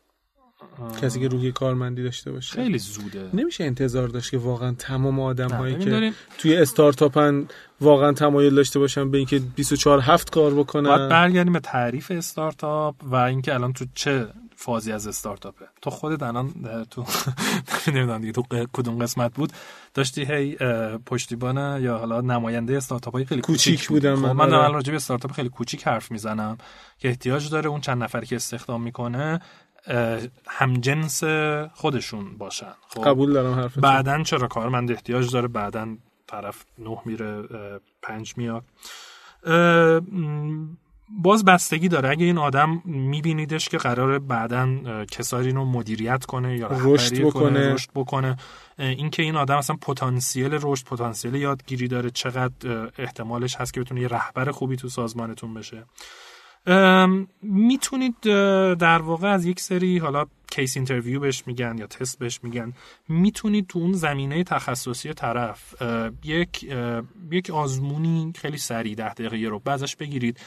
کسی 1.01 1.19
که 1.19 1.28
روحی 1.28 1.51
کارمندی 1.51 2.03
داشته 2.03 2.32
باشه. 2.32 2.55
خیلی 2.55 2.78
زوده. 2.78 3.30
نمیشه 3.34 3.63
انتظار 3.63 4.07
داشت 4.07 4.32
که 4.32 4.38
واقعا 4.38 4.71
تمام 4.71 5.19
آدم 5.19 5.49
هایی 5.49 5.75
که 5.75 6.13
توی 6.38 6.57
استارتاپن 6.57 7.47
واقعا 7.82 8.11
تمایل 8.11 8.55
داشته 8.55 8.80
باشن 8.80 9.11
به 9.11 9.17
اینکه 9.17 9.39
24 9.39 9.99
هفت 9.99 10.30
کار 10.30 10.53
بکنن. 10.53 10.89
باید 10.97 11.09
برگردیم 11.09 11.53
به 11.53 11.59
تعریف 11.59 12.11
استارتاپ 12.11 12.95
و 13.03 13.15
اینکه 13.15 13.53
الان 13.53 13.73
تو 13.73 13.86
چه 13.93 14.28
فازی 14.59 14.91
از 14.91 15.07
استارتاپه. 15.07 15.65
تو 15.81 15.89
خودت 15.89 16.23
الان 16.23 16.53
تو 16.91 17.05
نمی‌دونم 17.87 18.21
دیگه 18.21 18.31
تو 18.31 18.43
کدوم 18.73 18.99
قسمت 18.99 19.33
بود. 19.33 19.53
داشتی 19.93 20.25
هی 20.25 20.55
پشتیبان 21.05 21.81
یا 21.83 21.97
حالا 21.97 22.21
نماینده 22.21 22.77
استارتاپ 22.77 23.13
های 23.13 23.25
خیلی 23.25 23.41
کوچیک 23.41 23.87
بودم 23.87 24.15
خب 24.15 24.25
من 24.25 24.53
الان 24.53 24.73
راجع 24.73 24.91
به 24.91 24.95
استارتاپ 24.95 25.31
خیلی 25.31 25.49
کوچیک 25.49 25.87
حرف 25.87 26.11
می‌زنم 26.11 26.57
که 26.97 27.07
احتیاج 27.09 27.49
داره 27.49 27.69
اون 27.69 27.81
چند 27.81 28.03
نفری 28.03 28.25
که 28.25 28.35
استخدام 28.35 28.81
می‌کنه 28.81 29.39
همجنس 30.47 31.23
خودشون 31.73 32.37
باشن. 32.37 32.73
خب 32.87 33.03
قبول 33.03 33.33
دارم 33.33 33.53
حرف 33.53 33.77
بعدن 33.77 34.23
چرا 34.23 34.47
کارمند 34.47 34.91
احتیاج 34.91 35.31
داره؟ 35.31 35.47
بعدن 35.47 35.97
طرف 36.27 36.65
نه 36.79 36.97
میره 37.05 37.43
پنج 38.01 38.33
میاد. 38.37 38.63
باز 41.09 41.45
بستگی 41.45 41.87
داره. 41.87 42.09
اگه 42.09 42.25
این 42.25 42.37
آدم 42.37 42.81
میبینیدش 42.85 43.69
که 43.69 43.77
قرار 43.77 44.19
بعدا 44.19 45.05
کساری 45.05 45.51
رو 45.51 45.65
مدیریت 45.65 46.25
کنه 46.25 46.57
یا 46.57 46.69
رشد 46.71 47.21
بکنه. 47.21 47.73
رشد 47.73 47.89
بکنه 47.95 48.37
اینکه 48.79 49.23
این 49.23 49.35
آدم 49.35 49.57
اصلا 49.57 49.75
پتانسیل 49.75 50.59
رشد 50.61 50.85
پتانسیل 50.85 51.35
یادگیری 51.35 51.87
داره 51.87 52.09
چقدر 52.09 52.89
احتمالش 52.97 53.55
هست 53.55 53.73
که 53.73 53.81
بتونه 53.81 54.01
یه 54.01 54.07
رهبر 54.07 54.51
خوبی 54.51 54.75
تو 54.75 54.89
سازمانتون 54.89 55.53
بشه. 55.53 55.85
می‌تونید 57.41 58.19
در 58.75 59.01
واقع 59.01 59.27
از 59.27 59.45
یک 59.45 59.59
سری 59.59 59.97
حالا 59.97 60.25
case 60.51 60.77
interview 60.77 61.19
بهش 61.19 61.43
میگن 61.47 61.75
یا 61.77 61.87
تست 61.87 62.19
بهش 62.19 62.39
میگن 62.43 62.73
می‌تونید 63.07 63.67
تو 63.67 63.79
اون 63.79 63.93
زمینه 63.93 64.43
تخصصی 64.43 65.13
طرف 65.13 65.83
یک 66.23 66.75
یک 67.31 67.49
آزمونی 67.49 68.33
خیلی 68.35 68.57
سریع 68.57 68.95
ده 68.95 69.13
دقیقه 69.13 69.37
رو 69.37 69.61
ازش 69.65 69.95
بگیرید. 69.95 70.39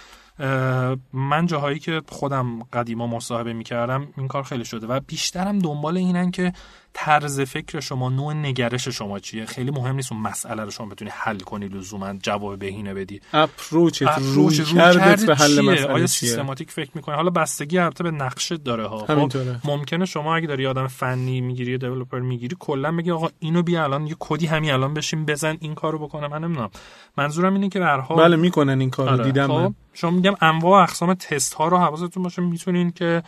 من 1.12 1.46
جاهایی 1.46 1.78
که 1.78 2.02
خودم 2.08 2.62
قدیما 2.62 3.06
مصاحبه 3.06 3.52
می‌کردم 3.52 4.08
این 4.16 4.28
کار 4.28 4.42
خیلی 4.42 4.64
شده 4.64 4.86
و 4.86 5.00
بیشترم 5.06 5.58
دنبال 5.58 5.96
اینن 5.96 6.30
که 6.30 6.52
طرز 6.92 7.40
فکر 7.40 7.80
شما 7.80 8.08
نوع 8.08 8.32
نگرش 8.34 8.88
شما 8.88 9.18
چیه؟ 9.18 9.46
خیلی 9.46 9.70
مهم 9.70 9.96
نیست 9.96 10.12
اون 10.12 10.20
مسئله 10.20 10.64
رو 10.64 10.70
شما 10.70 10.86
بتونی 10.86 11.10
حل 11.14 11.38
کنی 11.38 11.68
لزوما 11.68 12.14
جواب 12.22 12.58
بهینه 12.58 12.94
بدی. 12.94 13.20
approach 13.32 14.02
رویکردت 14.02 15.26
به 15.26 15.36
حل 15.36 15.60
مسئله 15.60 15.86
آیا 15.86 16.06
سیستماتیک 16.06 16.70
فکر 16.70 16.90
می‌کنی؟ 16.94 17.14
حالا 17.14 17.30
بستگی 17.30 17.78
البته 17.78 18.04
به 18.04 18.10
نقشش 18.10 18.56
داره 18.56 18.86
ها. 18.86 18.98
خب 19.06 19.32
ممکنه 19.64 20.04
شما 20.04 20.36
اگه 20.36 20.46
داری 20.46 20.66
آدم 20.66 20.86
فنی 20.86 21.40
می‌گیری 21.40 21.78
دیولپر 21.78 22.18
می‌گیری 22.18 22.56
کلا 22.58 22.92
بگی 22.96 23.10
آقا 23.10 23.28
اینو 23.38 23.62
بیا 23.62 23.84
الان 23.84 24.06
یه 24.06 24.16
کدی 24.18 24.46
همین 24.46 24.70
الان 24.70 24.94
بشین 24.94 25.24
بزن 25.24 25.56
این 25.60 25.74
کارو 25.74 25.98
بکنه 25.98 26.28
من 26.28 26.44
نمی‌دونم. 26.44 26.70
منظورم 27.16 27.54
اینه 27.54 27.68
که 27.68 27.78
به 27.78 27.84
هر 27.84 28.00
بله 28.00 28.36
می‌کنن 28.36 28.80
این 28.80 28.90
کارو 28.90 29.10
آره. 29.10 29.24
دیدم 29.24 29.46
خب 29.46 29.74
شما 29.92 30.10
میگم 30.10 30.34
انواع 30.40 30.82
اقسام 30.82 31.14
تست 31.14 31.54
ها 31.54 31.68
رو 31.68 31.76
حواستون 31.78 32.22
باشه 32.22 32.42
می‌تونین 32.42 32.90
که 32.90 33.22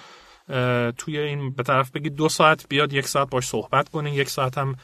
توی 0.98 1.18
این 1.18 1.50
به 1.50 1.62
طرف 1.62 1.90
بگی 1.90 2.10
دو 2.10 2.28
ساعت 2.28 2.68
بیاد 2.68 2.92
یک 2.92 3.08
ساعت 3.08 3.30
باش 3.30 3.46
صحبت 3.46 3.88
کنین 3.88 4.14
یک 4.14 4.30
ساعت 4.30 4.58
هم 4.58 4.76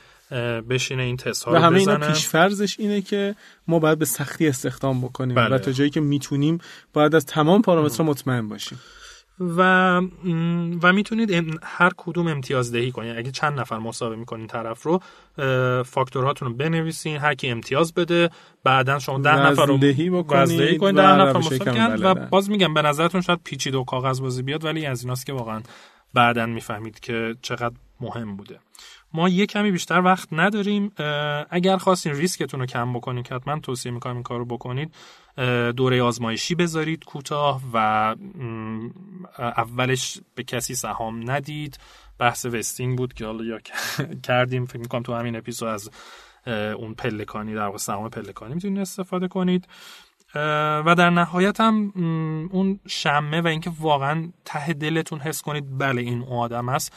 بشینه 0.69 1.03
این 1.03 1.17
تست 1.17 1.45
ها 1.45 1.53
و 1.53 1.57
همه 1.57 1.79
اینا 1.79 1.97
پیش 1.97 2.27
فرضش 2.27 2.81
اینه 2.81 3.01
که 3.01 3.35
ما 3.69 3.79
باید 3.79 3.99
به 3.99 4.05
سختی 4.05 4.49
استخدام 4.49 5.01
بکنیم 5.01 5.35
بله. 5.35 5.55
و 5.55 5.59
تا 5.59 5.73
جایی 5.73 5.91
که 5.91 6.01
می‌تونیم 6.01 6.59
باید 6.93 7.15
از 7.15 7.27
تمام 7.27 7.63
پارامترها 7.63 8.05
مطمئن 8.05 8.49
باشیم. 8.49 8.79
و 9.41 9.63
و 10.83 10.93
می‌تونید 10.93 11.59
هر 11.63 11.91
کدوم 11.97 12.27
امتیاز 12.27 12.73
دهی 12.73 12.93
کنید. 12.93 13.19
اگه 13.19 13.31
چند 13.31 13.61
نفر 13.61 13.79
مسابقه 13.79 14.17
می‌کنین 14.17 14.47
طرف 14.47 14.83
رو 14.83 15.03
فاکتورهاتون 15.83 16.49
رو 16.49 16.55
بنویسین 16.55 17.17
هر 17.17 17.35
کی 17.35 17.51
امتیاز 17.51 17.95
بده 17.95 18.31
بعدا 18.65 18.99
شما 18.99 19.19
ده 19.19 19.47
نفر 19.47 19.67
رو 19.67 19.79
دهی 19.79 20.11
بکنید. 20.11 20.79
کنید 20.79 20.97
ده 20.97 21.17
نفر 21.17 21.39
مسابقه 21.39 21.95
و 21.95 22.15
باز 22.15 22.51
میگم 22.51 22.75
به 22.75 22.83
نظرتون 22.83 23.21
شاید 23.21 23.41
پیچیده 23.45 23.79
و 23.79 23.85
کاغذ 23.85 24.21
بازی 24.21 24.43
بیاد 24.43 24.65
ولی 24.65 24.87
از 24.87 25.03
ایناست 25.03 25.27
که 25.27 25.33
واقعا 25.33 25.61
بعدا 26.15 26.47
می‌فهمید 26.47 27.01
که 27.01 27.35
چقدر 27.43 27.75
مهم 28.01 28.37
بوده. 28.37 28.59
ما 29.13 29.29
یه 29.29 29.47
کمی 29.47 29.71
بیشتر 29.71 30.01
وقت 30.01 30.29
نداریم. 30.33 30.93
اگر 31.51 31.77
خواستین 31.77 32.15
ریسکتون 32.15 32.61
رو 32.61 32.67
کم 32.67 32.93
بکنید 32.93 33.27
که 33.27 33.35
حتما 33.35 33.59
توصیه 33.59 33.93
می‌کنم 33.93 34.15
این 34.15 34.23
کار 34.23 34.39
رو 34.39 34.45
بکنید 34.45 34.95
دوره 35.77 36.03
آزمایشی 36.03 36.55
بذارید 36.55 37.05
کوتاه 37.05 37.63
و 37.73 37.77
اولش 39.39 40.19
به 40.35 40.43
کسی 40.43 40.75
سهام 40.75 41.31
ندید. 41.31 41.79
بحث 42.19 42.47
وستینگ 42.47 42.99
بود 42.99 43.15
که 43.15 43.27
حالا 43.27 43.45
یا 43.45 43.59
کردیم. 44.29 44.67
فکر 44.67 44.79
می‌کنم 44.79 45.03
تو 45.03 45.15
همین 45.15 45.37
اپیزود 45.37 45.69
از 45.69 45.91
اون 46.79 46.95
پلکانی 46.95 47.55
در 47.55 47.67
واقع 47.67 47.79
سهام 47.79 48.09
پلکانی 48.09 48.55
می‌تونید 48.55 48.79
استفاده 48.79 49.29
کنید. 49.29 49.69
و 50.85 50.95
در 50.99 51.11
نهایت 51.11 51.61
هم 51.61 51.93
اون 52.53 52.81
شمه 52.87 53.41
و 53.41 53.47
اینکه 53.47 53.73
واقعا 53.81 54.29
ته 54.45 54.73
دلتون 54.73 55.19
حس 55.21 55.43
کنید 55.43 55.79
بله 55.79 56.03
این 56.03 56.23
آدم 56.23 56.69
است 56.69 56.93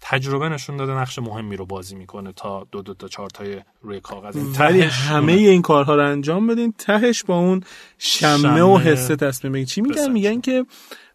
تجربه 0.00 0.48
نشون 0.48 0.76
داده 0.76 0.92
نقش 0.92 1.18
مهمی 1.18 1.56
رو 1.56 1.66
بازی 1.66 1.96
می‌کنه 1.96 2.32
تا 2.32 2.66
دو 2.72 2.82
دو 2.82 2.94
تا 2.94 3.08
چارتای 3.08 3.60
روی 3.82 4.00
کاغذ. 4.00 4.36
ولی 4.58 4.80
همه 4.80 5.32
این 5.32 5.62
کارها 5.62 5.94
رو 5.94 6.10
انجام 6.10 6.46
بدین. 6.46 6.74
تهش 6.78 7.22
با 7.24 7.38
اون 7.38 7.62
شمه, 7.98 8.38
شمه 8.38 8.62
و 8.62 8.78
حسه 8.78 9.16
تصمیم 9.16 9.52
بگین 9.52 9.66
چی 9.66 9.80
میگن؟ 9.80 10.12
میگن 10.12 10.40
که 10.40 10.64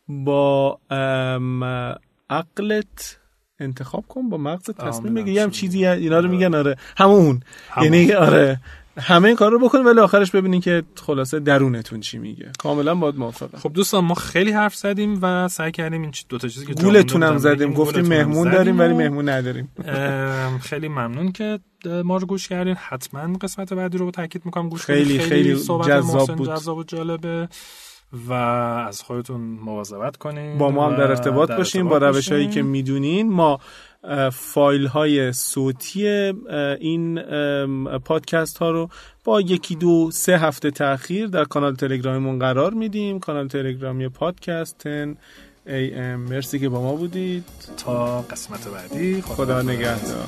با 0.07 0.79
عقلت 2.29 3.19
انتخاب 3.59 4.07
کن 4.07 4.29
با 4.29 4.37
مغز 4.37 4.69
تصمیم 4.69 5.13
بگیر 5.13 5.33
یه 5.33 5.43
هم 5.43 5.51
چیزی 5.51 5.85
اینا 5.85 6.19
رو 6.19 6.29
میگن 6.29 6.55
آره. 6.55 6.75
همون. 6.97 7.39
یعنی 7.81 8.13
آره. 8.13 8.59
همه 8.97 9.27
این 9.27 9.35
کار 9.35 9.51
رو 9.51 9.59
بکنید 9.59 9.85
ولی 9.85 9.99
آخرش 9.99 10.31
ببینین 10.31 10.61
که 10.61 10.83
خلاصه 10.95 11.39
درونتون 11.39 11.99
چی 11.99 12.17
میگه. 12.17 12.51
کاملا 12.59 12.95
باید 12.95 13.15
موافقم. 13.15 13.57
خب 13.57 13.73
دوستان 13.73 14.05
ما 14.05 14.13
خیلی 14.13 14.51
حرف 14.51 14.75
زدیم 14.75 15.19
و 15.21 15.47
سعی 15.47 15.71
کردیم 15.71 16.01
این 16.01 16.11
دو 16.29 16.37
تا 16.37 16.47
چیزی 16.47 16.65
که 16.65 16.73
گولتون 16.73 17.23
هم 17.23 17.37
زدیم 17.37 17.73
گفتیم 17.73 18.07
مهمون 18.07 18.51
داریم 18.51 18.79
ولی 18.79 18.93
مهمون 18.93 19.29
نداریم. 19.29 19.71
خیلی 20.61 20.87
ممنون 20.87 21.31
که 21.31 21.59
ما 21.85 22.17
رو 22.17 22.27
گوش 22.27 22.47
کردین. 22.47 22.75
حتما 22.75 23.37
قسمت 23.37 23.73
بعدی 23.73 23.97
رو 23.97 24.11
تاکید 24.11 24.45
می‌کنم. 24.45 24.69
گوش 24.69 24.85
خیلی 24.85 25.19
خیلی, 25.19 25.19
خیلی 25.19 25.55
جذاب 25.85 26.35
بود. 26.35 26.47
جذاب 26.47 26.77
و 26.77 26.83
جالبه 26.83 27.49
و 28.27 28.33
از 28.33 29.01
خودتون 29.01 29.41
مواظبت 29.41 30.17
کنین 30.17 30.57
با 30.57 30.71
ما 30.71 30.89
هم 30.89 30.95
در 30.95 31.07
ارتباط 31.07 31.51
باشین 31.51 31.89
با 31.89 31.97
روش 31.97 32.31
هایی 32.31 32.49
که 32.49 32.61
می‌دونین. 32.61 33.31
ما 33.31 33.59
فایل 34.33 34.87
های 34.87 35.33
صوتی 35.33 36.07
این 36.79 37.21
پادکست 38.05 38.57
ها 38.57 38.71
رو 38.71 38.89
با 39.23 39.41
یکی 39.41 39.75
دو 39.75 40.11
سه 40.11 40.37
هفته 40.37 40.71
تاخیر 40.71 41.27
در 41.27 41.43
کانال 41.43 41.75
تلگرامیمون 41.75 42.39
قرار 42.39 42.73
میدیم. 42.73 43.19
کانال 43.19 43.47
تلگرامی 43.47 44.09
پادکست 44.09 44.87
10 44.87 45.15
AM 45.67 46.29
مرسی 46.29 46.59
که 46.59 46.69
با 46.69 46.81
ما 46.81 46.95
بودید. 46.95 47.43
تا 47.77 48.21
قسمت 48.21 48.67
بعدی. 48.67 49.21
خدا, 49.21 49.33
خدا 49.35 49.61
نگهدار. 49.61 50.27